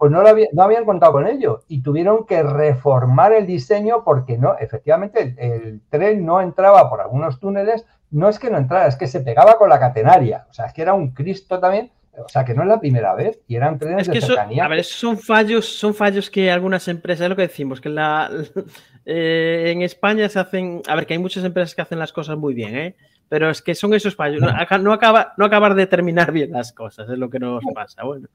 pues 0.00 0.10
no, 0.10 0.22
lo 0.22 0.30
no 0.52 0.62
habían 0.62 0.84
contado 0.84 1.12
con 1.12 1.26
ello 1.26 1.64
y 1.68 1.82
tuvieron 1.82 2.24
que 2.24 2.42
reformar 2.42 3.32
el 3.32 3.46
diseño 3.46 4.02
porque 4.02 4.38
no, 4.38 4.56
efectivamente 4.58 5.36
el, 5.38 5.82
tren 5.90 6.24
no 6.24 6.40
entraba 6.40 6.88
por 6.88 7.02
algunos 7.02 7.38
túneles, 7.38 7.84
no 8.10 8.28
es 8.28 8.38
que 8.38 8.50
no 8.50 8.58
entrara, 8.58 8.86
es 8.86 8.96
que 8.96 9.06
se 9.06 9.20
pegaba 9.20 9.56
con 9.56 9.68
la 9.68 9.78
catenaria, 9.78 10.46
o 10.50 10.52
sea, 10.52 10.66
es 10.66 10.72
que 10.72 10.82
era 10.82 10.94
un 10.94 11.10
Cristo 11.10 11.58
también, 11.58 11.90
o 12.18 12.28
sea, 12.28 12.44
que 12.44 12.54
no 12.54 12.62
es 12.62 12.68
la 12.68 12.80
primera 12.80 13.14
vez 13.14 13.40
y 13.46 13.56
eran 13.56 13.78
trenes 13.78 14.08
de 14.08 14.20
cercanía. 14.20 14.64
a 14.64 14.68
ver, 14.68 14.84
son 14.84 15.16
fallos, 15.16 15.66
son 15.66 15.94
fallos 15.94 16.28
que 16.28 16.50
algunas 16.50 16.88
empresas, 16.88 17.24
es 17.24 17.30
lo 17.30 17.36
que 17.36 17.42
decimos, 17.42 17.80
que 17.80 17.88
la, 17.88 18.30
eh, 19.06 19.72
en 19.74 19.82
España 19.82 20.28
se 20.28 20.38
hacen, 20.38 20.82
a 20.88 20.96
ver, 20.96 21.06
que 21.06 21.14
hay 21.14 21.18
muchas 21.18 21.44
empresas 21.44 21.74
que 21.74 21.82
hacen 21.82 21.98
las 21.98 22.12
cosas 22.12 22.36
muy 22.36 22.54
bien, 22.54 22.76
¿eh? 22.76 22.96
pero 23.28 23.48
es 23.48 23.62
que 23.62 23.74
son 23.76 23.94
esos 23.94 24.16
fallos, 24.16 24.40
no, 24.42 24.92
acaba, 24.92 25.34
no 25.36 25.44
acabar 25.44 25.74
de 25.74 25.86
terminar 25.86 26.32
bien 26.32 26.50
las 26.50 26.72
cosas, 26.72 27.08
es 27.08 27.18
lo 27.18 27.30
que 27.30 27.38
nos 27.38 27.62
pasa, 27.74 28.02
bueno. 28.02 28.28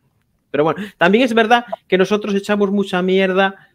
Pero 0.51 0.63
bueno, 0.63 0.87
también 0.97 1.25
es 1.25 1.33
verdad 1.33 1.65
que 1.85 1.97
nosotros 1.97 2.33
echamos 2.33 2.71
mucha 2.71 3.01
mierda 3.01 3.67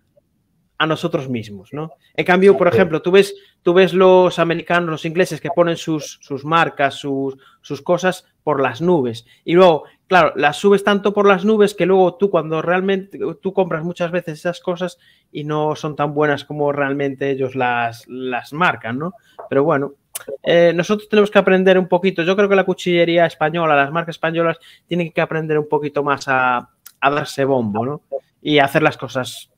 a 0.80 0.86
nosotros 0.86 1.28
mismos, 1.28 1.74
¿no? 1.74 1.90
En 2.14 2.24
cambio, 2.24 2.56
por 2.56 2.66
ejemplo, 2.66 3.02
tú 3.02 3.10
ves, 3.10 3.34
tú 3.62 3.74
ves 3.74 3.92
los 3.92 4.38
americanos, 4.38 4.88
los 4.88 5.04
ingleses 5.04 5.38
que 5.38 5.50
ponen 5.54 5.76
sus, 5.76 6.18
sus 6.22 6.42
marcas, 6.42 6.94
sus, 6.94 7.36
sus, 7.60 7.82
cosas 7.82 8.24
por 8.42 8.62
las 8.62 8.80
nubes. 8.80 9.26
Y 9.44 9.52
luego, 9.52 9.84
claro, 10.06 10.32
las 10.36 10.56
subes 10.56 10.82
tanto 10.82 11.12
por 11.12 11.28
las 11.28 11.44
nubes 11.44 11.74
que 11.74 11.84
luego 11.84 12.14
tú 12.14 12.30
cuando 12.30 12.62
realmente, 12.62 13.18
tú 13.42 13.52
compras 13.52 13.84
muchas 13.84 14.10
veces 14.10 14.38
esas 14.38 14.60
cosas 14.60 14.96
y 15.30 15.44
no 15.44 15.76
son 15.76 15.96
tan 15.96 16.14
buenas 16.14 16.46
como 16.46 16.72
realmente 16.72 17.30
ellos 17.30 17.54
las, 17.54 18.08
las 18.08 18.54
marcan, 18.54 18.98
¿no? 18.98 19.12
Pero 19.50 19.64
bueno, 19.64 19.96
eh, 20.42 20.72
nosotros 20.74 21.10
tenemos 21.10 21.30
que 21.30 21.38
aprender 21.38 21.78
un 21.78 21.88
poquito. 21.88 22.22
Yo 22.22 22.34
creo 22.36 22.48
que 22.48 22.56
la 22.56 22.64
cuchillería 22.64 23.26
española, 23.26 23.76
las 23.76 23.92
marcas 23.92 24.16
españolas, 24.16 24.58
tienen 24.86 25.12
que 25.12 25.20
aprender 25.20 25.58
un 25.58 25.68
poquito 25.68 26.02
más 26.02 26.24
a, 26.26 26.70
darse 27.02 27.44
bombo, 27.44 27.84
¿no? 27.84 28.00
Y 28.40 28.60
hacer 28.60 28.82
las 28.82 28.96
cosas. 28.96 29.50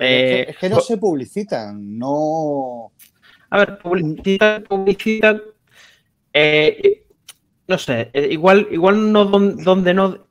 Es, 0.00 0.56
que, 0.56 0.68
no 0.68 0.78
eh, 0.78 0.82
se 0.82 0.96
publicitan, 0.96 1.98
no. 1.98 2.92
A 3.50 3.58
ver, 3.58 3.78
publicitan, 3.78 4.64
publicitan. 4.64 5.42
Eh, 6.32 7.04
no 7.66 7.78
sé, 7.78 8.10
igual, 8.30 8.68
igual 8.70 9.12
no 9.12 9.24
donde, 9.24 9.94
no 9.94 10.26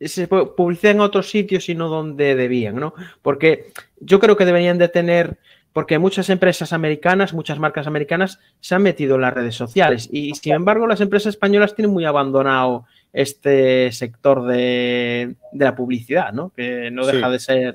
se 0.00 0.28
publicitan 0.28 0.96
en 0.96 1.00
otros 1.00 1.30
sitios 1.30 1.68
y 1.68 1.74
no 1.74 1.88
donde 1.88 2.34
debían, 2.34 2.76
¿no? 2.76 2.94
Porque 3.22 3.72
yo 3.98 4.20
creo 4.20 4.36
que 4.36 4.44
deberían 4.44 4.78
de 4.78 4.88
tener 4.88 5.38
porque 5.72 5.98
muchas 5.98 6.30
empresas 6.30 6.72
americanas, 6.72 7.32
muchas 7.32 7.58
marcas 7.58 7.86
americanas 7.86 8.40
se 8.60 8.74
han 8.74 8.82
metido 8.82 9.14
en 9.14 9.20
las 9.22 9.34
redes 9.34 9.54
sociales 9.54 10.08
y 10.10 10.34
sin 10.34 10.54
embargo 10.54 10.86
las 10.86 11.00
empresas 11.00 11.34
españolas 11.34 11.74
tienen 11.74 11.92
muy 11.92 12.04
abandonado 12.04 12.86
este 13.12 13.90
sector 13.92 14.46
de, 14.46 15.34
la 15.52 15.74
publicidad, 15.74 16.32
¿no? 16.32 16.50
Que 16.50 16.90
no 16.90 17.06
deja 17.06 17.30
de 17.30 17.38
ser, 17.38 17.74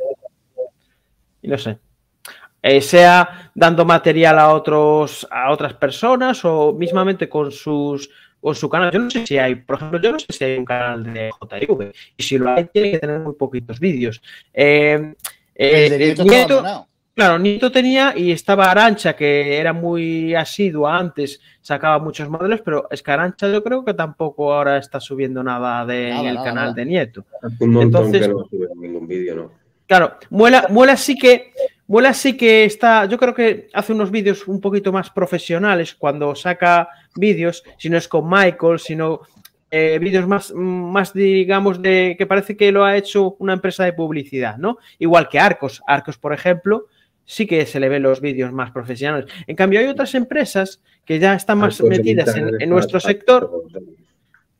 y 1.46 1.48
no 1.48 1.58
sé, 1.58 1.78
eh, 2.62 2.82
sea 2.82 3.52
dando 3.54 3.86
material 3.86 4.40
a 4.40 4.52
otros 4.52 5.28
a 5.30 5.52
otras 5.52 5.76
personas 5.76 6.44
o 6.44 6.74
mismamente 6.74 7.30
con 7.30 7.52
sus 7.52 8.10
con 8.42 8.56
su 8.56 8.68
canal. 8.68 8.92
Yo 8.92 9.00
no 9.00 9.10
sé 9.10 9.26
si 9.26 9.38
hay, 9.38 9.56
por 9.56 9.76
ejemplo, 9.78 10.00
yo 10.02 10.12
no 10.12 10.20
sé 10.20 10.26
si 10.30 10.44
hay 10.44 10.58
un 10.58 10.66
canal 10.66 11.04
de 11.04 11.30
JV 11.30 11.94
y 12.18 12.24
si 12.24 12.38
lo 12.38 12.50
hay 12.50 12.66
tiene 12.66 12.92
que 12.92 13.00
tener 13.00 13.20
muy 13.20 13.34
poquitos 13.34 13.80
vídeos. 13.80 14.22
Eh, 14.54 15.14
eh, 15.54 16.16
Claro, 17.16 17.40
Nieto 17.40 17.72
tenía 17.72 18.14
y 18.14 18.34
estaba 18.34 18.70
Arancha, 18.70 19.16
que 19.16 19.58
era 19.58 19.72
muy 19.72 20.36
asidua 20.36 20.98
antes, 20.98 21.40
sacaba 21.62 21.98
muchos 21.98 22.28
modelos, 22.28 22.60
pero 22.60 22.90
es 22.92 23.02
que 23.02 23.10
Arancha 23.10 23.50
yo 23.50 23.64
creo 23.64 23.86
que 23.86 23.94
tampoco 23.94 24.54
ahora 24.54 24.78
está 24.78 25.00
subiendo 25.00 25.42
nada 25.42 25.86
del 25.86 26.36
canal 26.44 26.76
de 26.76 26.86
Nieto. 26.86 27.26
Un 27.62 27.84
Entonces, 27.84 28.28
no 28.28 28.46
sube 28.50 28.68
ningún 28.76 29.08
vídeo, 29.08 29.36
¿no? 29.36 29.65
Claro, 29.88 30.18
Muela, 30.30 30.68
Muela 30.70 30.98
sí 30.98 31.16
que 31.16 31.54
Muela 31.88 32.14
sí 32.14 32.36
que 32.36 32.66
está, 32.66 33.06
yo 33.06 33.18
creo 33.18 33.36
que 33.36 33.68
hace 33.74 33.94
unos 33.94 34.10
vídeos 34.10 34.48
un 34.48 34.60
poquito 34.60 34.92
más 34.92 35.12
profesionales 35.12 35.94
cuando 35.94 36.34
saca 36.34 36.90
vídeos, 37.16 37.64
si 37.78 37.90
no 37.90 37.98
es 37.98 38.08
con 38.08 38.28
Michael, 38.28 38.80
sino 38.80 39.22
eh, 39.70 40.00
vídeos 40.00 40.28
más, 40.28 40.52
más, 40.54 41.14
digamos, 41.14 41.82
de 41.82 42.16
que 42.18 42.26
parece 42.26 42.58
que 42.58 42.72
lo 42.72 42.86
ha 42.86 42.98
hecho 42.98 43.36
una 43.40 43.54
empresa 43.54 43.84
de 43.84 43.94
publicidad, 43.94 44.58
¿no? 44.58 44.80
Igual 44.98 45.30
que 45.30 45.38
Arcos. 45.38 45.84
Arcos, 45.86 46.18
por 46.18 46.34
ejemplo, 46.34 46.88
sí 47.24 47.46
que 47.46 47.66
se 47.66 47.80
le 47.80 47.90
ven 47.90 48.02
los 48.02 48.22
vídeos 48.22 48.52
más 48.52 48.72
profesionales. 48.72 49.32
En 49.46 49.56
cambio, 49.56 49.80
hay 49.80 49.88
otras 49.88 50.16
empresas 50.16 50.82
que 51.04 51.20
ya 51.20 51.36
están 51.36 51.60
más 51.60 51.82
metidas 51.82 52.36
en, 52.36 52.70
nuestro 52.70 53.00
sector. 53.00 53.64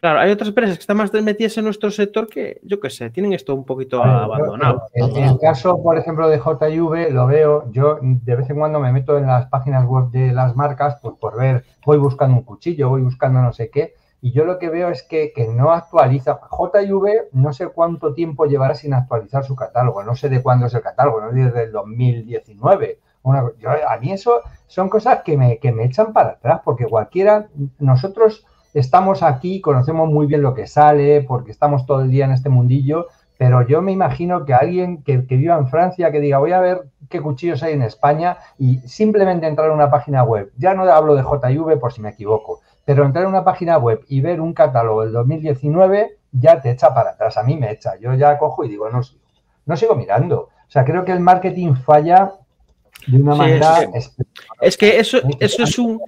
Claro, 0.06 0.20
hay 0.20 0.30
otras 0.30 0.50
empresas 0.50 0.78
que 0.78 0.82
están 0.82 0.98
más 0.98 1.12
metidas 1.12 1.58
en 1.58 1.64
nuestro 1.64 1.90
sector 1.90 2.28
que, 2.28 2.62
yo 2.62 2.80
qué 2.80 2.92
sé, 2.92 3.10
tienen 3.10 3.34
esto 3.34 3.56
un 3.56 3.66
poquito 3.66 4.04
abandonado. 4.04 4.84
En, 4.94 5.16
el 5.18 5.40
caso, 5.40 5.82
por 5.82 5.98
ejemplo, 5.98 6.30
de 6.30 6.38
JV, 6.38 7.10
lo 7.10 7.26
veo, 7.26 7.72
yo 7.72 7.98
de 8.04 8.36
vez 8.36 8.48
en 8.52 8.58
cuando 8.60 8.80
me 8.80 8.92
meto 8.92 9.18
en 9.18 9.26
las 9.26 9.48
páginas 9.48 9.84
web 9.88 10.12
de 10.12 10.32
las 10.32 10.56
marcas, 10.56 11.00
pues 11.02 11.16
por 11.20 11.36
ver, 11.40 11.66
voy 11.88 11.98
buscando 11.98 12.38
un 12.38 12.44
cuchillo, 12.44 12.90
voy 12.90 13.02
buscando 13.02 13.42
no 13.42 13.52
sé 13.52 13.72
qué, 13.72 13.96
y 14.22 14.32
yo 14.32 14.46
lo 14.46 14.60
que 14.60 14.70
veo 14.70 14.90
es 14.90 15.02
que, 15.02 15.34
que 15.36 15.48
no 15.48 15.72
actualiza. 15.72 16.40
JV 16.52 17.30
no 17.32 17.52
sé 17.52 17.70
cuánto 17.70 18.14
tiempo 18.14 18.46
llevará 18.46 18.76
sin 18.76 18.94
actualizar 18.94 19.44
su 19.44 19.56
catálogo, 19.56 20.04
no 20.04 20.14
sé 20.14 20.30
de 20.30 20.44
cuándo 20.44 20.68
es 20.68 20.74
el 20.76 20.84
catálogo, 20.84 21.20
no 21.20 21.32
sé 21.32 21.38
desde 21.46 21.64
el 21.64 21.72
2019. 21.72 23.00
Una- 23.24 23.52
yo- 23.58 23.70
a 23.72 23.98
mí 23.98 24.12
eso 24.12 24.42
son 24.68 24.88
cosas 24.88 25.24
que 25.24 25.36
me, 25.36 25.58
que 25.58 25.72
me 25.72 25.86
echan 25.86 26.14
para 26.14 26.34
atrás, 26.34 26.62
porque 26.64 26.86
cualquiera, 26.86 27.48
nosotros 27.80 28.46
estamos 28.76 29.24
aquí, 29.24 29.62
conocemos 29.62 30.10
muy 30.10 30.28
bien 30.28 30.44
lo 30.44 30.54
que 30.54 30.68
sale, 30.68 31.22
porque 31.24 31.52
estamos 31.52 31.86
todo 31.88 32.02
el 32.02 32.12
día 32.12 32.26
en 32.26 32.32
este 32.34 32.50
mundillo, 32.50 33.08
pero 33.38 33.68
yo 33.68 33.82
me 33.82 33.92
imagino 33.92 34.46
que 34.46 34.54
alguien 34.54 35.02
que, 35.04 35.26
que 35.26 35.36
viva 35.38 35.58
en 35.58 35.68
Francia, 35.68 36.12
que 36.12 36.20
diga, 36.22 36.38
voy 36.38 36.52
a 36.52 36.62
ver 36.62 36.84
qué 37.10 37.22
cuchillos 37.22 37.64
hay 37.64 37.74
en 37.74 37.82
España 37.82 38.38
y 38.60 38.78
simplemente 38.88 39.48
entrar 39.48 39.70
a 39.72 39.74
una 39.74 39.90
página 39.90 40.24
web, 40.24 40.52
ya 40.58 40.74
no 40.74 40.84
hablo 40.84 41.16
de 41.16 41.24
JV 41.24 41.78
por 41.80 41.92
si 41.92 42.02
me 42.02 42.10
equivoco, 42.10 42.62
pero 42.86 43.04
entrar 43.06 43.26
a 43.26 43.30
una 43.30 43.44
página 43.44 43.78
web 43.78 44.02
y 44.08 44.22
ver 44.22 44.40
un 44.42 44.54
catálogo 44.54 45.02
del 45.04 45.12
2019 45.14 46.18
ya 46.32 46.62
te 46.62 46.72
echa 46.72 46.94
para 46.94 47.12
atrás, 47.12 47.38
a 47.38 47.44
mí 47.44 47.58
me 47.58 47.72
echa, 47.72 47.98
yo 48.00 48.14
ya 48.14 48.38
cojo 48.38 48.64
y 48.64 48.70
digo, 48.70 48.90
no 48.90 49.02
sigo, 49.04 49.22
no 49.66 49.76
sigo 49.78 49.96
mirando. 49.96 50.42
O 50.68 50.72
sea, 50.72 50.84
creo 50.86 51.06
que 51.06 51.12
el 51.12 51.20
marketing 51.20 51.76
falla 51.76 52.34
de 53.08 53.22
una 53.22 53.34
Sí, 53.34 53.38
manera... 53.40 53.74
es 53.94 54.12
espe- 54.18 54.26
Es 54.62 54.78
que 54.78 55.00
eso, 55.00 55.20
eso 55.40 55.64
es 55.64 55.78
un 55.80 56.00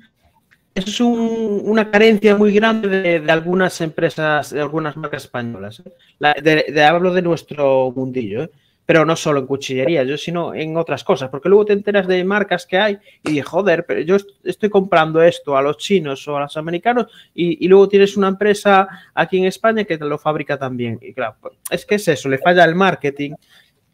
es 0.78 0.99
un- 0.99 1.61
una 1.65 1.89
carencia 1.91 2.36
muy 2.36 2.53
grande 2.53 3.19
de, 3.19 3.32
algunas 3.32 3.80
empresas, 3.82 4.51
de 4.51 4.61
algunas 4.61 4.95
marcas 4.97 5.23
españolas. 5.25 5.82
¿eh? 5.86 6.63
De, 6.71 6.84
hablo 6.84 7.13
de 7.13 7.21
nuestro 7.21 7.91
mundillo, 7.95 8.43
¿eh? 8.43 8.51
pero 8.86 9.05
no 9.05 9.15
solo 9.17 9.39
en 9.41 9.47
cuchillería, 9.47 10.03
yo 10.03 10.17
sino 10.17 10.53
en 10.53 10.78
otras 10.78 11.03
cosas, 11.03 11.30
porque 11.30 11.49
luego 11.49 11.65
te 11.65 11.73
enteras 11.73 12.07
de 12.07 12.23
marcas 12.23 12.65
que 12.65 12.78
hay 12.78 12.97
y 13.23 13.41
joder, 13.41 13.86
pero 13.86 13.99
yo 14.01 14.15
est- 14.15 14.30
estoy 14.45 14.69
comprando 14.69 15.21
esto 15.21 15.57
a 15.57 15.61
los 15.61 15.78
chinos 15.78 16.25
o 16.28 16.38
a 16.38 16.41
los 16.41 16.55
americanos 16.55 17.07
y, 17.34 17.65
y 17.65 17.67
luego 17.67 17.89
tienes 17.89 18.15
una 18.15 18.30
empresa 18.30 18.88
aquí 19.13 19.39
en 19.39 19.45
España 19.45 19.84
que 19.84 19.97
te 19.97 20.05
lo 20.05 20.17
fabrica 20.17 20.57
también. 20.57 20.99
Y 21.01 21.13
claro, 21.13 21.36
pues, 21.41 21.55
es 21.69 21.86
que 21.86 21.95
es 21.95 22.07
eso, 22.07 22.30
le 22.30 22.38
falla 22.38 22.63
el 22.63 22.75
marketing, 22.75 23.34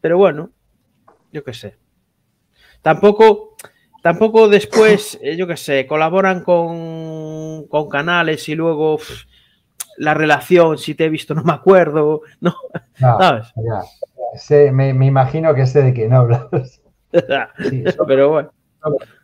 pero 0.00 0.16
bueno, 0.18 0.50
yo 1.32 1.44
qué 1.44 1.54
sé. 1.54 1.76
Tampoco, 2.82 3.53
tampoco 4.04 4.48
después, 4.48 5.18
eh, 5.22 5.36
yo 5.36 5.46
qué 5.46 5.56
sé, 5.56 5.86
colaboran 5.86 6.42
con, 6.44 7.66
con 7.68 7.88
canales 7.88 8.48
y 8.48 8.54
luego 8.54 8.98
la 9.96 10.14
relación, 10.14 10.78
si 10.78 10.94
te 10.94 11.06
he 11.06 11.08
visto, 11.08 11.34
no 11.34 11.42
me 11.44 11.52
acuerdo, 11.52 12.22
¿no? 12.40 12.54
No, 12.98 13.18
¿Sabes? 13.18 13.52
ya. 13.56 13.82
Sé- 14.36 14.72
me, 14.72 14.92
me 14.94 15.06
imagino 15.06 15.54
que 15.54 15.66
sé 15.66 15.82
de 15.82 15.92
quién 15.94 16.12
hablas. 16.12 16.46
Sí, 17.58 17.84
son, 17.90 18.06
Pero 18.08 18.30
bueno, 18.30 18.50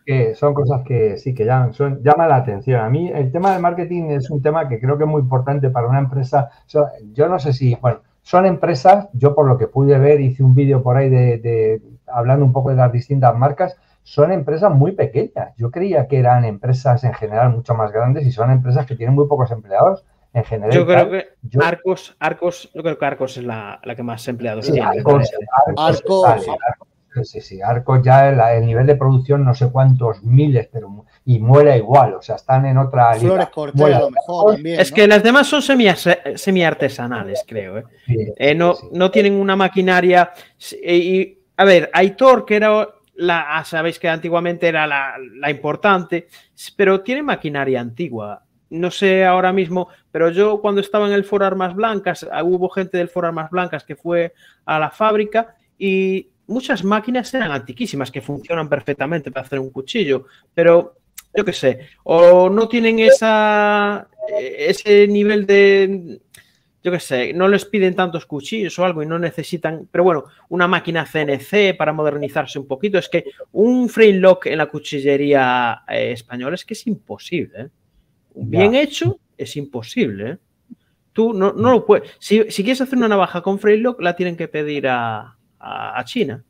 que 0.06 0.34
son 0.34 0.54
cosas 0.54 0.82
que 0.86 1.16
sí 1.18 1.34
que 1.34 1.44
llaman, 1.44 1.72
son, 1.74 2.02
llaman 2.02 2.28
la 2.28 2.36
atención. 2.36 2.80
A 2.80 2.88
mí 2.88 3.10
el 3.12 3.32
tema 3.32 3.52
del 3.52 3.62
marketing 3.62 4.10
es 4.10 4.30
un 4.30 4.42
tema 4.42 4.68
que 4.68 4.80
creo 4.80 4.96
que 4.98 5.04
es 5.04 5.10
muy 5.10 5.22
importante 5.22 5.70
para 5.70 5.88
una 5.88 5.98
empresa. 5.98 6.50
O 6.66 6.70
sea, 6.70 6.84
yo 7.12 7.28
no 7.28 7.38
sé 7.40 7.52
si, 7.52 7.74
bueno, 7.76 8.00
son 8.22 8.46
empresas, 8.46 9.08
yo 9.14 9.34
por 9.34 9.46
lo 9.48 9.58
que 9.58 9.66
pude 9.68 9.98
ver, 9.98 10.20
hice 10.20 10.42
un 10.42 10.54
vídeo 10.54 10.82
por 10.82 10.96
ahí 10.96 11.10
de, 11.10 11.38
de- 11.38 11.82
hablando 12.06 12.44
un 12.44 12.52
poco 12.52 12.70
de 12.70 12.76
las 12.76 12.92
distintas 12.92 13.36
marcas, 13.36 13.76
son 14.02 14.32
empresas 14.32 14.72
muy 14.72 14.92
pequeñas. 14.92 15.54
Yo 15.56 15.70
creía 15.70 16.06
que 16.08 16.18
eran 16.18 16.44
empresas 16.44 17.04
en 17.04 17.14
general 17.14 17.50
mucho 17.50 17.74
más 17.74 17.92
grandes 17.92 18.26
y 18.26 18.32
son 18.32 18.50
empresas 18.50 18.86
que 18.86 18.96
tienen 18.96 19.14
muy 19.14 19.26
pocos 19.28 19.50
empleados 19.50 20.04
en 20.32 20.44
general. 20.44 20.72
yo 20.74 20.86
creo 20.86 21.10
que 21.10 21.28
yo- 21.42 21.60
Arcos, 21.62 22.16
Arcos, 22.20 22.70
yo 22.74 22.82
creo 22.82 22.98
que 22.98 23.04
Arcos 23.04 23.36
es 23.36 23.44
la, 23.44 23.80
la 23.84 23.94
que 23.94 24.02
más 24.02 24.26
empleados 24.28 24.66
Sí, 24.66 24.72
tiene. 24.72 24.86
Arcos. 24.86 25.30
Arcos, 25.76 25.96
Arcos, 26.00 26.22
vale, 26.22 26.40
sí. 26.42 26.50
Arcos, 26.50 27.28
sí, 27.28 27.40
sí, 27.40 27.60
Arcos 27.62 28.00
ya 28.04 28.28
el, 28.30 28.40
el 28.40 28.66
nivel 28.66 28.86
de 28.86 28.94
producción 28.94 29.44
no 29.44 29.54
sé 29.54 29.70
cuántos 29.70 30.22
miles, 30.22 30.68
pero 30.72 31.04
y 31.26 31.38
muere 31.40 31.76
igual, 31.76 32.14
o 32.14 32.22
sea, 32.22 32.36
están 32.36 32.64
en 32.66 32.78
otra 32.78 33.12
liga. 33.14 33.20
Flores 33.26 33.48
Cortés 33.50 33.80
Muela. 33.80 33.96
a 33.98 34.00
lo 34.00 34.10
mejor 34.10 34.54
también. 34.54 34.80
Es 34.80 34.90
¿no? 34.90 34.94
que 34.94 35.06
las 35.08 35.22
demás 35.22 35.46
son 35.48 35.60
semi, 35.62 35.86
semi 36.36 36.64
artesanales, 36.64 37.44
creo. 37.46 37.78
¿eh? 37.78 37.84
Sí, 38.06 38.32
Eh, 38.36 38.54
no, 38.54 38.74
sí. 38.74 38.86
no 38.92 39.10
tienen 39.10 39.34
una 39.34 39.54
maquinaria. 39.56 40.30
Y, 40.82 41.38
a 41.56 41.64
ver, 41.64 41.90
Aitor, 41.92 42.44
que 42.46 42.56
era 42.56 42.88
la, 43.20 43.58
ah, 43.58 43.64
sabéis 43.64 43.98
que 43.98 44.08
antiguamente 44.08 44.66
era 44.66 44.86
la, 44.86 45.50
importante, 45.50 46.28
pero 46.74 47.02
tiene 47.02 47.22
maquinaria 47.22 47.80
antigua. 47.80 48.42
No 48.70 48.90
sé 48.90 49.26
ahora 49.26 49.52
mismo, 49.52 49.88
pero 50.10 50.30
yo 50.30 50.60
cuando 50.62 50.80
estaba 50.80 51.06
en 51.06 51.12
el 51.12 51.24
Foro 51.24 51.44
Armas 51.44 51.74
Blancas, 51.74 52.26
ah, 52.32 52.42
hubo 52.42 52.70
gente 52.70 52.96
del 52.96 53.10
Foro 53.10 53.28
Armas 53.28 53.50
Blancas 53.50 53.84
que 53.84 53.94
fue 53.94 54.32
a 54.64 54.78
la 54.78 54.90
fábrica 54.90 55.54
y 55.78 56.28
muchas 56.46 56.82
máquinas 56.82 57.32
eran 57.34 57.50
antiquísimas 57.50 58.10
que 58.10 58.22
funcionan 58.22 58.70
perfectamente 58.70 59.30
para 59.30 59.44
hacer 59.44 59.58
un 59.58 59.70
cuchillo, 59.70 60.24
pero 60.54 60.94
yo 61.34 61.44
qué 61.44 61.52
sé, 61.52 61.88
o 62.04 62.48
no 62.48 62.68
tienen 62.68 63.00
esa, 63.00 64.08
eh, 64.38 64.66
ese 64.68 65.06
nivel 65.08 65.44
de, 65.44 66.20
yo 66.82 66.90
qué 66.92 67.00
sé, 67.00 67.32
no 67.34 67.46
les 67.48 67.64
piden 67.66 67.94
tantos 67.94 68.24
cuchillos 68.26 68.78
o 68.78 68.84
algo 68.84 69.02
y 69.02 69.06
no 69.06 69.18
necesitan, 69.18 69.86
pero 69.90 70.02
bueno, 70.04 70.24
una 70.48 70.66
máquina 70.66 71.04
CNC 71.04 71.76
para 71.76 71.92
modernizarse 71.92 72.58
un 72.58 72.66
poquito. 72.66 72.96
Es 72.98 73.08
que 73.08 73.24
un 73.52 73.88
frame 73.88 74.14
lock 74.14 74.46
en 74.46 74.58
la 74.58 74.66
cuchillería 74.66 75.82
eh, 75.88 76.12
española 76.12 76.54
es 76.54 76.64
que 76.64 76.74
es 76.74 76.86
imposible. 76.86 77.60
¿eh? 77.60 77.68
Bien 78.34 78.74
hecho 78.74 79.18
es 79.36 79.56
imposible. 79.56 80.30
¿eh? 80.30 80.38
Tú 81.12 81.34
no, 81.34 81.52
no 81.52 81.70
lo 81.72 81.84
puedes. 81.84 82.10
Si, 82.18 82.50
si 82.50 82.62
quieres 82.62 82.80
hacer 82.80 82.96
una 82.96 83.08
navaja 83.08 83.42
con 83.42 83.58
frame 83.58 83.78
lock, 83.78 84.00
la 84.00 84.16
tienen 84.16 84.36
que 84.36 84.48
pedir 84.48 84.88
a, 84.88 85.36
a- 85.58 85.98
a 85.98 86.04
China. 86.04 86.42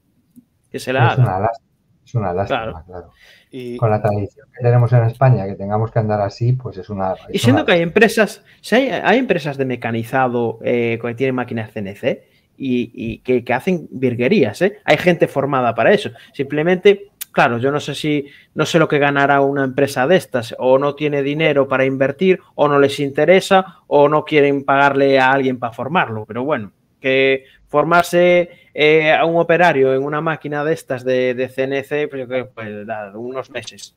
Que 0.71 0.79
se 0.79 0.93
la 0.93 1.07
es 1.09 1.13
haga. 1.19 1.23
una 1.25 1.39
lástima, 1.41 1.71
es 2.05 2.15
una 2.15 2.33
lástima, 2.33 2.63
Claro. 2.63 2.85
claro. 2.87 3.11
Y- 3.51 3.77
Con 3.79 3.91
la 3.91 4.01
tradición 4.01 4.47
que 4.57 4.63
tenemos 4.63 4.93
en 4.93 5.05
España, 5.05 5.47
que 5.47 5.55
tengamos 5.55 5.91
que 5.91 5.99
andar 5.99 6.21
así, 6.21 6.53
pues 6.53 6.79
es 6.79 6.89
una. 6.89 7.15
Y 7.31 7.37
es 7.37 7.43
siendo 7.43 7.63
una- 7.63 7.67
que 7.67 7.73
hay 7.73 7.83
empresas, 7.83 8.45
si 8.61 8.77
hay, 8.77 8.89
hay 8.91 9.19
empresas 9.19 9.57
de 9.57 9.65
mecanizado 9.65 10.59
eh, 10.63 10.99
que 11.03 11.15
tienen 11.15 11.35
máquinas 11.35 11.73
CNC 11.73 12.23
y, 12.57 12.91
y 12.95 13.19
que, 13.19 13.43
que 13.43 13.53
hacen 13.53 13.89
virguerías, 13.91 14.63
¿eh? 14.63 14.79
Hay 14.85 14.99
gente 14.99 15.27
formada 15.27 15.75
para 15.75 15.93
eso. 15.93 16.11
Simplemente, 16.33 17.09
claro, 17.33 17.59
yo 17.59 17.73
no 17.73 17.81
sé 17.81 17.95
si, 17.95 18.27
no 18.55 18.67
sé 18.67 18.79
lo 18.79 18.87
que 18.87 18.99
ganará 18.99 19.41
una 19.41 19.65
empresa 19.65 20.07
de 20.07 20.17
estas, 20.17 20.55
o 20.59 20.79
no 20.79 20.95
tiene 20.95 21.23
dinero 21.23 21.67
para 21.67 21.85
invertir, 21.85 22.39
o 22.55 22.69
no 22.69 22.79
les 22.79 23.01
interesa, 23.01 23.79
o 23.89 24.09
no 24.09 24.25
quieren 24.25 24.63
pagarle 24.65 25.19
a 25.19 25.33
alguien 25.33 25.59
para 25.59 25.73
formarlo. 25.73 26.25
Pero 26.27 26.45
bueno, 26.45 26.71
que 27.01 27.45
formarse 27.71 28.51
eh, 28.75 29.13
a 29.13 29.25
un 29.25 29.37
operario 29.37 29.95
en 29.95 30.05
una 30.05 30.21
máquina 30.21 30.63
de 30.65 30.75
estas 30.75 31.05
de, 31.05 31.33
de 31.35 31.49
CNC, 31.49 32.09
pues 32.11 32.21
yo 32.21 32.29
creo 32.29 32.45
que 32.47 32.53
pues, 32.53 32.87
da 32.87 33.11
unos 33.17 33.49
meses, 33.51 33.97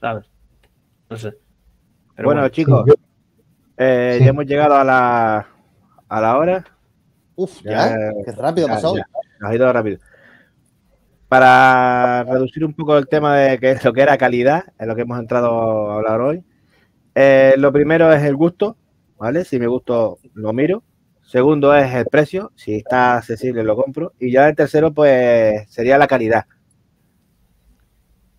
¿sabes? 0.00 0.24
No 1.08 1.16
sé. 1.16 1.34
Pero 2.16 2.26
bueno, 2.28 2.40
bueno. 2.40 2.48
chicos, 2.48 2.82
Sí, 2.86 2.90
yo- 2.90 2.94
eh, 3.76 4.16
sí. 4.18 4.24
ya 4.24 4.30
hemos 4.30 4.46
llegado 4.46 4.74
a 4.74 4.84
la, 4.84 5.46
a 6.08 6.20
la 6.20 6.38
hora. 6.38 6.64
Uf, 7.36 7.60
Ya, 7.62 7.70
ya, 7.90 7.96
qué 8.24 8.32
rápido 8.32 8.66
ha 8.68 8.70
pasado. 8.70 8.96
ya. 8.96 9.06
Nos 9.40 9.50
ha 9.50 9.54
ido 9.54 9.72
rápido. 9.72 9.98
Para 11.28 12.22
reducir 12.24 12.64
un 12.64 12.74
poco 12.74 12.96
el 12.96 13.08
tema 13.08 13.36
de 13.36 13.58
que 13.58 13.76
lo 13.82 13.92
que 13.92 14.02
era 14.02 14.16
calidad, 14.16 14.64
en 14.78 14.88
lo 14.88 14.94
que 14.94 15.02
hemos 15.02 15.18
entrado 15.18 15.90
a 15.90 15.96
hablar 15.96 16.20
hoy. 16.20 16.44
eh, 17.14 17.54
lo 17.58 17.72
primero 17.72 18.12
es 18.12 18.22
el 18.22 18.36
gusto, 18.36 18.76
¿vale? 19.18 19.44
Si 19.44 19.58
me 19.58 19.66
gusto, 19.66 20.18
lo 20.34 20.52
miro. 20.52 20.82
Segundo 21.34 21.74
es 21.74 21.92
el 21.92 22.06
precio, 22.06 22.52
si 22.54 22.76
está 22.76 23.16
accesible 23.16 23.64
lo 23.64 23.74
compro. 23.74 24.12
Y 24.20 24.30
ya 24.30 24.48
el 24.48 24.54
tercero, 24.54 24.94
pues, 24.94 25.68
sería 25.68 25.98
la 25.98 26.06
calidad. 26.06 26.44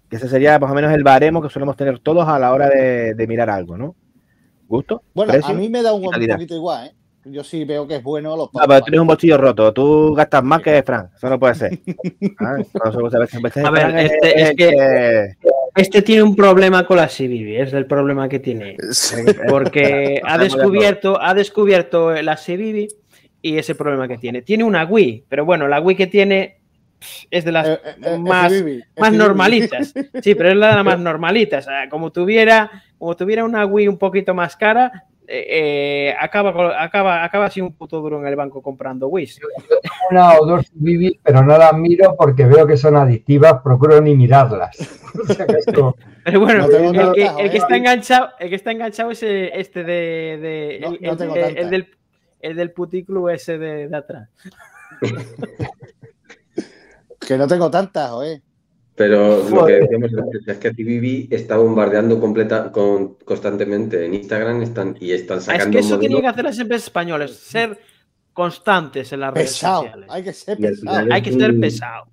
Que 0.09 0.15
ese 0.15 0.29
sería 0.29 0.57
más 0.59 0.71
o 0.71 0.73
menos 0.73 0.93
el 0.93 1.03
baremo 1.03 1.41
que 1.41 1.49
solemos 1.49 1.75
tener 1.75 1.99
todos 1.99 2.25
a 2.25 2.39
la 2.39 2.53
hora 2.53 2.69
de, 2.69 3.13
de 3.13 3.27
mirar 3.27 3.49
algo, 3.49 3.77
¿no? 3.77 3.97
¿Gusto? 4.69 5.03
Bueno, 5.13 5.33
precio 5.33 5.53
a 5.53 5.57
mí 5.57 5.67
me 5.67 5.83
da 5.83 5.91
un, 5.91 6.03
poquito 6.05 6.55
igual, 6.55 6.87
¿eh? 6.87 6.95
Yo 7.25 7.43
sí 7.43 7.65
veo 7.65 7.85
que 7.85 7.97
es 7.97 8.03
bueno 8.03 8.37
los 8.37 8.47
Ah, 8.55 8.63
pero 8.65 8.79
tú 8.79 8.85
tienes 8.85 9.01
un 9.01 9.07
bolsillo 9.07 9.37
roto. 9.39 9.73
Tú 9.73 10.13
gastas 10.13 10.43
más 10.45 10.61
que 10.61 10.81
Fran. 10.81 11.09
Eso 11.13 11.29
no 11.29 11.37
puede 11.37 11.55
ser. 11.55 11.77
Ah, 12.39 12.55
a 13.65 13.71
ver, 13.71 13.97
este- 13.97 14.41
es 14.41 14.49
que- 14.51 15.35
que- 15.41 15.49
Este 15.75 16.01
tiene 16.01 16.23
un 16.23 16.35
problema 16.35 16.85
con 16.85 16.97
la 16.97 17.07
CBB, 17.07 17.61
es 17.61 17.73
el 17.73 17.85
problema 17.85 18.29
que 18.29 18.39
tiene. 18.39 18.77
Porque 19.49 20.21
ha 20.25 20.37
descubierto, 20.37 21.21
ha 21.21 21.33
descubierto 21.33 22.13
la 22.21 22.35
CBB 22.35 22.87
y 23.41 23.57
ese 23.57 23.75
problema 23.75 24.07
que 24.07 24.17
tiene. 24.17 24.41
Tiene 24.41 24.63
una 24.63 24.85
Wii, 24.85 25.25
pero 25.27 25.45
bueno, 25.45 25.67
la 25.67 25.81
Wii 25.81 25.97
que 25.97 26.07
tiene 26.07 26.57
es 27.29 27.43
de 27.45 27.51
las 27.51 27.67
Eh, 27.67 27.79
eh, 27.83 27.95
eh, 28.03 28.17
más, 28.17 28.51
FBB, 28.53 28.83
más 28.97 29.09
FBB. 29.09 29.17
normalitas. 29.17 29.93
Sí, 30.21 30.33
pero 30.35 30.49
es 30.49 30.55
la 30.55 30.69
de 30.69 30.75
las 30.75 30.85
más 30.85 30.99
normalitas. 31.11 31.67
O 31.67 31.69
sea, 31.69 31.89
como 31.89 32.11
tuviera, 32.11 32.71
como 32.97 33.15
tuviera 33.15 33.43
una 33.43 33.65
Wii 33.65 33.87
un 33.89 33.97
poquito 33.97 34.33
más 34.33 34.55
cara, 34.55 35.03
eh, 35.27 36.09
eh, 36.09 36.15
acaba, 36.19 36.81
acaba, 36.83 37.23
acaba 37.23 37.45
así 37.45 37.61
un 37.61 37.73
puto 37.73 37.99
duro 38.01 38.19
en 38.19 38.27
el 38.27 38.35
banco 38.35 38.61
comprando 38.61 39.07
Wii. 39.07 39.29
una 40.11 40.33
o 40.33 40.45
dos 40.45 40.65
Vivi, 40.73 41.19
pero 41.23 41.41
no 41.43 41.57
las 41.57 41.73
miro 41.73 42.15
porque 42.17 42.45
veo 42.45 42.65
que 42.67 42.77
son 42.77 42.95
adictivas, 42.95 43.61
procuro 43.63 43.99
ni 44.01 44.15
mirarlas. 44.15 44.77
O 45.29 45.33
sea, 45.33 45.45
que 45.47 45.53
esto- 45.59 45.95
Pero 46.25 46.39
bueno, 46.41 46.63
No 46.63 46.67
tengo 46.69 46.89
el, 46.89 47.13
que, 47.13 47.21
el 47.23 47.27
joder. 47.29 47.51
que 47.51 47.57
está 47.57 47.77
enganchado, 47.77 48.29
el 48.39 48.49
que 48.49 48.55
está 48.55 48.71
enganchado 48.71 49.11
es 49.11 49.23
eh, 49.23 49.51
este 49.53 49.83
de, 49.83 50.37
de- 50.41 50.79
No, 50.81 50.87
el, 50.91 51.01
no 51.01 51.11
el- 51.11 51.17
tengo 51.17 51.35
el- 51.35 51.41
tantas. 51.41 51.63
el 51.63 51.69
del 51.69 51.87
el 52.41 52.55
del 52.57 52.71
puticlub 52.71 53.29
ese 53.29 53.57
de, 53.57 53.87
de 53.87 53.97
atrás. 53.97 54.29
Que 57.27 57.37
no 57.37 57.47
tengo 57.47 57.71
tantas, 57.71 58.09
joder. 58.11 58.41
Pero 58.95 59.37
lo 59.39 59.45
que 59.45 59.51
Joder. 59.51 59.81
decíamos 59.81 60.11
antes 60.17 60.47
es 60.47 60.57
que 60.57 60.71
TVB 60.71 61.33
está 61.33 61.57
bombardeando 61.57 62.19
completa, 62.19 62.71
con, 62.71 63.15
constantemente 63.25 64.05
en 64.05 64.13
Instagram 64.13 64.61
están, 64.61 64.95
y 65.01 65.11
están 65.11 65.37
Ah, 65.37 65.39
Es 65.39 65.45
sacando 65.45 65.71
que 65.71 65.79
eso 65.79 65.99
tienen 65.99 66.21
que 66.21 66.27
hacer 66.27 66.45
las 66.45 66.59
empresas 66.59 66.87
españolas, 66.87 67.31
ser 67.31 67.77
constantes 68.31 69.11
en 69.13 69.19
las 69.21 69.33
redes 69.33 69.49
Pesado. 69.51 69.81
sociales. 69.83 70.09
Hay 70.09 70.23
que 70.23 70.33
ser 70.33 70.57
pesado. 70.57 71.07
Hay 71.13 71.21
que 71.21 71.31
ser 71.31 71.59
pesado. 71.59 72.05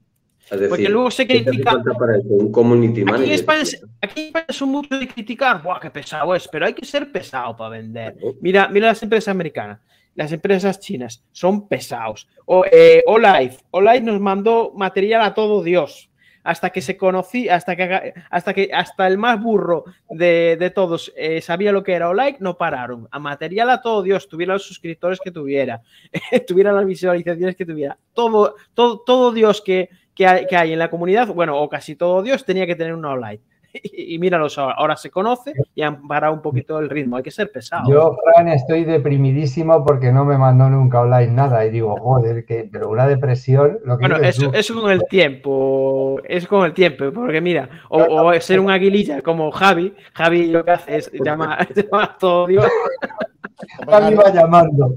Es 0.44 0.50
decir, 0.50 0.68
Porque 0.68 0.88
luego 0.88 1.10
se 1.10 1.26
¿qué 1.26 1.34
te 1.34 1.40
hace 1.40 1.48
critica. 1.50 1.70
falta 1.70 1.92
para 1.94 2.16
eso? 2.18 2.28
Un 2.28 2.52
community 2.52 3.02
Aquí 3.08 3.24
en. 3.24 3.30
España, 3.30 3.62
aquí 4.00 4.20
en 4.20 4.26
España 4.26 4.46
son 4.50 4.68
mucho 4.70 4.98
de 4.98 5.08
criticar, 5.08 5.62
¡buah, 5.62 5.80
qué 5.80 5.90
pesado 5.90 6.34
es! 6.34 6.46
Pero 6.48 6.66
hay 6.66 6.74
que 6.74 6.84
ser 6.84 7.10
pesado 7.10 7.56
para 7.56 7.70
vender. 7.70 8.16
Mira, 8.40 8.68
mira 8.68 8.88
las 8.88 9.02
empresas 9.02 9.28
americanas, 9.28 9.80
las 10.14 10.30
empresas 10.32 10.78
chinas, 10.80 11.22
son 11.32 11.68
pesados. 11.68 12.28
O, 12.44 12.64
eh, 12.70 13.02
Olive, 13.06 13.56
Olive 13.70 14.00
nos 14.02 14.20
mandó 14.20 14.72
material 14.76 15.22
a 15.22 15.32
todo 15.32 15.62
Dios. 15.62 16.10
Hasta 16.44 16.70
que 16.70 16.80
se 16.80 16.96
conocía, 16.96 17.54
hasta 17.54 17.76
que, 17.76 18.14
hasta 18.30 18.54
que 18.54 18.70
hasta 18.72 19.06
el 19.06 19.18
más 19.18 19.40
burro 19.40 19.84
de, 20.10 20.56
de 20.58 20.70
todos 20.70 21.12
eh, 21.16 21.40
sabía 21.40 21.70
lo 21.72 21.82
que 21.82 21.92
era 21.92 22.08
Olive, 22.08 22.38
no 22.40 22.56
pararon. 22.56 23.08
A 23.10 23.18
material 23.18 23.70
a 23.70 23.80
todo 23.80 24.02
Dios, 24.02 24.28
tuviera 24.28 24.54
los 24.54 24.64
suscriptores 24.64 25.20
que 25.22 25.30
tuviera, 25.30 25.82
tuviera 26.46 26.72
las 26.72 26.86
visualizaciones 26.86 27.54
que 27.56 27.66
tuviera. 27.66 27.96
Todo, 28.12 28.56
todo, 28.74 29.00
todo 29.00 29.32
Dios 29.32 29.60
que, 29.60 29.88
que 30.14 30.26
hay, 30.26 30.46
que 30.46 30.56
hay 30.56 30.72
en 30.72 30.78
la 30.78 30.90
comunidad, 30.90 31.28
bueno, 31.28 31.60
o 31.60 31.68
casi 31.68 31.94
todo 31.96 32.22
Dios 32.22 32.44
tenía 32.44 32.66
que 32.66 32.76
tener 32.76 32.94
una 32.94 33.10
online. 33.10 33.40
Y, 33.72 34.14
y 34.14 34.18
míralos 34.18 34.58
ahora, 34.58 34.74
ahora 34.74 34.96
se 34.96 35.10
conoce 35.10 35.54
y 35.74 35.82
han 35.82 36.06
parado 36.06 36.34
un 36.34 36.42
poquito 36.42 36.78
el 36.78 36.90
ritmo, 36.90 37.16
hay 37.16 37.22
que 37.22 37.30
ser 37.30 37.50
pesado. 37.50 37.90
Yo, 37.90 38.16
Fran, 38.22 38.48
estoy 38.48 38.84
deprimidísimo 38.84 39.84
porque 39.84 40.12
no 40.12 40.24
me 40.24 40.36
mandó 40.36 40.68
nunca 40.68 41.00
online 41.00 41.32
nada 41.32 41.64
y 41.64 41.70
digo, 41.70 41.96
joder, 41.96 42.44
que, 42.44 42.68
pero 42.70 42.90
una 42.90 43.06
depresión, 43.06 43.78
lo 43.84 43.96
que 43.96 44.08
Bueno, 44.08 44.24
eso, 44.24 44.52
eso 44.52 44.80
con 44.80 44.90
el 44.90 45.04
tiempo, 45.08 46.20
es 46.24 46.46
con 46.46 46.64
el 46.66 46.74
tiempo, 46.74 47.10
porque 47.12 47.40
mira, 47.40 47.68
o, 47.88 48.02
o 48.02 48.40
ser 48.40 48.60
un 48.60 48.70
aguililla 48.70 49.22
como 49.22 49.50
Javi, 49.50 49.94
Javi 50.14 50.48
lo 50.48 50.64
que 50.64 50.70
hace 50.72 50.96
es 50.96 51.12
llamar 51.12 51.68
llama 51.74 52.04
a 52.04 52.18
todo 52.18 52.46
Dios. 52.46 52.66
Javi 53.88 54.14
va 54.14 54.30
llamando. 54.30 54.94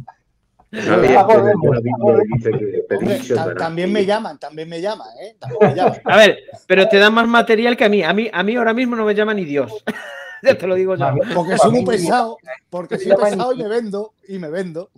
También 3.58 3.92
me 3.92 4.06
llaman, 4.06 4.40
también 4.40 4.70
me 4.70 4.82
llaman, 4.82 5.08
¿eh? 5.22 5.36
También 5.40 5.70
me 5.70 5.76
llaman. 5.76 6.02
A 6.04 6.18
ver, 6.18 6.40
pero 6.68 6.88
te 6.88 6.98
dan 6.98 7.14
más 7.14 7.28
material 7.28 7.78
que 7.78 7.86
a 7.86 7.90
mí. 7.90 8.04
A 8.04 8.14
mí, 8.14 8.30
a 8.32 8.44
mí 8.44 8.56
ahora 8.56 8.74
mismo 8.74 8.96
no 8.96 9.06
me 9.06 9.16
llama 9.16 9.34
ni 9.34 9.46
Dios. 9.46 9.72
ya 10.44 10.58
te 10.58 10.68
lo 10.68 10.76
digo 10.76 10.96
yo. 10.96 11.06
Porque 11.34 11.58
soy 11.58 11.72
muy 11.72 11.86
pesado, 11.86 12.38
porque 12.70 12.98
soy 12.98 13.16
pesado 13.16 13.54
y- 13.54 13.58
me 13.64 13.68
vendo, 13.68 14.14
y 14.28 14.40
me 14.40 14.50
vendo. 14.50 14.90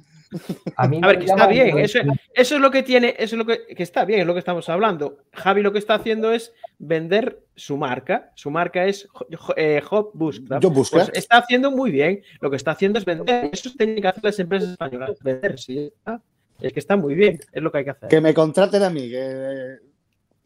A, 0.76 0.88
mí 0.88 1.00
A 1.02 1.08
ver, 1.08 1.20
que 1.20 1.26
está 1.26 1.48
bien, 1.48 1.78
eso, 1.78 2.00
eso 2.34 2.56
es 2.56 2.62
lo 2.62 2.72
que 2.72 2.84
tiene, 2.84 3.16
eso 3.18 3.36
es 3.36 3.40
lo 3.40 3.46
que, 3.46 3.66
que 3.68 3.84
está 3.84 4.06
bien, 4.06 4.22
es 4.22 4.28
lo 4.28 4.34
que 4.34 4.40
estamos 4.40 4.68
hablando. 4.70 5.20
Javi 5.34 5.62
lo 5.62 5.72
que 5.72 5.80
está 5.80 5.96
haciendo 5.96 6.32
es 6.32 6.54
vender 6.78 7.40
su 7.56 7.78
marca. 7.78 8.32
Su 8.36 8.52
marca 8.52 8.86
es 8.86 9.08
eh, 9.56 9.82
Hot 9.86 10.12
Bushcraft. 10.14 10.64
Yo 10.64 10.70
busco. 10.70 10.98
Pues 10.98 11.12
está 11.14 11.38
haciendo 11.38 11.72
muy 11.72 11.92
bien. 11.92 12.22
Lo 12.40 12.50
que 12.50 12.56
está 12.56 12.72
haciendo 12.72 13.00
es 13.00 13.06
vender. 13.06 13.50
Eso 13.52 13.72
tienen 13.78 14.02
que 14.02 14.08
hacer 14.08 14.24
las 14.24 14.40
empresas 14.40 14.70
españolas. 14.70 15.18
Vender, 15.22 15.60
sí. 15.60 15.92
está. 15.96 16.22
Es 16.62 16.74
que 16.74 16.80
está 16.80 16.96
muy 16.96 17.16
bien. 17.16 17.40
Es 17.52 17.62
lo 17.62 17.72
que 17.72 17.80
hay 17.80 17.84
que 17.84 17.92
hacer. 17.92 18.10
Que 18.10 18.22
me 18.22 18.34
contraten 18.34 18.84
a 18.84 18.90
mí, 18.90 19.10
que 19.10 19.78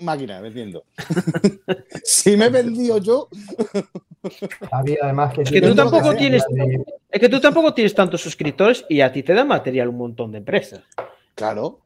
máquina 0.01 0.41
vendiendo. 0.41 0.83
si 2.03 2.35
me 2.37 2.45
he 2.45 2.49
vendido 2.49 2.97
yo, 2.97 3.27
Javi, 4.69 4.97
además 5.01 5.33
que 5.33 5.41
Es 5.43 5.51
que 5.51 5.61
tú 5.61 5.75
tampoco 5.75 6.13
tienes- 6.15 6.43
de- 6.49 6.83
Es 7.09 7.19
que 7.19 7.29
tú 7.29 7.39
tampoco 7.39 7.73
tienes 7.73 7.93
tantos 7.93 8.21
suscriptores 8.21 8.85
y 8.89 9.01
a 9.01 9.11
ti 9.11 9.23
te 9.23 9.33
da 9.33 9.43
material 9.45 9.89
un 9.89 9.97
montón 9.97 10.31
de 10.31 10.39
empresas. 10.39 10.81
claro. 11.35 11.79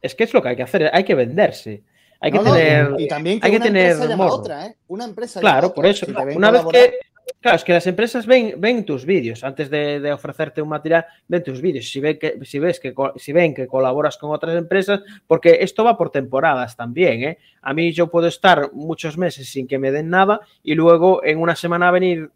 Es 0.00 0.14
que 0.14 0.22
es 0.24 0.32
lo 0.32 0.40
que 0.40 0.50
hay 0.50 0.54
que 0.56 0.62
hacer. 0.62 0.88
Hay 0.92 1.02
que 1.02 1.16
venderse. 1.16 1.82
Hay 2.20 2.30
que 2.30 2.38
No, 2.38 2.44
tener. 2.54 2.94
y 2.98 3.08
también 3.08 3.40
que 3.40 3.46
hay 3.46 3.50
que 3.50 3.56
una 3.56 3.66
tener 3.66 3.86
empresa 3.90 4.08
llama 4.10 4.26
otra, 4.32 4.66
¿eh? 4.66 4.76
Una 4.86 5.04
empresa 5.04 5.40
Claro, 5.40 5.74
por 5.74 5.86
eso. 5.86 6.06
Si 6.06 6.12
Una 6.12 6.50
vez 6.52 6.62
que. 6.70 6.94
Claro, 7.40 7.54
es 7.56 7.62
que 7.62 7.72
las 7.72 7.86
empresas 7.86 8.26
ven, 8.26 8.54
ven 8.58 8.84
tus 8.84 9.04
vídeos 9.06 9.44
antes 9.44 9.70
de, 9.70 10.00
de 10.00 10.12
ofrecerte 10.12 10.60
un 10.60 10.68
material, 10.70 11.06
ven 11.28 11.44
tus 11.44 11.60
vídeos. 11.62 11.88
Si 11.88 12.00
ven 12.00 12.18
que, 12.18 12.36
si 12.44 12.58
ves 12.58 12.80
que 12.80 12.92
co- 12.92 13.12
si 13.16 13.32
ven 13.32 13.54
que 13.54 13.68
colaboras 13.68 14.18
con 14.18 14.32
otras 14.32 14.56
empresas, 14.56 15.02
porque 15.26 15.58
esto 15.60 15.84
va 15.84 15.96
por 15.96 16.10
temporadas 16.10 16.74
también, 16.76 17.22
¿eh? 17.22 17.38
A 17.62 17.72
mí 17.74 17.92
yo 17.92 18.08
puedo 18.10 18.26
estar 18.26 18.70
muchos 18.72 19.16
meses 19.16 19.48
sin 19.48 19.68
que 19.68 19.78
me 19.78 19.92
den 19.92 20.10
nada 20.10 20.40
y 20.64 20.74
luego 20.74 21.22
en 21.24 21.40
una 21.40 21.54
semana 21.54 21.90
venir 21.92 22.28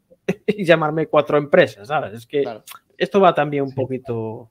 y 0.47 0.65
llamarme 0.65 1.09
cuatro 1.09 1.37
empresas, 1.37 1.89
¿sabes? 1.89 2.13
Es 2.13 2.27
que 2.27 2.43
Claro. 2.43 2.63
esto 2.97 3.21
va 3.21 3.35
también 3.35 3.65
un 3.65 3.75
poquito. 3.75 4.49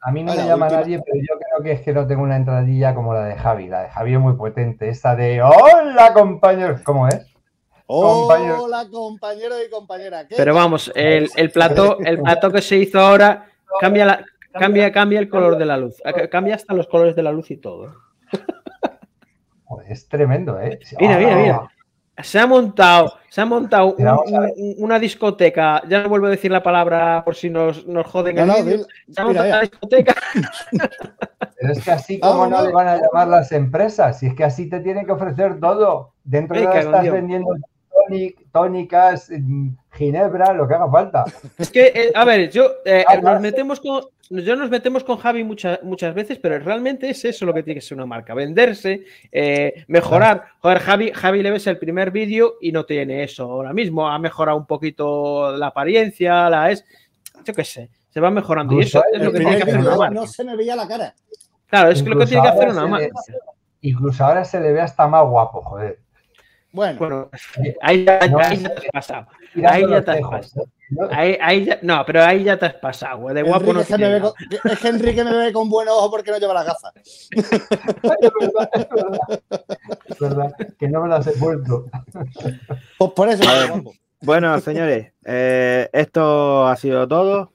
A 0.00 0.10
mí 0.10 0.22
no 0.22 0.28
Vale, 0.32 0.42
me 0.42 0.48
llama 0.48 0.64
última. 0.66 0.80
nadie, 0.80 1.00
pero 1.04 1.18
yo 1.18 1.38
creo 1.38 1.62
que 1.62 1.72
es 1.72 1.80
que 1.82 1.92
no 1.92 2.06
tengo 2.06 2.22
una 2.22 2.36
entradilla 2.36 2.94
como 2.94 3.12
la 3.12 3.26
de 3.26 3.36
Javi. 3.36 3.68
La 3.68 3.82
de 3.82 3.88
Javi 3.90 4.14
es 4.14 4.20
muy 4.20 4.34
potente. 4.34 4.88
Esa 4.88 5.14
de 5.14 5.42
¡Hola, 5.42 6.12
compañeros! 6.14 6.80
¿Cómo 6.82 7.06
es? 7.08 7.26
Hola, 7.86 8.86
compañero 8.90 9.54
y 9.64 9.70
compañera. 9.70 10.26
¿qué 10.26 10.34
Pero 10.36 10.54
vamos, 10.54 10.90
el, 10.94 11.28
el 11.36 11.50
plato, 11.50 11.98
el 12.00 12.20
plato 12.20 12.50
que 12.50 12.62
se 12.62 12.76
hizo 12.76 12.98
ahora 12.98 13.46
cambia 13.80 14.06
la, 14.06 14.24
cambia, 14.52 14.90
cambia 14.92 15.18
el 15.20 15.28
color 15.28 15.58
de 15.58 15.66
la 15.66 15.76
luz. 15.76 15.96
Cambia 16.30 16.54
hasta 16.54 16.72
los 16.74 16.86
colores 16.88 17.14
de 17.14 17.22
la 17.22 17.32
luz 17.32 17.50
y 17.50 17.56
todo. 17.58 17.94
Es 19.88 20.08
tremendo, 20.08 20.60
¿eh? 20.60 20.78
Mira, 21.00 21.18
mira, 21.18 21.36
mira. 21.36 21.70
Se 22.22 22.38
ha 22.38 22.46
montado, 22.46 23.14
se 23.28 23.40
ha 23.40 23.44
montado 23.44 23.94
un- 23.96 24.06
un- 24.56 24.74
una 24.78 24.98
discoteca. 25.00 25.82
Ya 25.88 26.02
no 26.04 26.08
vuelvo 26.08 26.28
a 26.28 26.30
decir 26.30 26.50
la 26.50 26.62
palabra 26.62 27.22
por 27.24 27.34
si 27.34 27.50
nos, 27.50 27.84
nos 27.86 28.06
joden 28.06 28.36
No, 28.36 28.42
el 28.42 28.48
no, 28.48 28.54
vídeo. 28.62 28.86
Se 29.10 29.20
ha 29.20 29.24
montado 29.24 29.48
una 29.48 29.60
discoteca. 29.62 30.14
Pero 31.60 31.72
es 31.72 31.84
que 31.84 31.90
así 31.90 32.20
como 32.20 32.46
no 32.46 32.62
le 32.62 32.70
van 32.72 32.86
a 32.86 32.96
llamar 32.98 33.26
las 33.26 33.50
empresas, 33.50 34.20
si 34.20 34.26
es 34.28 34.34
que 34.34 34.44
así 34.44 34.68
te 34.70 34.78
tienen 34.80 35.04
que 35.06 35.12
ofrecer 35.12 35.58
todo. 35.58 36.12
Dentro 36.22 36.56
de 36.56 36.64
cago 36.66 36.76
en 36.78 36.84
estás 36.86 37.02
Dios. 37.02 37.14
vendiendo 37.14 37.48
tónicas, 38.52 39.30
mm, 39.30 39.68
ginebra, 39.92 40.52
lo 40.52 40.66
que 40.68 40.74
haga 40.74 40.90
falta. 40.90 41.24
Es 41.58 41.70
que, 41.70 41.86
eh, 41.94 42.12
a 42.14 42.24
ver, 42.24 42.50
yo 42.50 42.66
eh, 42.84 43.04
Ah, 43.08 43.16
nos 43.16 43.40
metemos 43.40 43.80
con, 43.80 44.02
yo 44.30 44.56
nos 44.56 44.70
metemos 44.70 45.04
con 45.04 45.16
Javi 45.18 45.44
muchas 45.44 45.82
muchas 45.82 46.14
veces, 46.14 46.38
pero 46.38 46.58
realmente 46.58 47.08
es 47.10 47.24
eso 47.24 47.44
lo 47.46 47.52
que 47.54 47.62
tiene 47.62 47.80
que 47.80 47.86
ser 47.86 47.96
una 47.96 48.06
marca, 48.06 48.34
venderse, 48.34 49.04
eh, 49.30 49.84
mejorar. 49.88 50.44
Joder, 50.60 50.78
Javi, 50.78 51.10
Javi 51.12 51.42
le 51.42 51.50
ves 51.50 51.66
el 51.66 51.78
primer 51.78 52.10
vídeo 52.10 52.54
y 52.60 52.72
no 52.72 52.84
tiene 52.84 53.22
eso 53.24 53.44
ahora 53.44 53.72
mismo. 53.72 54.08
Ha 54.08 54.18
mejorado 54.18 54.56
un 54.58 54.66
poquito 54.66 55.56
la 55.56 55.68
apariencia, 55.68 56.48
la 56.50 56.70
es, 56.70 56.84
yo 57.44 57.52
qué 57.54 57.64
sé, 57.64 57.90
se 58.10 58.20
va 58.20 58.30
mejorando. 58.30 58.74
Y 58.78 58.82
eso 58.82 59.02
es 59.12 59.20
lo 59.22 59.32
que 59.32 59.38
tiene 59.38 59.56
que 59.56 59.62
hacer 59.64 59.78
una 59.78 59.96
marca. 59.96 60.14
no 60.14 60.26
se 60.26 60.44
me 60.44 60.56
veía 60.56 60.76
la 60.76 60.86
cara. 60.88 61.14
Claro, 61.66 61.90
es 61.90 62.02
que 62.02 62.08
lo 62.10 62.18
que 62.18 62.26
tiene 62.26 62.42
que 62.42 62.48
hacer 62.48 62.68
una 62.68 62.84
le- 62.84 62.88
marca. 62.88 63.08
Incluso 63.80 64.24
ahora 64.24 64.44
se 64.44 64.58
le 64.60 64.72
ve 64.72 64.80
hasta 64.80 65.06
más 65.06 65.28
guapo, 65.28 65.60
joder. 65.62 65.98
Bueno, 66.74 66.98
Bueno, 66.98 67.30
ahí 67.82 68.04
ya, 68.04 68.18
No, 68.28 68.38
ahí 68.38 68.54
es- 68.56 68.62
ya 68.62 68.74
te 68.74 68.80
has 68.80 68.92
pasado. 68.92 69.26
Ahí 69.64 69.82
ya 69.88 70.02
te 70.04 70.10
has 70.10 70.16
tejos. 70.16 70.30
pasado. 70.30 70.66
¿no? 70.90 71.08
Ahí, 71.12 71.38
ahí 71.40 71.64
ya, 71.64 71.78
no, 71.82 72.02
pero 72.04 72.22
ahí 72.24 72.42
ya 72.42 72.58
te 72.58 72.66
has 72.66 72.74
pasado. 72.74 73.28
De 73.28 73.42
guapo 73.42 73.66
Enrique 73.70 73.78
no 73.78 73.84
se 73.84 73.98
me 73.98 74.08
ve 74.12 74.18
nada. 74.20 74.32
con- 74.62 74.72
es 74.72 74.78
que 74.80 74.88
Enrique 74.88 75.24
me 75.24 75.36
ve 75.36 75.52
con 75.52 75.70
buen 75.70 75.86
ojo 75.88 76.10
porque 76.10 76.32
no 76.32 76.38
lleva 76.38 76.52
las 76.54 76.66
gafas. 76.66 76.92
Es 77.30 77.50
verdad, 78.40 78.68
es 78.74 78.88
verdad. 78.90 79.18
Es 80.08 80.18
verdad, 80.18 80.52
que 80.76 80.88
no 80.88 81.02
me 81.02 81.08
las 81.08 81.26
he 81.28 81.32
puesto. 81.32 81.84
Pues 82.98 83.10
por 83.12 83.28
eso. 83.28 83.44
Bueno, 84.20 84.58
señores, 84.60 85.12
eh, 85.24 85.88
esto 85.92 86.66
ha 86.66 86.74
sido 86.76 87.06
todo. 87.06 87.52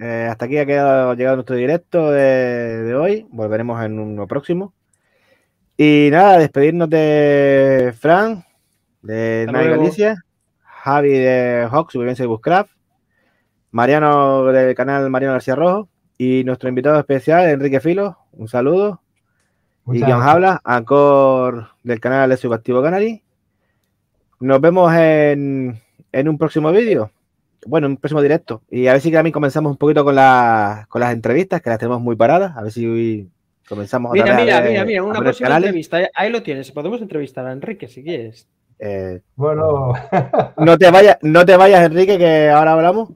Eh, 0.00 0.26
hasta 0.28 0.46
aquí 0.46 0.58
ha 0.58 0.66
quedado 0.66 1.14
llegado 1.14 1.36
nuestro 1.36 1.54
directo 1.54 2.10
de, 2.10 2.82
de 2.82 2.94
hoy. 2.96 3.26
Volveremos 3.30 3.80
en 3.84 3.98
uno 4.00 4.26
próximo. 4.26 4.72
Y 5.76 6.08
nada, 6.12 6.38
despedirnos 6.38 6.88
de 6.88 7.92
Fran, 7.98 8.44
de 9.02 9.46
Night. 9.50 9.70
Galicia, 9.70 10.16
Javi 10.60 11.10
de 11.10 11.68
Hawk, 11.70 11.90
Supervivencia 11.90 12.22
de 12.22 12.28
Bushcraft, 12.28 12.70
Mariano 13.72 14.44
del 14.44 14.74
canal 14.76 15.10
Mariano 15.10 15.32
García 15.34 15.56
Rojo 15.56 15.88
y 16.16 16.44
nuestro 16.44 16.68
invitado 16.68 16.98
especial, 16.98 17.48
Enrique 17.48 17.80
Filo. 17.80 18.18
Un 18.32 18.46
saludo. 18.48 19.00
y 19.88 19.92
Guion 19.98 20.10
gracias. 20.10 20.26
Habla, 20.28 20.60
Ancor 20.64 21.68
del 21.82 22.00
canal 22.00 22.30
de 22.30 22.36
Subactivo 22.36 22.80
Canary. 22.82 23.22
Nos 24.40 24.60
vemos 24.60 24.92
en, 24.94 25.80
en 26.12 26.28
un 26.28 26.38
próximo 26.38 26.70
vídeo. 26.70 27.10
Bueno, 27.66 27.86
en 27.86 27.92
un 27.92 27.96
próximo 27.96 28.20
directo. 28.22 28.62
Y 28.70 28.86
a 28.86 28.92
ver 28.92 29.00
si 29.00 29.10
también 29.10 29.32
comenzamos 29.32 29.72
un 29.72 29.78
poquito 29.78 30.04
con, 30.04 30.14
la- 30.14 30.86
con 30.88 31.00
las 31.00 31.12
entrevistas, 31.12 31.60
que 31.62 31.70
las 31.70 31.78
tenemos 31.80 32.00
muy 32.00 32.14
paradas. 32.14 32.56
A 32.56 32.62
ver 32.62 32.70
si 32.70 33.28
comenzamos 33.68 34.10
otra 34.12 34.24
Mira, 34.24 34.36
vez 34.36 34.40
a 34.40 34.44
mira, 34.60 34.70
mira, 34.70 34.84
mira, 34.84 35.02
una 35.02 35.18
próxima 35.20 35.48
canales. 35.48 35.68
entrevista. 35.68 35.98
Ahí 36.14 36.30
lo 36.30 36.42
tienes. 36.42 36.70
Podemos 36.72 37.00
entrevistar 37.00 37.46
a 37.46 37.52
Enrique 37.52 37.88
si 37.88 38.02
quieres. 38.02 38.48
Eh, 38.78 39.20
Bueno, 39.36 39.92
no 40.56 40.76
te 40.78 40.90
vayas, 40.90 41.18
no 41.22 41.46
te 41.46 41.56
vayas, 41.56 41.84
Enrique, 41.84 42.18
que 42.18 42.50
ahora 42.50 42.72
hablamos. 42.72 43.10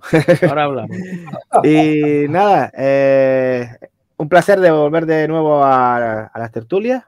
Ahora 0.48 0.64
hablamos. 0.64 0.96
Y 1.64 2.26
nada, 2.28 2.70
eh, 2.76 3.68
un 4.16 4.28
placer 4.28 4.60
de 4.60 4.70
volver 4.70 5.04
de 5.06 5.26
nuevo 5.28 5.62
a, 5.64 6.26
a 6.26 6.38
las 6.38 6.52
tertulias. 6.52 7.04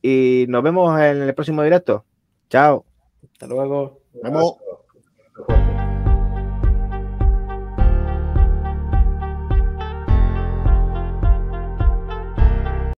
Y 0.00 0.44
nos 0.48 0.62
vemos 0.62 0.98
en 1.00 1.22
el 1.22 1.34
próximo 1.34 1.62
directo. 1.62 2.04
Chao. 2.50 2.84
Hasta 3.32 3.46
luego. 3.46 4.00
Nos 4.14 4.22
vemos. 4.22 4.54